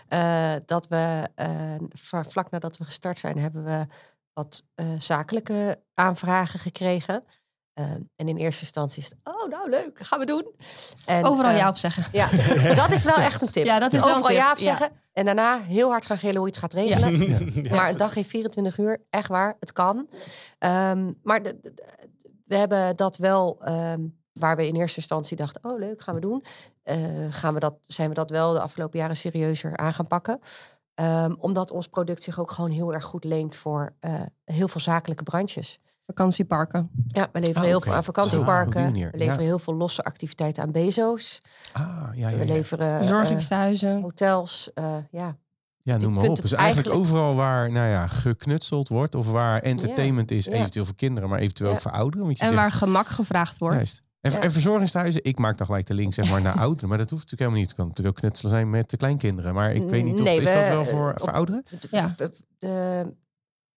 eh, 0.08 0.54
dat 0.66 0.88
we 0.88 1.28
eh, 1.36 1.50
va- 1.94 2.24
vlak 2.24 2.50
nadat 2.52 2.78
we 2.78 2.84
gestart 2.84 3.18
zijn, 3.18 3.38
hebben 3.38 3.64
we 3.64 3.86
wat 4.34 4.64
eh, 4.76 4.86
zakelijke 4.98 5.80
aanvragen 5.94 6.60
gekregen. 6.60 7.24
En 8.16 8.28
in 8.28 8.38
eerste 8.38 8.62
instantie 8.62 9.02
is 9.04 9.10
het, 9.10 9.18
oh 9.24 9.50
nou 9.50 9.70
leuk, 9.70 10.06
gaan 10.06 10.20
we 10.20 10.26
doen. 10.26 10.52
En, 11.06 11.24
Overal 11.26 11.52
ja 11.52 11.70
op 11.70 11.78
zeggen. 11.78 12.04
Ja, 12.12 12.28
dat 12.84 12.92
is 12.92 13.04
wel 13.04 13.16
echt 13.16 13.42
een 13.42 13.50
tip. 13.50 13.66
Ja, 13.66 13.80
dat 13.80 13.94
is 13.94 14.00
wel 14.00 14.10
een 14.10 14.16
Overal 14.24 14.36
tip, 14.36 14.38
ja 14.46 14.52
op 14.52 14.58
ja. 14.58 14.64
zeggen. 14.64 14.92
En 15.14 15.26
daarna 15.26 15.60
heel 15.62 15.90
hard 15.90 16.06
gaan 16.06 16.18
gillen 16.18 16.36
hoe 16.38 16.46
je 16.46 16.52
het 16.52 16.62
gaat 16.62 16.74
regelen. 16.74 17.72
maar 17.76 17.90
een 17.90 17.98
dag 17.98 18.14
heeft 18.14 18.30
24 18.30 18.78
uur, 18.78 19.06
echt 19.10 19.28
waar, 19.28 19.56
het 19.60 19.72
kan. 19.72 20.10
Ehm, 20.58 21.12
maar 21.24 21.44
de- 21.44 21.60
de- 21.62 21.74
de- 21.74 22.06
we 22.46 22.56
hebben 22.56 22.96
dat 22.96 23.18
wel, 23.18 23.58
ehm, 23.64 24.02
waar 24.40 24.56
we 24.56 24.68
in 24.68 24.76
eerste 24.76 24.98
instantie 25.00 25.38
dachten, 25.38 25.64
oh 25.72 25.80
leuk, 25.80 26.02
gaan 26.02 26.16
we 26.16 26.22
doen. 26.22 26.44
Eh, 26.84 26.98
gaan 27.30 27.54
we 27.54 27.60
dat, 27.60 27.76
zijn 27.82 28.10
we 28.10 28.16
dat 28.16 28.30
wel 28.30 28.54
de 28.54 28.60
afgelopen 28.62 29.00
jaren 29.00 29.16
serieuzer 29.18 29.78
aan 29.78 29.94
gaan 29.94 30.08
pakken. 30.08 30.40
Ehm, 30.94 31.34
omdat 31.40 31.72
ons 31.72 31.88
product 31.88 32.24
zich 32.24 32.40
ook 32.40 32.52
gewoon 32.52 32.72
heel 32.72 32.94
erg 32.94 33.04
goed 33.04 33.24
leent 33.24 33.56
voor 33.56 33.94
eh, 34.00 34.14
heel 34.46 34.68
veel 34.68 34.82
zakelijke 34.82 35.24
branches. 35.24 35.80
Vakantieparken. 36.06 36.90
Ja, 37.08 37.30
we 37.32 37.40
leveren 37.40 37.62
Oh, 37.62 37.68
heel 37.68 37.82
veel 37.82 37.94
aan 37.94 38.04
vakantieparken. 38.04 38.92
we 38.94 39.00
leveren 39.12 39.26
ja. 39.34 39.38
heel 39.40 39.60
veel 39.60 39.76
losse 39.76 40.04
activiteiten 40.04 40.64
aan 40.64 40.72
Bezo's. 40.72 41.42
Ah, 41.74 42.10
ja, 42.14 42.30
ja, 42.30 42.38
We 42.38 42.46
leveren 42.46 42.90
eh, 42.92 42.98
Verzorgingshuizen. 42.98 44.02
hotels. 44.02 44.72
eh, 44.74 44.96
ja. 45.12 45.36
Ja, 45.82 45.98
noem 45.98 46.14
maar 46.14 46.24
op. 46.24 46.30
het 46.36 46.42
Dus 46.42 46.54
eigenlijk 46.54 46.88
eigenlijk- 46.88 47.14
overal 47.16 47.36
waar 47.36 47.72
nou 47.72 47.88
ja, 47.90 48.08
geknutseld 48.08 48.88
wordt 48.88 49.16
of 49.16 49.32
waar 49.32 49.62
entertainment 49.62 50.32
is, 50.32 50.46
Ja. 50.46 50.52
eventueel 50.52 50.86
voor 50.86 50.96
kinderen, 50.96 51.30
maar 51.30 51.40
eventueel 51.40 51.70
Ja. 51.70 51.76
ook 51.76 51.82
voor 51.82 51.92
ouderen. 51.92 52.26
Want 52.26 52.38
je 52.38 52.44
En 52.44 52.50
zegt- 52.50 52.62
waar 52.62 52.72
gemak 52.72 53.08
gevraagd 53.08 53.58
wordt. 53.58 53.76
Juist. 53.76 54.04
En, 54.22 54.32
Ja. 54.32 54.42
en 54.42 54.52
verzorgingshuizen, 54.52 55.24
ik 55.24 55.38
maak 55.38 55.58
dan 55.58 55.66
gelijk 55.68 55.86
de 55.86 55.94
link 55.94 56.14
zeg 56.14 56.30
maar, 56.30 56.42
naar 56.42 56.60
ouderen, 56.66 56.90
maar 56.90 56.98
dat 56.98 57.10
hoeft 57.10 57.22
natuurlijk 57.32 57.42
helemaal 57.42 57.60
niet. 57.60 57.68
Het 57.70 57.78
kan 57.78 57.88
natuurlijk 57.88 58.16
ook 58.18 58.22
knutselen 58.24 58.52
zijn 58.52 58.70
met 58.70 58.90
de 58.90 58.98
kleinkinderen. 58.98 59.54
Maar 59.54 59.74
ik 59.74 59.90
weet 59.90 60.04
niet 60.04 60.20
of 60.20 60.26
Nee, 60.26 60.40
is 60.42 60.46
dat 60.54 60.64
we- 60.64 60.70
wel 60.70 60.86
voor, 60.86 61.12
op- 61.12 61.20
voor 61.20 61.32
ouderen? 61.32 61.64
De, 61.70 61.88
Ja. 61.92 62.14
de, 62.18 62.32
de, 62.58 63.14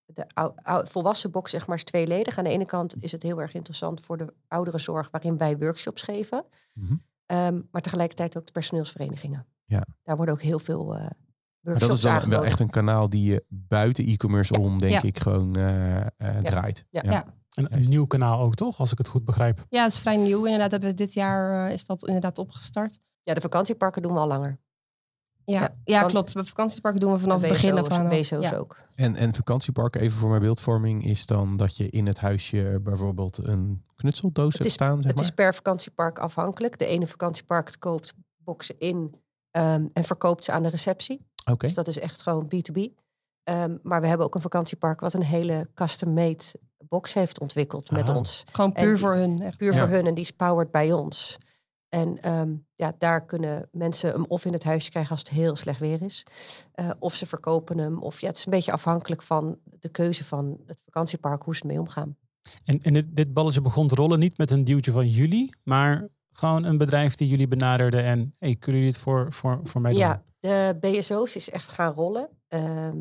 de 0.06 0.24
ou- 0.34 0.52
ou- 0.62 0.86
volwassen 0.86 1.30
box 1.30 1.50
zeg 1.50 1.66
maar 1.66 1.76
is 1.76 1.84
tweeledig. 1.84 2.38
Aan 2.38 2.44
de 2.44 2.50
ene 2.50 2.64
kant 2.66 2.94
is 3.02 3.12
het 3.12 3.22
heel 3.22 3.40
erg 3.40 3.54
interessant 3.54 4.00
voor 4.00 4.16
de 4.16 4.34
ouderenzorg, 4.48 5.08
waarin 5.10 5.36
wij 5.38 5.56
workshops 5.58 6.02
geven. 6.02 6.44
Mhm. 6.74 6.94
Ehm, 7.26 7.60
maar 7.70 7.82
tegelijkertijd 7.82 8.36
ook 8.36 8.46
de 8.46 8.52
personeelsverenigingen. 8.52 9.46
Ja. 9.64 9.84
Daar 10.02 10.16
worden 10.16 10.34
ook 10.34 10.42
heel 10.42 10.58
veel 10.58 10.94
eh 10.96 11.00
Maar 11.00 11.10
workshops 11.60 12.02
dat 12.02 12.14
is 12.14 12.20
dan 12.22 12.30
wel 12.30 12.44
echt 12.44 12.60
een 12.60 12.70
kanaal 12.70 13.08
die 13.08 13.30
je 13.32 13.44
buiten 13.48 14.06
e-commerce 14.06 14.58
om, 14.60 14.78
denk 14.78 14.92
Ja. 14.92 15.02
ik, 15.02 15.18
gewoon 15.18 15.56
eh, 15.56 15.96
eh, 16.00 16.06
draait. 16.42 16.84
Ja. 16.90 17.24
Een, 17.56 17.66
een 17.74 17.88
nieuw 17.88 18.06
kanaal 18.06 18.40
ook, 18.40 18.54
toch? 18.54 18.78
Als 18.80 18.92
ik 18.92 18.98
het 18.98 19.08
goed 19.08 19.24
begrijp. 19.24 19.64
Ja, 19.68 19.82
het 19.82 19.92
is 19.92 19.98
vrij 19.98 20.16
nieuw. 20.16 20.44
Inderdaad, 20.44 20.70
hebben 20.70 20.88
we 20.88 20.94
dit 20.94 21.12
jaar 21.12 21.66
eh, 21.66 21.72
is 21.72 21.84
dat 21.86 22.06
inderdaad 22.06 22.38
opgestart. 22.38 22.98
Ja, 23.22 23.34
de 23.34 23.40
vakantieparken 23.40 24.02
doen 24.02 24.12
we 24.12 24.18
al 24.18 24.26
langer. 24.26 24.58
Ja, 25.44 25.74
Ja, 25.84 26.02
klopt. 26.02 26.34
Bij 26.34 26.44
vakantieparken 26.44 27.00
doen 27.00 27.12
we 27.12 27.18
vanaf 27.18 27.40
De 27.40 27.46
het 27.46 27.52
begin 27.54 27.78
af 27.78 27.88
aan. 27.88 28.40
Ja. 28.40 28.56
ook. 28.56 28.76
En, 28.94 29.16
en 29.16 29.34
vakantieparken, 29.34 30.00
even 30.00 30.18
voor 30.18 30.28
mijn 30.28 30.40
beeldvorming, 30.40 31.04
is 31.04 31.26
dan 31.26 31.56
dat 31.56 31.76
je 31.76 31.88
in 31.90 32.06
het 32.06 32.18
huisje 32.18 32.80
bijvoorbeeld 32.82 33.38
een 33.46 33.84
knutseldoos 33.96 34.44
Het 34.46 34.52
hebt 34.54 34.66
is- 34.66 34.72
staan, 34.72 34.96
zeg 34.96 35.06
Het 35.06 35.14
maar? 35.14 35.24
is 35.24 35.30
per 35.30 35.54
vakantiepark 35.54 36.18
afhankelijk. 36.18 36.78
De 36.78 36.86
ene 36.86 37.06
vakantiepark 37.06 37.74
koopt 37.78 38.12
boxen 38.36 38.78
in 38.78 39.14
ehm, 39.50 39.86
en 39.92 40.04
verkoopt 40.04 40.44
ze 40.44 40.52
aan 40.52 40.62
de 40.62 40.68
receptie. 40.68 41.26
Oké. 41.50 41.66
Dus 41.66 41.74
dat 41.74 41.88
is 41.88 41.98
echt 41.98 42.22
gewoon 42.22 42.44
B2B. 42.54 42.80
Ehm, 43.44 43.76
maar 43.82 44.00
we 44.00 44.06
hebben 44.06 44.26
ook 44.26 44.34
een 44.34 44.40
vakantiepark 44.40 45.00
wat 45.00 45.14
een 45.14 45.22
hele 45.22 45.70
custom-made 45.74 46.44
box 46.90 47.12
heeft 47.14 47.40
ontwikkeld 47.40 47.90
met 47.90 48.08
ons. 48.08 48.44
Gewoon 48.52 48.72
puur 48.72 48.84
die- 48.88 48.96
voor 48.96 49.14
hun. 49.14 49.42
Echt. 49.42 49.56
Puur 49.56 49.72
Ja. 49.74 49.78
voor 49.80 49.88
hun 49.96 50.06
en 50.06 50.14
die 50.14 50.24
is 50.24 50.30
powered 50.30 50.70
bij 50.70 50.92
ons. 50.92 51.38
En 51.88 52.22
ehm, 52.22 52.52
ja, 52.74 52.94
daar 52.98 53.24
kunnen 53.26 53.68
mensen 53.72 54.10
hem 54.12 54.24
of 54.28 54.44
in 54.44 54.52
het 54.52 54.64
huisje 54.64 54.90
krijgen 54.90 55.10
als 55.10 55.20
het 55.20 55.28
heel 55.30 55.56
slecht 55.56 55.80
weer 55.80 56.02
is. 56.02 56.26
eh, 56.72 56.90
of 56.98 57.14
ze 57.14 57.26
verkopen 57.26 57.78
hem. 57.78 58.02
Of 58.02 58.20
ja, 58.20 58.26
het 58.28 58.36
is 58.36 58.44
een 58.44 58.50
beetje 58.52 58.72
afhankelijk 58.72 59.22
van 59.22 59.58
de 59.64 59.88
keuze 59.88 60.24
van 60.24 60.60
het 60.66 60.82
vakantiepark, 60.84 61.42
hoe 61.42 61.54
ze 61.56 61.60
ermee 61.60 61.80
omgaan. 61.80 62.16
En, 62.64 62.78
en 62.80 62.92
dit, 62.92 63.06
dit 63.16 63.32
balletje 63.32 63.60
begon 63.60 63.86
te 63.88 63.94
rollen 63.94 64.18
niet 64.18 64.38
met 64.38 64.50
een 64.50 64.64
duwtje 64.64 64.92
van 64.92 65.08
jullie, 65.08 65.54
maar 65.64 66.08
gewoon 66.32 66.64
een 66.64 66.78
bedrijf 66.78 67.14
die 67.16 67.28
jullie 67.28 67.48
benaderde 67.48 68.00
en 68.00 68.34
hey, 68.38 68.56
kunnen 68.56 68.80
jullie 68.80 68.94
het 68.94 69.02
voor, 69.04 69.32
voor, 69.32 69.60
voor 69.62 69.80
mij 69.80 69.90
doen? 69.92 70.00
Ja, 70.00 70.22
de 70.40 70.76
BSO's 70.80 71.34
is 71.36 71.50
echt 71.50 71.70
gaan 71.70 71.92
rollen. 71.92 72.28
Ehm, 72.48 72.96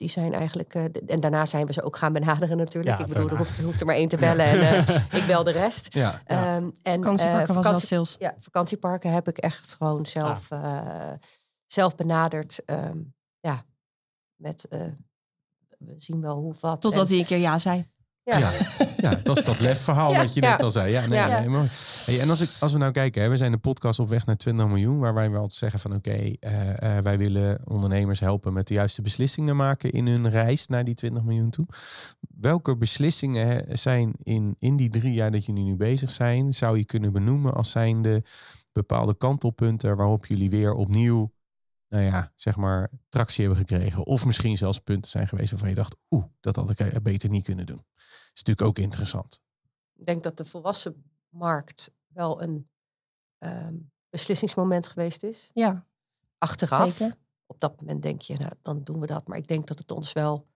die 0.00 0.08
zijn 0.08 0.34
eigenlijk. 0.34 0.74
eh, 0.74 0.84
en 1.06 1.20
daarna 1.20 1.46
zijn 1.46 1.66
we 1.66 1.72
ze 1.72 1.82
ook 1.82 1.96
gaan 1.96 2.12
benaderen 2.12 2.56
natuurlijk. 2.56 2.96
Ja, 2.98 3.04
ik 3.04 3.12
bedoel, 3.12 3.28
er 3.30 3.36
hoeft, 3.36 3.58
er 3.58 3.64
hoeft 3.64 3.80
er 3.80 3.86
maar 3.86 3.94
één 3.94 4.08
te 4.08 4.16
bellen 4.16 4.44
en 4.46 4.60
eh, 4.60 4.96
ik 5.20 5.26
bel 5.26 5.44
de 5.44 5.50
rest. 5.50 5.94
Ja. 5.94 6.20
Ja. 6.26 6.54
Ehm, 6.56 6.64
en 6.82 7.02
Vakantieparken 7.02 7.30
eh, 7.40 7.46
was 7.46 7.46
wel 7.54 7.62
vakantie- 7.62 7.86
sales. 7.86 8.16
Ja, 8.18 8.34
vakantieparken 8.38 9.12
heb 9.12 9.28
ik 9.28 9.38
echt 9.38 9.74
gewoon 9.74 10.06
zelf, 10.06 10.50
eh, 10.50 11.10
zelf 11.66 11.94
benaderd. 11.96 12.64
Ehm, 12.64 12.98
ja, 13.40 13.64
met 14.36 14.68
eh, 14.68 14.80
we 15.78 15.94
zien 15.96 16.20
wel 16.20 16.36
hoe 16.36 16.54
wat. 16.60 16.80
Totdat 16.80 17.02
En- 17.04 17.08
hij 17.10 17.18
een 17.18 17.24
keer 17.26 17.38
ja 17.38 17.58
zei. 17.58 17.86
ja. 18.22 18.38
Ja. 19.00 19.14
Dat 19.22 19.38
is 19.38 19.44
dat 19.44 19.60
lefverhaal 19.60 20.14
wat 20.14 20.34
je 20.34 20.40
net 20.40 20.62
al 20.62 20.70
zei. 20.70 20.92
Ja, 20.92 21.06
nee, 21.06 21.26
nee, 21.26 21.48
mooi. 21.48 21.68
Hey, 22.04 22.20
en 22.20 22.28
als, 22.28 22.40
ik, 22.40 22.50
als 22.58 22.72
we 22.72 22.78
nou 22.78 22.92
kijken, 22.92 23.22
hè, 23.22 23.28
we 23.28 23.36
zijn 23.36 23.52
een 23.52 23.60
podcast 23.60 23.98
op 23.98 24.08
weg 24.08 24.26
naar 24.26 24.36
20 24.36 24.66
miljoen, 24.66 24.98
waar 24.98 25.14
wij 25.14 25.30
wel 25.30 25.50
zeggen 25.50 25.80
van 25.80 25.94
oké, 25.94 26.10
eh, 26.10 26.96
eh, 26.96 27.04
wij 27.04 27.18
willen 27.18 27.60
ondernemers 27.64 28.20
helpen 28.20 28.52
met 28.52 28.66
de 28.66 28.74
juiste 28.74 29.02
beslissingen 29.02 29.56
maken 29.56 29.90
in 29.90 30.06
hun 30.06 30.30
reis 30.30 30.66
naar 30.66 30.84
die 30.84 30.94
20 30.94 31.22
miljoen 31.22 31.50
toe. 31.50 31.66
Welke 32.40 32.76
beslissingen 32.76 33.78
zijn 33.78 34.12
in, 34.22 34.56
in 34.58 34.76
die 34.76 34.90
drie 34.90 35.12
jaar 35.12 35.30
dat 35.30 35.44
jullie 35.44 35.64
nu 35.64 35.76
bezig 35.76 36.10
zijn, 36.10 36.54
zou 36.54 36.78
je 36.78 36.84
kunnen 36.84 37.12
benoemen 37.12 37.54
als 37.54 37.70
zijnde 37.70 38.22
bepaalde 38.72 39.16
kantelpunten 39.16 39.96
waarop 39.96 40.26
jullie 40.26 40.50
weer 40.50 40.72
opnieuw, 40.74 41.32
nou 41.88 42.04
ja, 42.04 42.32
zeg 42.36 42.56
maar, 42.56 42.90
tractie 43.08 43.46
hebben 43.46 43.66
gekregen? 43.66 44.06
Of 44.06 44.26
misschien 44.26 44.56
zelfs 44.56 44.78
punten 44.78 45.10
zijn 45.10 45.28
geweest 45.28 45.50
waarvan 45.50 45.68
je 45.68 45.74
dacht, 45.74 45.96
oeh, 46.10 46.24
dat 46.40 46.56
had 46.56 46.70
ik 46.70 46.80
eh, 46.80 47.00
beter 47.02 47.30
niet 47.30 47.44
kunnen 47.44 47.66
doen. 47.66 47.84
Is 48.32 48.42
natuurlijk 48.42 48.66
ook 48.68 48.78
interessant. 48.78 49.40
Ik 49.94 50.06
denk 50.06 50.22
dat 50.22 50.36
de 50.36 50.44
volwassen 50.44 51.04
markt 51.28 51.90
wel 52.06 52.42
een 52.42 52.68
ehm, 53.38 53.76
beslissingsmoment 54.10 54.86
geweest 54.86 55.22
is. 55.22 55.50
Ja, 55.54 55.86
Achteraf. 56.38 56.96
Zeker. 56.96 57.16
Op 57.46 57.60
dat 57.60 57.80
moment 57.80 58.02
denk 58.02 58.20
je, 58.20 58.36
nou, 58.38 58.52
dan 58.62 58.84
doen 58.84 59.00
we 59.00 59.06
dat. 59.06 59.26
Maar 59.28 59.38
ik 59.38 59.46
denk 59.48 59.66
dat 59.66 59.78
het 59.78 59.90
ons 59.90 60.12
wel. 60.12 60.46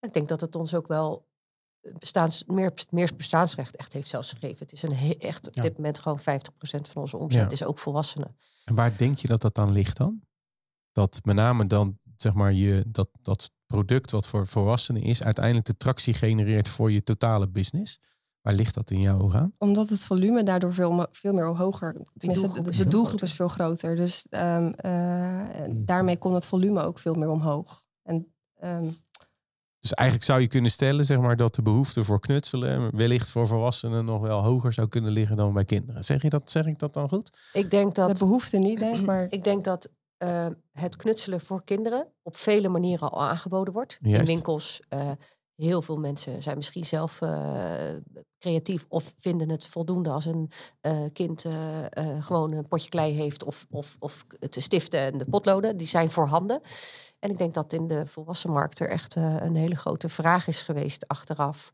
Ik 0.00 0.12
denk 0.12 0.28
dat 0.28 0.40
het 0.40 0.54
ons 0.54 0.74
ook 0.74 0.86
wel 0.86 1.28
bestaans, 1.98 2.44
meer, 2.44 2.72
meer 2.90 3.16
bestaansrecht 3.16 3.76
echt 3.76 3.92
heeft 3.92 4.08
zelfs 4.08 4.32
gegeven. 4.32 4.58
Het 4.58 4.72
is 4.72 4.82
een 4.82 4.94
he- 4.94 5.10
echt 5.18 5.46
op 5.48 5.54
Ja. 5.54 5.62
dit 5.62 5.76
moment 5.76 5.98
gewoon 5.98 6.18
50% 6.18 6.22
van 6.88 7.02
onze 7.02 7.16
omzet 7.16 7.40
Ja. 7.40 7.50
is 7.50 7.64
ook 7.64 7.78
volwassenen. 7.78 8.36
En 8.64 8.74
waar 8.74 8.96
denk 8.96 9.18
je 9.18 9.28
dat 9.28 9.40
dat 9.40 9.54
dan 9.54 9.72
ligt 9.72 9.96
dan? 9.96 10.22
Dat 10.92 11.20
met 11.24 11.34
name 11.36 11.66
dan, 11.66 11.98
zeg 12.16 12.34
maar, 12.34 12.52
je, 12.52 12.84
dat, 12.86 13.08
dat 13.22 13.50
product 13.74 14.10
wat 14.10 14.26
voor 14.26 14.46
volwassenen 14.46 15.02
is, 15.02 15.22
uiteindelijk 15.22 15.66
de 15.66 15.76
tractie 15.76 16.14
genereert 16.14 16.68
voor 16.68 16.92
je 16.92 17.02
totale 17.02 17.48
business. 17.48 18.00
Waar 18.40 18.54
ligt 18.54 18.74
dat 18.74 18.90
in 18.90 19.00
jouw 19.00 19.20
ogen 19.20 19.40
aan? 19.40 19.52
omdat 19.58 19.88
het 19.88 20.00
volume 20.00 20.42
daardoor 20.42 20.74
veel, 20.74 21.06
veel 21.10 21.32
meer 21.32 21.46
hoger. 21.46 21.92
Tenminste, 22.16 22.46
doelgroep 22.46 22.64
de, 22.64 22.70
is 22.70 22.76
de 22.76 22.82
veel 22.82 22.90
doelgroep 22.90 23.18
groter. 23.18 23.28
is 23.28 23.34
veel 23.34 23.48
groter. 23.48 23.96
Dus 23.96 24.26
ehm, 24.30 24.72
eh, 24.76 24.92
Hmm. 25.64 25.84
daarmee 25.84 26.16
kon 26.18 26.34
het 26.34 26.44
volume 26.46 26.82
ook 26.82 26.98
veel 26.98 27.14
meer 27.14 27.28
omhoog. 27.28 27.84
En 28.02 28.34
ehm, 28.60 28.88
Dus 29.80 29.94
eigenlijk 29.94 30.28
zou 30.28 30.40
je 30.40 30.46
kunnen 30.46 30.70
stellen, 30.70 31.04
zeg 31.04 31.18
maar, 31.18 31.36
dat 31.36 31.54
de 31.54 31.62
behoefte 31.62 32.04
voor 32.04 32.20
knutselen 32.20 32.96
wellicht 32.96 33.30
voor 33.30 33.46
volwassenen 33.46 34.04
nog 34.04 34.20
wel 34.20 34.42
hoger 34.42 34.72
zou 34.72 34.88
kunnen 34.88 35.12
liggen 35.12 35.36
dan 35.36 35.52
bij 35.52 35.64
kinderen. 35.64 36.04
Zeg, 36.04 36.22
je 36.22 36.28
dat, 36.30 36.50
zeg 36.50 36.66
ik 36.66 36.78
dat 36.78 36.94
dan 36.94 37.08
goed? 37.08 37.30
Ik 37.52 37.70
denk 37.70 37.94
dat 37.94 38.08
de 38.18 38.24
behoefte 38.24 38.56
niet, 38.56 38.78
denk. 38.78 39.00
Maar 39.06 39.26
Ik 39.30 39.44
denk 39.44 39.64
dat 39.64 39.88
eh, 40.24 40.46
het 40.72 40.96
knutselen 40.96 41.40
voor 41.40 41.64
kinderen 41.64 42.12
op 42.22 42.36
vele 42.36 42.68
manieren 42.68 43.10
al 43.10 43.22
aangeboden 43.22 43.72
wordt. 43.72 43.98
In 44.02 44.24
winkels. 44.24 44.80
eh, 44.88 45.10
heel 45.54 45.82
veel 45.82 45.98
mensen 45.98 46.42
zijn 46.42 46.56
misschien 46.56 46.84
zelf 46.84 47.20
eh, 47.20 47.90
creatief 48.38 48.86
of 48.88 49.14
vinden 49.16 49.50
het 49.50 49.66
voldoende 49.66 50.10
als 50.10 50.24
een 50.24 50.50
kind 51.12 51.44
gewoon 52.20 52.52
een 52.52 52.68
potje 52.68 52.88
klei 52.88 53.12
heeft 53.12 53.44
of, 53.44 53.66
of, 53.70 53.96
of 53.98 54.24
het 54.38 54.56
stiften 54.58 55.00
en 55.00 55.18
de 55.18 55.24
potloden. 55.24 55.76
Die 55.76 55.86
zijn 55.86 56.10
voorhanden. 56.10 56.60
En 57.18 57.30
ik 57.30 57.38
denk 57.38 57.54
dat 57.54 57.72
in 57.72 57.86
de 57.86 58.06
volwassen 58.06 58.50
markt 58.50 58.80
er 58.80 58.88
echt 58.88 59.14
een 59.14 59.54
hele 59.54 59.76
grote 59.76 60.08
vraag 60.08 60.46
is 60.46 60.62
geweest 60.62 61.08
achteraf 61.08 61.70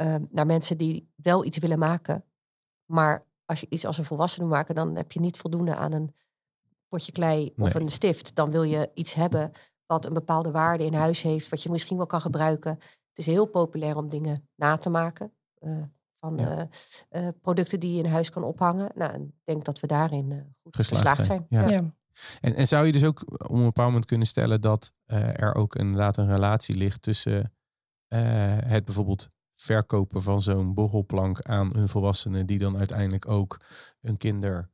eh, 0.00 0.14
naar 0.30 0.46
mensen 0.46 0.78
die 0.78 1.12
wel 1.14 1.44
iets 1.44 1.58
willen 1.58 1.78
maken. 1.78 2.24
Maar 2.84 3.26
als 3.44 3.60
je 3.60 3.66
iets 3.70 3.86
als 3.86 3.98
een 3.98 4.04
volwassene 4.04 4.46
maken, 4.46 4.74
dan 4.74 4.96
heb 4.96 5.12
je 5.12 5.20
niet 5.20 5.36
voldoende 5.36 5.74
aan 5.76 5.92
een 5.92 6.14
potje 6.90 7.12
klei 7.12 7.52
of 7.56 7.72
Nee. 7.74 7.82
een 7.82 7.88
stift. 7.90 8.34
Dan 8.34 8.50
wil 8.50 8.62
je 8.62 8.90
iets 8.94 9.14
hebben 9.14 9.50
wat 9.86 10.06
een 10.06 10.12
bepaalde 10.12 10.50
waarde 10.50 10.84
in 10.84 10.94
huis 10.94 11.22
heeft, 11.22 11.48
wat 11.48 11.62
je 11.62 11.70
misschien 11.70 11.96
wel 11.96 12.06
kan 12.06 12.20
gebruiken. 12.20 12.70
Het 13.08 13.18
is 13.18 13.26
heel 13.26 13.46
populair 13.46 13.96
om 13.96 14.08
dingen 14.08 14.48
na 14.56 14.76
te 14.76 14.90
maken. 14.90 15.32
eh, 15.58 15.72
van 16.12 16.36
Ja. 16.38 16.68
eh, 17.08 17.26
eh, 17.26 17.34
producten 17.40 17.80
die 17.80 17.92
je 17.96 18.02
in 18.02 18.10
huis 18.10 18.30
kan 18.30 18.44
ophangen. 18.44 18.90
Nou, 18.94 19.22
ik 19.22 19.28
denk 19.44 19.64
dat 19.64 19.80
we 19.80 19.86
daarin 19.86 20.32
eh, 20.32 20.38
goed 20.62 20.76
Geslaagd 20.76 21.06
geslaagd, 21.06 21.24
zijn. 21.24 21.46
zijn. 21.50 21.68
Ja. 21.68 21.82
ja. 21.82 21.94
En, 22.40 22.54
en 22.54 22.66
zou 22.66 22.86
je 22.86 22.92
dus 22.92 23.04
ook 23.04 23.20
op 23.42 23.50
een 23.50 23.64
bepaald 23.64 23.86
moment 23.88 24.04
kunnen 24.06 24.26
stellen 24.26 24.60
dat 24.60 24.92
eh, 25.06 25.40
er 25.42 25.54
ook 25.54 25.74
inderdaad 25.76 26.16
een 26.16 26.26
relatie 26.28 26.76
ligt 26.76 27.02
tussen 27.02 27.52
eh, 28.08 28.20
het 28.64 28.84
bijvoorbeeld 28.84 29.28
verkopen 29.54 30.22
van 30.22 30.42
zo'n 30.42 30.74
borrelplank 30.74 31.40
aan 31.42 31.76
een 31.76 31.88
volwassene 31.88 32.44
die 32.44 32.58
dan 32.58 32.76
uiteindelijk 32.78 33.28
ook 33.28 33.56
een 34.00 34.16
kinder 34.16 34.70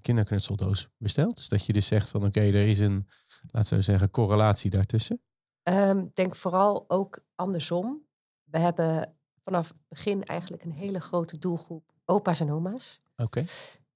kinderknutseldoos 0.00 0.88
besteld? 0.96 1.36
Dus 1.36 1.48
dat 1.48 1.66
je 1.66 1.72
dus 1.72 1.86
zegt 1.86 2.10
van 2.10 2.24
oké, 2.24 2.40
er 2.40 2.54
is 2.68 2.78
een, 2.78 3.08
laten 3.50 3.76
we 3.76 3.82
zeggen, 3.82 4.10
correlatie 4.10 4.70
daartussen. 4.70 5.20
Ehm, 5.62 6.04
denk 6.14 6.36
vooral 6.36 6.84
ook 6.88 7.20
andersom. 7.34 8.02
We 8.44 8.58
hebben 8.58 9.14
vanaf 9.44 9.68
het 9.68 9.76
begin 9.88 10.24
eigenlijk 10.24 10.64
een 10.64 10.72
hele 10.72 11.00
grote 11.00 11.38
doelgroep 11.38 11.92
opa's 12.04 12.40
en 12.40 12.50
oma's. 12.52 13.00
Oké. 13.16 13.44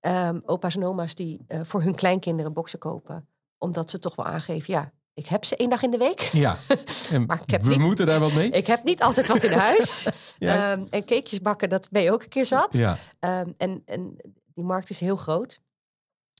Ehm, 0.00 0.40
opa's 0.44 0.76
en 0.76 0.84
oma's 0.84 1.14
die 1.14 1.44
eh, 1.46 1.61
voor 1.64 1.82
hun 1.82 1.94
kleinkinderen 1.94 2.52
boksen 2.52 2.78
kopen. 2.78 3.28
Omdat 3.59 3.90
ze 3.90 3.98
toch 3.98 4.14
wel 4.14 4.26
aangeven, 4.26 4.74
ja, 4.74 4.92
ik 5.14 5.26
heb 5.26 5.44
ze 5.44 5.57
één 5.57 5.70
dag 5.70 5.82
in 5.82 5.90
de 5.90 5.96
week. 5.98 6.20
Ja, 6.20 6.57
Maar 7.26 7.40
ik 7.42 7.50
heb 7.50 7.62
we 7.62 7.68
niet- 7.68 7.78
moeten 7.78 8.07
daar 8.07 8.20
wat 8.20 8.32
mee. 8.32 8.50
Ik 8.50 8.66
heb 8.66 8.84
niet 8.84 9.02
altijd 9.02 9.26
wat 9.26 9.42
in 9.42 9.52
huis. 9.59 10.05
Ehm, 10.38 10.84
en 10.90 11.05
cakejes 11.05 11.40
bakken, 11.40 11.68
dat 11.68 11.90
ben 11.90 12.02
je 12.02 12.12
ook 12.12 12.22
een 12.22 12.28
keer 12.28 12.46
zat. 12.46 12.72
Ja, 12.76 12.98
en, 13.18 13.82
en 13.84 14.16
die 14.55 14.64
markt 14.64 14.90
is 14.90 15.00
heel 15.00 15.16
groot. 15.16 15.61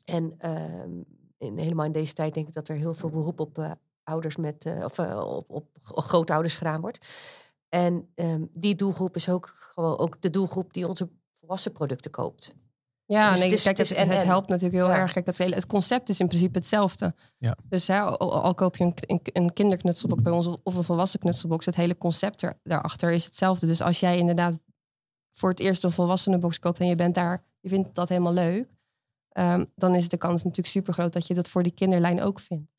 En 0.05 0.35
ehm, 0.39 1.01
in, 1.39 1.59
helemaal 1.59 1.87
in 1.87 1.93
deze 1.93 2.13
tijd 2.13 2.35
denk 2.35 2.47
ik 2.49 2.55
dat 2.55 2.69
er 2.69 2.77
heel 2.77 2.95
veel 2.95 3.11
beroep 3.11 3.41
op 3.41 3.59
eh, 3.59 3.71
ouders 4.03 4.37
met, 4.37 4.65
eh, 4.67 4.85
of 4.85 4.99
eh, 4.99 5.23
op, 5.27 5.51
op 5.51 5.69
grootouders 5.95 6.57
gedaan 6.57 6.81
wordt. 6.81 7.09
En 7.69 8.09
ehm, 8.15 8.45
die 8.53 8.75
doelgroep 8.75 9.17
is 9.17 9.29
ook 9.29 9.53
gewoon 9.57 9.99
ook 9.99 10.21
de 10.23 10.31
doelgroep 10.31 10.73
die 10.73 10.89
onze 10.89 11.09
volwassen 11.41 11.73
producten 11.73 12.11
koopt. 12.11 12.55
Ja, 13.07 13.29
Dus 13.31 13.39
nee, 13.39 13.49
het 13.49 13.59
is- 13.59 13.63
kijk, 13.63 13.79
het 14.09 14.23
helpt 14.25 14.49
natuurlijk 14.49 14.75
heel 14.75 14.89
Ja. 14.93 14.97
erg. 14.99 15.13
Kijk, 15.13 15.27
dat 15.27 15.39
hele, 15.39 15.55
het 15.55 15.67
concept 15.67 16.09
is 16.09 16.21
in 16.21 16.27
principe 16.29 16.59
hetzelfde. 16.59 17.15
Ja. 17.39 17.57
Dus 17.69 17.87
hè, 17.87 18.01
al, 18.01 18.43
al 18.43 18.55
koop 18.55 18.77
je 18.77 18.85
een, 18.85 18.95
een, 19.07 19.21
een 19.33 19.53
kinderknutselbox 19.53 20.23
bij 20.23 20.33
ons 20.33 20.47
of- 20.47 20.57
of 20.63 20.75
een 20.75 20.85
volwassen 20.85 21.21
knutselbox, 21.21 21.67
het 21.67 21.77
hele 21.77 21.97
concept 21.99 22.43
er, 22.43 22.59
daarachter 22.63 23.11
is 23.11 23.25
hetzelfde. 23.25 23.67
Dus 23.67 23.83
als 23.83 24.01
jij 24.01 24.19
inderdaad 24.19 24.61
voor 25.37 25.51
het 25.51 25.61
eerst 25.61 25.85
een 25.85 25.91
volwassenenbox 25.93 26.59
koopt 26.59 26.79
en 26.81 26.87
je 26.87 26.95
bent 26.97 27.15
daar, 27.15 27.45
je 27.65 27.71
vindt 27.71 27.95
dat 27.95 28.09
helemaal 28.09 28.33
leuk, 28.33 28.69
ehm, 29.29 29.65
dan 29.75 29.95
is 29.95 30.09
de 30.09 30.17
kans 30.17 30.43
natuurlijk 30.43 30.69
super 30.69 30.93
groot 30.93 31.13
dat 31.13 31.27
je 31.27 31.35
dat 31.35 31.49
voor 31.49 31.63
die 31.63 31.73
kinderlijn 31.73 32.23
ook 32.23 32.41
vindt. 32.41 32.71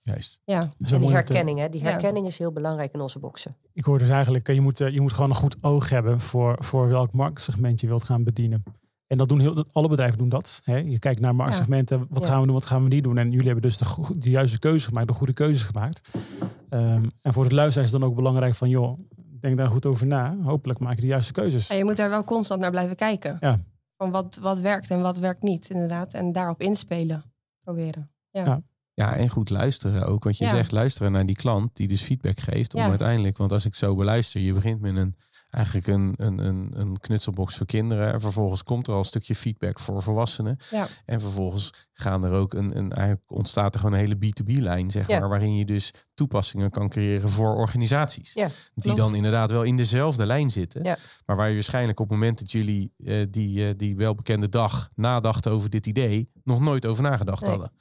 juist. 0.00 0.40
Ja, 0.44 0.60
en 0.60 1.00
die 1.00 1.10
herkenning, 1.10 1.58
hè? 1.58 1.68
Die 1.68 1.82
Ja. 1.82 1.90
herkenning 1.90 2.26
is 2.26 2.38
heel 2.38 2.52
belangrijk 2.52 2.92
in 2.94 3.00
onze 3.00 3.18
boxen. 3.18 3.56
Ik 3.72 3.84
hoor 3.84 3.98
dus 3.98 4.08
eigenlijk, 4.08 4.48
eh, 4.48 4.54
je 4.54 4.60
moet, 4.60 4.80
eh, 4.80 4.88
je 4.88 5.00
moet 5.00 5.12
gewoon 5.12 5.30
een 5.30 5.36
goed 5.36 5.56
oog 5.62 5.88
hebben 5.90 6.20
voor, 6.20 6.56
voor 6.64 6.88
welk 6.88 7.12
marktsegment 7.12 7.80
je 7.80 7.86
wilt 7.86 8.02
gaan 8.02 8.24
bedienen. 8.24 8.62
En 9.06 9.18
dat 9.18 9.28
doen 9.28 9.40
heel, 9.40 9.64
alle 9.72 9.88
bedrijven 9.88 10.18
doen 10.18 10.28
dat. 10.28 10.60
Hè? 10.64 10.76
Je 10.76 10.98
kijkt 10.98 11.20
naar 11.20 11.34
marktsegmenten, 11.34 12.06
wat 12.10 12.22
Ja. 12.22 12.28
gaan 12.28 12.40
we 12.40 12.44
doen, 12.46 12.54
wat 12.54 12.64
gaan 12.64 12.82
we 12.82 12.88
niet 12.88 13.02
doen. 13.02 13.18
En 13.18 13.30
jullie 13.30 13.46
hebben 13.46 13.62
dus 13.62 13.78
de, 14.18 14.30
juiste 14.30 14.58
keuze 14.58 14.86
gemaakt, 14.88 15.08
de 15.08 15.14
goede 15.14 15.32
keuzes 15.32 15.62
gemaakt. 15.64 16.10
Ehm, 16.68 17.04
en 17.22 17.32
voor 17.32 17.42
het 17.44 17.52
luisteraar 17.52 17.86
is 17.86 17.92
het 17.92 18.00
dan 18.00 18.10
ook 18.10 18.16
belangrijk 18.16 18.54
van, 18.54 18.68
joh, 18.68 18.98
denk 19.40 19.56
daar 19.56 19.66
goed 19.68 19.86
over 19.86 20.06
na. 20.06 20.36
Hopelijk 20.42 20.78
maak 20.78 20.94
je 20.94 21.00
de 21.00 21.06
juiste 21.06 21.32
keuzes. 21.32 21.68
en 21.68 21.76
je 21.76 21.84
moet 21.84 21.96
daar 21.96 22.08
wel 22.10 22.24
constant 22.24 22.60
naar 22.60 22.70
blijven 22.70 22.96
kijken. 22.96 23.36
Ja. 23.40 23.58
Van 23.96 24.10
wat, 24.10 24.38
wat 24.40 24.58
werkt 24.58 24.90
en 24.90 25.00
wat 25.00 25.18
werkt 25.18 25.42
niet, 25.42 25.70
inderdaad. 25.70 26.14
En 26.14 26.32
daarop 26.32 26.60
inspelen, 26.60 27.24
proberen. 27.62 28.10
Ja, 28.96 29.16
en 29.16 29.28
goed 29.28 29.50
luisteren 29.50 30.06
ook. 30.06 30.24
Want 30.24 30.38
je 30.38 30.44
Ja. 30.44 30.50
zegt 30.50 30.72
luisteren 30.72 31.12
naar 31.12 31.26
die 31.26 31.36
klant 31.36 31.76
die 31.76 31.88
dus 31.88 32.02
feedback 32.02 32.38
geeft. 32.38 32.74
Om 32.74 32.80
Ja. 32.80 32.88
uiteindelijk, 32.88 33.36
want 33.36 33.52
als 33.52 33.64
ik 33.64 33.74
zo 33.74 33.94
beluister, 33.94 34.40
je 34.40 34.52
begint 34.52 34.80
met 34.80 34.96
een 34.96 35.16
eigenlijk 35.54 35.86
een, 35.86 36.14
een, 36.16 36.44
een, 36.46 36.70
een 36.80 36.98
knutselbox 37.00 37.56
voor 37.56 37.66
kinderen. 37.66 38.12
En 38.12 38.20
vervolgens 38.20 38.62
komt 38.62 38.86
er 38.86 38.92
al 38.92 38.98
een 38.98 39.04
stukje 39.04 39.34
feedback 39.34 39.78
voor 39.78 40.02
volwassenen. 40.02 40.56
Ja. 40.70 40.86
En 41.04 41.20
vervolgens 41.20 41.72
gaan 41.92 42.24
er 42.24 42.32
ook 42.32 42.54
een, 42.54 42.76
een 42.76 42.92
eigenlijk 42.92 43.30
ontstaat 43.32 43.74
er 43.74 43.80
gewoon 43.80 43.98
een 43.98 44.04
hele 44.06 44.16
B2B-lijn, 44.16 44.90
zeg 44.90 45.08
Ja. 45.08 45.20
maar, 45.20 45.28
waarin 45.28 45.56
je 45.56 45.64
dus 45.64 45.90
toepassingen 46.14 46.70
kan 46.70 46.88
creëren 46.88 47.28
voor 47.30 47.54
organisaties. 47.56 48.32
Ja, 48.32 48.48
die 48.74 48.94
dan 48.94 49.14
inderdaad 49.14 49.50
wel 49.50 49.62
in 49.62 49.76
dezelfde 49.76 50.26
lijn 50.26 50.50
zitten. 50.50 50.84
Ja. 50.84 50.96
Maar 51.26 51.36
waar 51.36 51.48
je 51.48 51.54
waarschijnlijk 51.54 52.00
op 52.00 52.08
het 52.08 52.18
moment 52.18 52.38
dat 52.38 52.50
jullie 52.52 52.92
eh, 53.04 53.26
die, 53.30 53.68
eh, 53.68 53.74
die 53.76 53.96
welbekende 53.96 54.48
dag 54.48 54.88
nadachten 54.94 55.52
over 55.52 55.70
dit 55.70 55.86
idee, 55.86 56.30
nog 56.44 56.60
nooit 56.60 56.86
over 56.86 57.02
nagedacht 57.02 57.40
Nee. 57.40 57.50
hadden. 57.50 57.72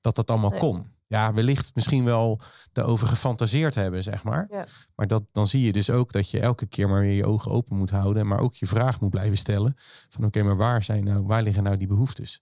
Dat 0.00 0.14
dat 0.16 0.30
allemaal 0.30 0.50
Nee. 0.50 0.58
kon. 0.58 0.94
Ja, 1.08 1.32
wellicht 1.32 1.74
misschien 1.74 2.04
wel 2.04 2.40
daarover 2.72 3.08
gefantaseerd 3.08 3.74
hebben, 3.74 4.02
zeg 4.02 4.24
maar. 4.24 4.46
Ja. 4.50 4.66
Maar 4.94 5.06
dat, 5.06 5.22
dan 5.32 5.46
zie 5.46 5.62
je 5.64 5.72
dus 5.72 5.90
ook 5.90 6.12
dat 6.12 6.30
je 6.30 6.40
elke 6.40 6.66
keer 6.66 6.88
maar 6.88 7.00
weer 7.00 7.12
je 7.16 7.26
ogen 7.26 7.50
open 7.50 7.76
moet 7.76 7.90
houden. 7.90 8.26
Maar 8.26 8.38
ook 8.40 8.54
je 8.54 8.66
vraag 8.66 9.00
moet 9.00 9.10
blijven 9.10 9.38
stellen. 9.38 9.74
Van 10.08 10.24
oké, 10.24 10.42
maar 10.42 10.56
waar, 10.56 10.82
zijn 10.82 11.04
nou, 11.04 11.22
waar 11.26 11.42
liggen 11.42 11.62
nou 11.62 11.76
die 11.76 11.86
behoeftes? 11.86 12.40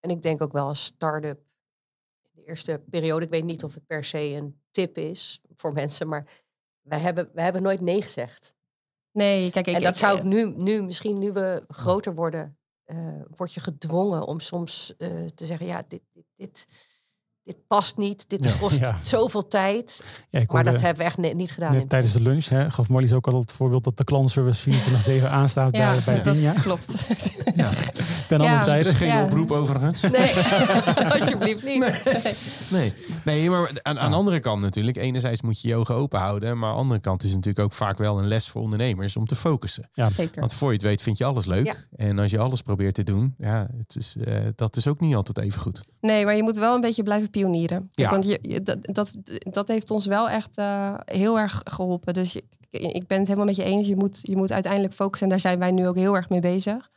En 0.00 0.10
ik 0.10 0.22
denk 0.22 0.42
ook 0.42 0.52
wel 0.52 0.66
als 0.66 0.84
start-up, 0.84 1.38
in 2.22 2.30
de 2.42 2.44
eerste 2.48 2.82
periode, 2.90 3.24
ik 3.24 3.30
weet 3.30 3.44
niet 3.44 3.64
of 3.64 3.74
het 3.74 3.86
per 3.86 4.04
se 4.04 4.18
een 4.34 4.60
tip 4.70 4.98
is 4.98 5.40
voor 5.56 5.72
mensen, 5.72 6.08
maar 6.08 6.26
wij 6.82 6.98
hebben, 6.98 7.30
wij 7.34 7.44
hebben 7.44 7.62
nooit 7.62 7.80
nee 7.80 8.02
gezegd. 8.02 8.54
Nee, 9.12 9.50
kijk, 9.50 9.66
ik, 9.66 9.74
en 9.74 9.82
dat 9.82 9.92
ik- 9.92 9.98
zou 9.98 10.16
ik 10.18 10.24
nu, 10.24 10.54
nu, 10.56 10.82
misschien 10.82 11.18
nu 11.18 11.32
we 11.32 11.64
groter 11.68 12.14
worden, 12.14 12.58
eh, 12.84 13.20
word 13.36 13.54
je 13.54 13.60
gedwongen 13.60 14.26
om 14.26 14.40
soms 14.40 14.96
eh, 14.96 15.24
te 15.24 15.44
zeggen, 15.44 15.66
ja, 15.66 15.82
dit, 15.88 16.02
dit, 16.12 16.24
dit, 16.36 16.66
dit 17.46 17.56
past 17.68 17.96
niet, 17.96 18.24
dit 18.28 18.44
Ja. 18.44 18.52
kost 18.60 18.78
Ja. 18.78 18.96
zoveel 19.02 19.48
tijd. 19.48 20.02
Ja, 20.28 20.38
ik 20.40 20.52
Maar 20.52 20.64
dat 20.64 20.80
hebben 20.80 20.98
we 20.98 21.04
echt 21.08 21.16
ne- 21.18 21.28
niet 21.28 21.50
gedaan. 21.50 21.72
net 21.72 21.88
tijdens 21.88 22.12
de 22.12 22.22
lunch, 22.22 22.44
hè, 22.48 22.70
gaf 22.70 22.88
Molly 22.88 23.12
ook 23.14 23.26
al 23.26 23.40
het 23.40 23.52
voorbeeld 23.52 23.84
dat 23.84 23.96
de 23.96 24.04
klantenservice 24.04 24.60
24-7 24.62 25.30
aanstaat 25.30 25.76
ja, 25.76 25.92
bij, 25.92 26.02
bij 26.04 26.22
dat 26.22 26.34
Dinja. 26.34 26.52
klopt. 26.52 26.94
Ja, 27.56 27.70
Ten 28.28 28.42
Ja. 28.42 28.44
andere 28.48 28.64
tijden. 28.64 28.84
dus 28.84 28.94
geen 28.94 29.08
Ja. 29.08 29.24
oproep 29.24 29.50
overigens. 29.52 30.00
Nee, 30.00 30.32
alsjeblieft 31.20 31.64
niet. 31.64 32.02
Nee, 32.70 32.92
nee 33.24 33.50
maar 33.50 33.70
aan, 33.82 33.98
aan 33.98 34.10
de 34.10 34.16
andere 34.16 34.40
kant 34.40 34.60
natuurlijk. 34.62 34.96
Enerzijds 34.96 35.42
moet 35.42 35.60
je 35.60 35.68
je 35.68 35.76
ogen 35.76 35.94
open 35.94 36.20
houden. 36.20 36.58
Maar 36.58 36.68
aan 36.68 36.74
de 36.74 36.80
andere 36.80 37.00
kant 37.00 37.22
is 37.22 37.28
het 37.28 37.36
natuurlijk 37.36 37.64
ook 37.64 37.72
vaak 37.72 37.98
wel 37.98 38.18
een 38.18 38.26
les 38.28 38.48
voor 38.48 38.62
ondernemers 38.62 39.16
om 39.16 39.26
te 39.26 39.34
focussen. 39.36 39.88
Zeker. 39.92 40.40
Want 40.40 40.52
voor 40.54 40.68
je 40.68 40.74
het 40.74 40.82
weet 40.82 41.02
vind 41.02 41.18
je 41.18 41.24
alles 41.24 41.46
leuk. 41.46 41.64
Ja. 41.66 41.74
En 41.96 42.18
als 42.18 42.30
je 42.30 42.38
alles 42.38 42.62
probeert 42.62 42.94
te 42.94 43.02
doen, 43.02 43.34
ja, 43.38 43.66
het 43.78 43.96
is, 43.96 44.16
eh, 44.24 44.34
dat 44.56 44.76
is 44.76 44.86
ook 44.86 45.00
niet 45.00 45.14
altijd 45.14 45.38
even 45.38 45.60
goed. 45.60 45.80
Nee, 46.00 46.24
maar 46.24 46.36
je 46.36 46.42
moet 46.42 46.56
wel 46.58 46.74
een 46.74 46.80
beetje 46.80 47.02
blijven 47.02 47.30
pionieren. 47.40 47.88
Ja. 47.90 48.10
Want 48.10 48.24
je, 48.26 48.62
dat, 48.62 48.78
dat, 48.94 49.12
dat 49.38 49.68
heeft 49.68 49.90
ons 49.90 50.06
wel 50.06 50.28
echt 50.28 50.58
eh, 50.58 50.94
heel 51.04 51.38
erg 51.38 51.60
geholpen. 51.64 52.14
Dus 52.14 52.32
je- 52.32 52.42
ik 52.70 53.06
ben 53.06 53.18
het 53.18 53.26
helemaal 53.26 53.46
met 53.46 53.56
je 53.56 53.62
eens. 53.64 53.86
Je 53.86 53.96
moet, 53.96 54.18
je 54.22 54.36
moet 54.36 54.52
uiteindelijk 54.52 54.94
focussen. 54.94 55.26
En 55.26 55.32
daar 55.32 55.40
zijn 55.40 55.58
wij 55.58 55.70
nu 55.70 55.88
ook 55.88 55.96
heel 55.96 56.16
erg 56.16 56.28
mee 56.28 56.40
bezig. 56.40 56.90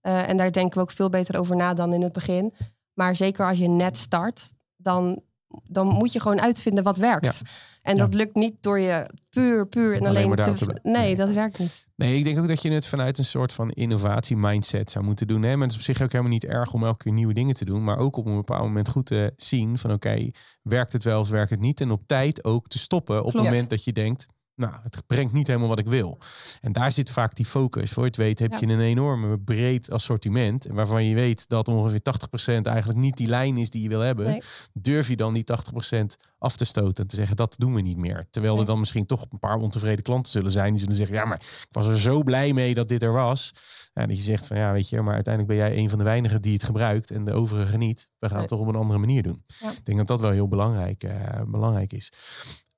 Eh, 0.00 0.28
en 0.28 0.36
daar 0.36 0.52
denken 0.52 0.74
we 0.76 0.80
ook 0.80 0.90
veel 0.90 1.10
beter 1.10 1.38
over 1.38 1.56
na 1.56 1.74
dan 1.74 1.92
in 1.92 2.02
het 2.02 2.12
begin. 2.12 2.52
Maar 2.94 3.16
zeker 3.16 3.46
als 3.46 3.58
je 3.58 3.68
net 3.68 3.96
start, 3.96 4.52
dan, 4.76 5.20
dan 5.64 5.86
moet 5.86 6.12
je 6.12 6.20
gewoon 6.20 6.40
uitvinden 6.40 6.84
wat 6.84 6.96
werkt. 6.96 7.42
En 7.82 7.94
Ja. 7.96 8.00
dat 8.02 8.14
lukt 8.14 8.34
niet 8.34 8.54
door 8.60 8.80
je 8.80 9.10
puur, 9.30 9.66
puur 9.66 9.96
en 9.96 10.06
Alleen 10.06 10.34
te... 10.36 10.80
Nee, 10.82 11.14
dat 11.14 11.30
werkt 11.30 11.58
niet. 11.58 11.86
Nee, 11.96 12.18
ik 12.18 12.24
denk 12.24 12.38
ook 12.38 12.48
dat 12.48 12.62
je 12.62 12.70
het 12.72 12.86
vanuit 12.86 13.18
een 13.18 13.24
soort 13.24 13.52
van 13.52 13.70
innovatie-mindset 13.70 14.90
zou 14.90 15.04
moeten 15.04 15.26
doen. 15.26 15.42
Hè? 15.42 15.56
Maar 15.56 15.62
het 15.66 15.70
is 15.70 15.76
op 15.76 15.82
zich 15.84 16.02
ook 16.02 16.12
helemaal 16.12 16.32
niet 16.32 16.44
erg 16.44 16.72
om 16.72 16.84
elke 16.84 17.04
keer 17.04 17.12
nieuwe 17.12 17.34
dingen 17.34 17.54
te 17.54 17.64
doen. 17.64 17.84
Maar 17.84 17.98
ook 17.98 18.16
op 18.16 18.26
een 18.26 18.36
bepaald 18.36 18.62
moment 18.62 18.88
goed 18.88 19.06
te 19.06 19.32
zien 19.36 19.78
van 19.78 19.92
oké, 19.92 20.30
werkt 20.62 20.92
het 20.92 21.04
wel 21.04 21.20
of 21.20 21.28
werkt 21.28 21.50
het 21.50 21.60
niet? 21.60 21.80
En 21.80 21.90
op 21.90 22.02
tijd 22.06 22.44
ook 22.44 22.68
te 22.68 22.78
stoppen 22.78 23.24
op 23.24 23.32
het 23.32 23.42
moment 23.42 23.70
dat 23.70 23.84
je 23.84 23.92
denkt, 23.92 24.26
nou, 24.56 24.74
het 24.82 25.02
brengt 25.06 25.32
niet 25.32 25.46
helemaal 25.46 25.68
wat 25.68 25.78
ik 25.78 25.86
wil. 25.86 26.18
En 26.60 26.72
daar 26.72 26.92
zit 26.92 27.10
vaak 27.10 27.34
die 27.34 27.46
focus. 27.46 27.90
Voor 27.90 28.02
je 28.02 28.08
het 28.08 28.18
weet 28.18 28.38
heb 28.38 28.52
Ja. 28.52 28.58
je 28.60 28.66
een 28.66 28.80
enorme 28.80 29.38
breed 29.38 29.90
assortiment. 29.90 30.66
Waarvan 30.70 31.04
je 31.04 31.14
weet 31.14 31.48
dat 31.48 31.68
ongeveer 31.68 32.02
80% 32.02 32.66
eigenlijk 32.66 32.98
niet 32.98 33.16
die 33.16 33.26
lijn 33.26 33.56
is 33.56 33.70
die 33.70 33.82
je 33.82 33.88
wil 33.88 34.00
hebben. 34.00 34.26
Nee. 34.26 34.42
Durf 34.72 35.08
je 35.08 35.16
dan 35.16 35.32
die 35.32 35.44
80% 35.44 36.16
af 36.38 36.56
te 36.56 36.64
stoten 36.64 37.02
en 37.02 37.08
te 37.10 37.16
zeggen 37.16 37.36
dat 37.36 37.54
doen 37.58 37.74
we 37.74 37.80
niet 37.80 37.96
meer. 37.96 38.26
Terwijl 38.30 38.58
er 38.58 38.64
dan 38.64 38.78
misschien 38.78 39.06
toch 39.06 39.26
een 39.30 39.38
paar 39.38 39.56
ontevreden 39.56 40.02
klanten 40.02 40.32
zullen 40.32 40.50
zijn. 40.50 40.70
Die 40.70 40.80
zullen 40.80 40.96
zeggen, 40.96 41.16
ja, 41.16 41.24
maar 41.24 41.40
ik 41.40 41.66
was 41.70 41.86
er 41.86 41.98
zo 41.98 42.22
blij 42.22 42.52
mee 42.52 42.74
dat 42.74 42.88
dit 42.88 43.02
er 43.02 43.12
was. 43.12 43.52
Ja, 43.94 44.06
dat 44.06 44.16
je 44.16 44.22
zegt 44.22 44.46
van 44.46 44.56
ja, 44.56 44.72
weet 44.72 44.88
je, 44.88 45.00
maar 45.02 45.14
uiteindelijk 45.14 45.58
ben 45.58 45.68
jij 45.68 45.78
een 45.78 45.88
van 45.88 45.98
de 45.98 46.04
weinigen 46.04 46.42
die 46.42 46.52
het 46.52 46.64
gebruikt 46.64 47.10
en 47.10 47.24
de 47.24 47.32
overigen 47.32 47.78
niet. 47.78 48.08
We 48.18 48.28
gaan 48.28 48.38
het 48.38 48.48
toch 48.48 48.60
op 48.60 48.66
een 48.68 48.74
andere 48.74 48.98
manier 48.98 49.22
doen. 49.22 49.44
Ja. 49.58 49.70
Ik 49.70 49.84
denk 49.84 49.98
dat 49.98 50.06
dat 50.06 50.20
wel 50.20 50.30
heel 50.30 50.48
belangrijk, 50.48 51.02
eh, 51.02 51.42
belangrijk 51.46 51.92
is. 51.92 52.12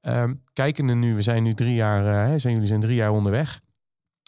Ehm 0.01 0.35
kijkende 0.53 0.95
nu, 0.95 1.15
we 1.15 1.23
zijn 1.23 1.43
nu 1.43 1.55
drie 1.55 1.75
jaar, 1.75 2.07
eh, 2.07 2.31
hè, 2.31 2.39
zijn 2.39 2.53
jullie 2.53 2.69
zijn 2.69 2.81
drie 2.81 2.95
jaar 2.95 3.11
onderweg. 3.11 3.61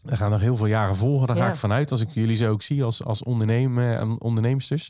We 0.05 0.17
gaan 0.17 0.31
nog 0.31 0.41
heel 0.41 0.57
veel 0.57 0.67
jaren 0.67 0.97
volgen. 0.97 1.27
Daar 1.27 1.37
ga 1.37 1.49
ik 1.49 1.55
vanuit 1.55 1.91
als 1.91 2.01
ik 2.01 2.09
jullie 2.09 2.37
zo 2.37 2.51
ook 2.51 2.63
zie 2.63 2.85
als, 2.85 3.05
als 3.05 3.23
ondernemen, 3.23 4.21
onderneemsters. 4.21 4.89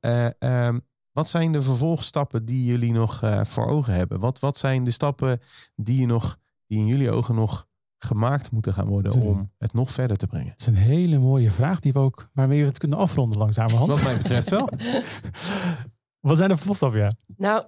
Eh, 0.00 0.26
ehm, 0.38 0.78
wat 1.12 1.28
zijn 1.28 1.52
de 1.52 1.62
vervolgstappen 1.62 2.44
die 2.44 2.64
jullie 2.64 2.92
nog 2.92 3.22
eh, 3.22 3.44
voor 3.44 3.66
ogen 3.66 3.94
hebben? 3.94 4.20
Wat, 4.20 4.38
wat 4.38 4.56
zijn 4.56 4.84
de 4.84 4.90
stappen 4.90 5.40
die, 5.76 6.00
je 6.00 6.06
nog, 6.06 6.38
die 6.66 6.78
in 6.78 6.86
jullie 6.86 7.10
ogen 7.10 7.34
nog 7.34 7.66
gemaakt 7.98 8.50
moeten 8.50 8.72
gaan 8.72 8.86
worden 8.86 9.22
om 9.22 9.50
het 9.58 9.72
nog 9.72 9.90
verder 9.90 10.16
te 10.16 10.26
brengen? 10.26 10.50
Het 10.50 10.60
is 10.60 10.66
een 10.66 10.74
hele 10.74 11.18
mooie 11.18 11.50
vraag 11.50 11.78
die 11.78 11.92
we 11.92 11.98
ook, 11.98 12.30
waarmee 12.32 12.60
we 12.60 12.68
het 12.68 12.78
kunnen 12.78 12.98
afronden 12.98 13.38
langzamerhand. 13.38 13.90
Wat 13.90 14.02
mij 14.02 14.16
betreft 14.16 14.48
wel. 14.48 14.68
Wat 16.20 16.36
zijn 16.36 16.48
de 16.48 16.56
vervolgstappen? 16.56 17.00
Ja. 17.00 17.12
Nou, 17.36 17.64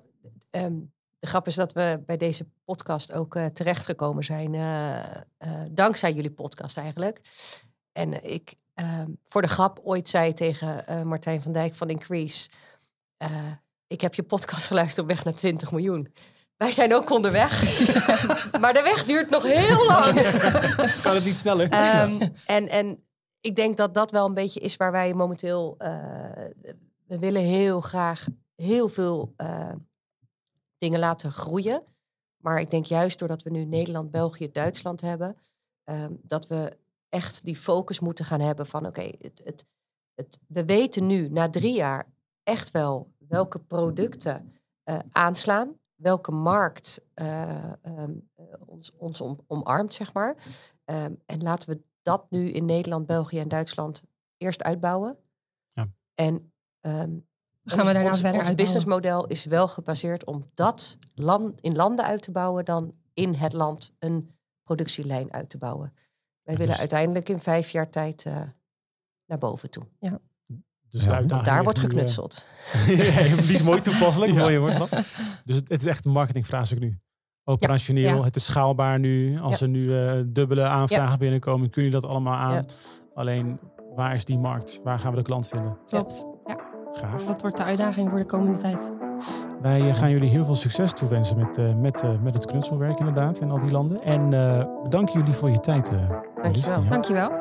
ehm, 0.50 0.74
de 1.24 1.30
grap 1.30 1.46
is 1.46 1.54
dat 1.54 1.72
we 1.72 2.02
bij 2.06 2.16
deze 2.16 2.46
podcast 2.64 3.12
ook 3.12 3.34
eh, 3.34 3.46
terechtgekomen 3.46 4.24
zijn. 4.24 4.54
eh, 4.54 4.96
eh, 4.96 5.50
dankzij 5.70 6.12
jullie 6.12 6.30
podcast 6.30 6.76
eigenlijk. 6.78 7.20
En 7.92 8.24
ik 8.32 8.54
ehm, 8.74 9.10
voor 9.26 9.42
de 9.42 9.48
grap 9.48 9.80
ooit 9.82 10.08
zei 10.08 10.32
tegen 10.32 10.86
eh, 10.86 11.02
Martijn 11.02 11.42
van 11.42 11.52
Dijk 11.52 11.74
van 11.74 11.88
Increase. 11.90 12.48
ik 13.86 14.00
heb 14.00 14.14
je 14.14 14.22
podcast 14.22 14.66
geluisterd 14.66 15.02
op 15.02 15.08
weg 15.08 15.24
naar 15.24 15.34
20 15.34 15.70
miljoen. 15.70 16.14
Wij 16.56 16.72
zijn 16.72 16.94
ook 16.94 17.10
onderweg. 17.10 17.62
maar 18.60 18.72
de 18.72 18.82
weg 18.82 19.04
duurt 19.04 19.30
nog 19.30 19.42
heel 19.42 19.86
lang. 19.86 20.12
Kan 21.02 21.14
het 21.14 21.24
niet 21.24 21.36
sneller? 21.36 21.70
Ehm, 21.70 22.28
en, 22.46 22.68
en 22.68 23.04
ik 23.40 23.56
denk 23.56 23.76
dat 23.76 23.94
dat 23.94 24.10
wel 24.10 24.26
een 24.26 24.34
beetje 24.34 24.60
is 24.60 24.76
waar 24.76 24.92
wij 24.92 25.14
momenteel. 25.14 25.76
we 27.06 27.18
willen 27.18 27.42
heel 27.42 27.80
graag 27.80 28.26
heel 28.56 28.88
veel 28.88 29.34
dingen 30.76 30.98
laten 30.98 31.32
groeien. 31.32 31.82
Maar 32.42 32.60
ik 32.60 32.70
denk 32.70 32.84
juist 32.84 33.18
doordat 33.18 33.42
we 33.42 33.50
nu 33.50 33.64
Nederland, 33.64 34.10
België, 34.10 34.50
Duitsland 34.50 35.00
hebben, 35.00 35.36
ehm, 35.84 36.12
dat 36.22 36.46
we 36.46 36.78
echt 37.08 37.44
die 37.44 37.56
focus 37.56 38.00
moeten 38.00 38.24
gaan 38.24 38.40
hebben 38.40 38.66
van 38.66 38.86
oké, 38.86 39.10
het, 39.18 39.40
het, 39.44 39.66
het, 40.14 40.38
we 40.46 40.64
weten 40.64 41.06
nu 41.06 41.28
na 41.28 41.50
drie 41.50 41.74
jaar 41.74 42.12
echt 42.42 42.70
wel 42.70 43.12
welke 43.18 43.58
producten 43.58 44.52
uh, 44.84 44.98
aanslaan, 45.10 45.78
welke 45.94 46.30
markt 46.30 47.00
uh, 47.14 47.72
um, 47.82 48.30
ons, 48.66 48.96
ons 48.96 49.20
om, 49.20 49.40
omarmt, 49.46 49.94
zeg 49.94 50.12
maar. 50.12 50.36
Um, 50.84 51.22
en 51.26 51.42
laten 51.42 51.68
we 51.68 51.82
dat 52.02 52.30
nu 52.30 52.48
in 52.48 52.64
Nederland, 52.64 53.06
België 53.06 53.38
en 53.38 53.48
Duitsland 53.48 54.04
eerst 54.36 54.62
uitbouwen. 54.62 55.18
Ja. 55.68 55.88
En 56.14 56.52
um, 56.80 57.26
gaan 57.64 57.86
we 57.86 57.92
daarna 57.92 58.10
ons, 58.10 58.20
verder 58.20 58.40
ons 58.40 58.54
businessmodel 58.54 59.26
is 59.26 59.44
wel 59.44 59.68
gebaseerd 59.68 60.24
om 60.24 60.44
dat 60.54 60.98
land, 61.14 61.60
in 61.60 61.76
landen 61.76 62.04
uit 62.04 62.22
te 62.22 62.30
bouwen 62.30 62.64
dan 62.64 62.94
in 63.14 63.34
het 63.34 63.52
land 63.52 63.92
een 63.98 64.30
productielijn 64.62 65.32
uit 65.32 65.50
te 65.50 65.58
bouwen. 65.58 65.92
Wij 66.42 66.56
willen 66.56 66.70
dus- 66.70 66.80
uiteindelijk 66.80 67.28
in 67.28 67.40
vijf 67.40 67.70
jaar 67.70 67.90
tijd 67.90 68.24
uh, 68.24 68.40
naar 69.26 69.38
boven 69.38 69.70
toe. 69.70 69.86
Ja. 69.98 70.20
Dus 70.88 71.04
ja, 71.04 71.22
daar 71.22 71.62
wordt 71.62 71.78
eh, 71.78 71.84
geknutseld. 71.84 72.44
die 72.86 73.54
is 73.54 73.62
mooi 73.62 73.80
toepasselijk. 73.80 74.32
ja. 74.34 74.38
Mooi 74.38 74.56
hoor. 74.56 74.70
Dus 75.44 75.56
het, 75.56 75.68
het, 75.68 75.80
is 75.80 75.86
echt 75.86 76.04
een 76.04 76.12
marketingvraagstuk 76.12 76.78
nu. 76.78 76.98
Operationeel, 77.44 78.24
het 78.24 78.36
is 78.36 78.44
schaalbaar 78.44 78.98
nu. 78.98 79.38
Als 79.38 79.60
er 79.60 79.68
nu 79.68 79.84
uh, 79.86 80.20
dubbele 80.26 80.62
aanvragen 80.62 81.18
binnenkomen, 81.18 81.70
kun 81.70 81.84
je 81.84 81.90
dat 81.90 82.04
allemaal 82.04 82.34
aan. 82.34 82.64
Alleen, 83.14 83.58
waar 83.94 84.14
is 84.14 84.24
die 84.24 84.38
markt? 84.38 84.80
Waar 84.82 84.98
gaan 84.98 85.10
we 85.10 85.16
de 85.16 85.22
klant 85.22 85.48
vinden? 85.48 85.78
Klopt. 85.86 86.26
Gaaf. 86.96 87.24
Dat 87.24 87.42
wordt 87.42 87.56
de 87.56 87.64
uitdaging 87.64 88.10
voor 88.10 88.18
de 88.18 88.24
komende 88.24 88.60
tijd. 88.60 88.92
Wij 89.62 89.88
eh, 89.88 89.94
gaan 89.94 90.10
jullie 90.10 90.30
heel 90.30 90.44
veel 90.44 90.54
succes 90.54 90.92
toewensen 90.92 91.36
met, 91.36 91.58
uh, 91.58 91.74
met, 91.74 92.02
uh, 92.02 92.10
met 92.22 92.34
het 92.34 92.46
knutselwerk 92.46 92.98
inderdaad 92.98 93.40
in 93.40 93.50
al 93.50 93.58
die 93.58 93.70
landen. 93.70 94.02
En 94.02 94.28
bedanken 94.82 95.18
jullie 95.18 95.34
voor 95.34 95.50
je 95.50 95.60
tijd. 95.60 95.92
Dankjewel. 96.42 96.82
Ja. 96.82 96.88
Dankjewel. 96.88 97.32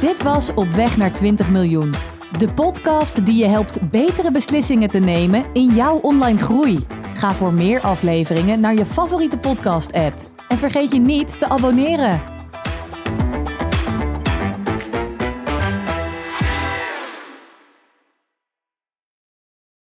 Dit 0.00 0.22
was 0.22 0.54
Op 0.54 0.68
weg 0.68 0.96
naar 0.96 1.12
20 1.12 1.50
miljoen. 1.50 1.94
De 2.38 2.52
podcast 2.52 3.26
die 3.26 3.36
je 3.36 3.48
helpt 3.48 3.90
betere 3.90 4.30
beslissingen 4.30 4.90
te 4.90 4.98
nemen 4.98 5.44
in 5.52 5.74
jouw 5.74 5.96
online 5.96 6.38
groei. 6.38 6.86
Ga 7.14 7.32
voor 7.32 7.52
meer 7.52 7.80
afleveringen 7.80 8.60
naar 8.60 8.74
je 8.74 8.86
favoriete 8.86 9.38
podcast 9.38 9.92
app. 9.92 10.14
En 10.48 10.58
vergeet 10.58 10.92
je 10.92 11.00
niet 11.00 11.38
te 11.38 11.48
abonneren. 11.48 12.35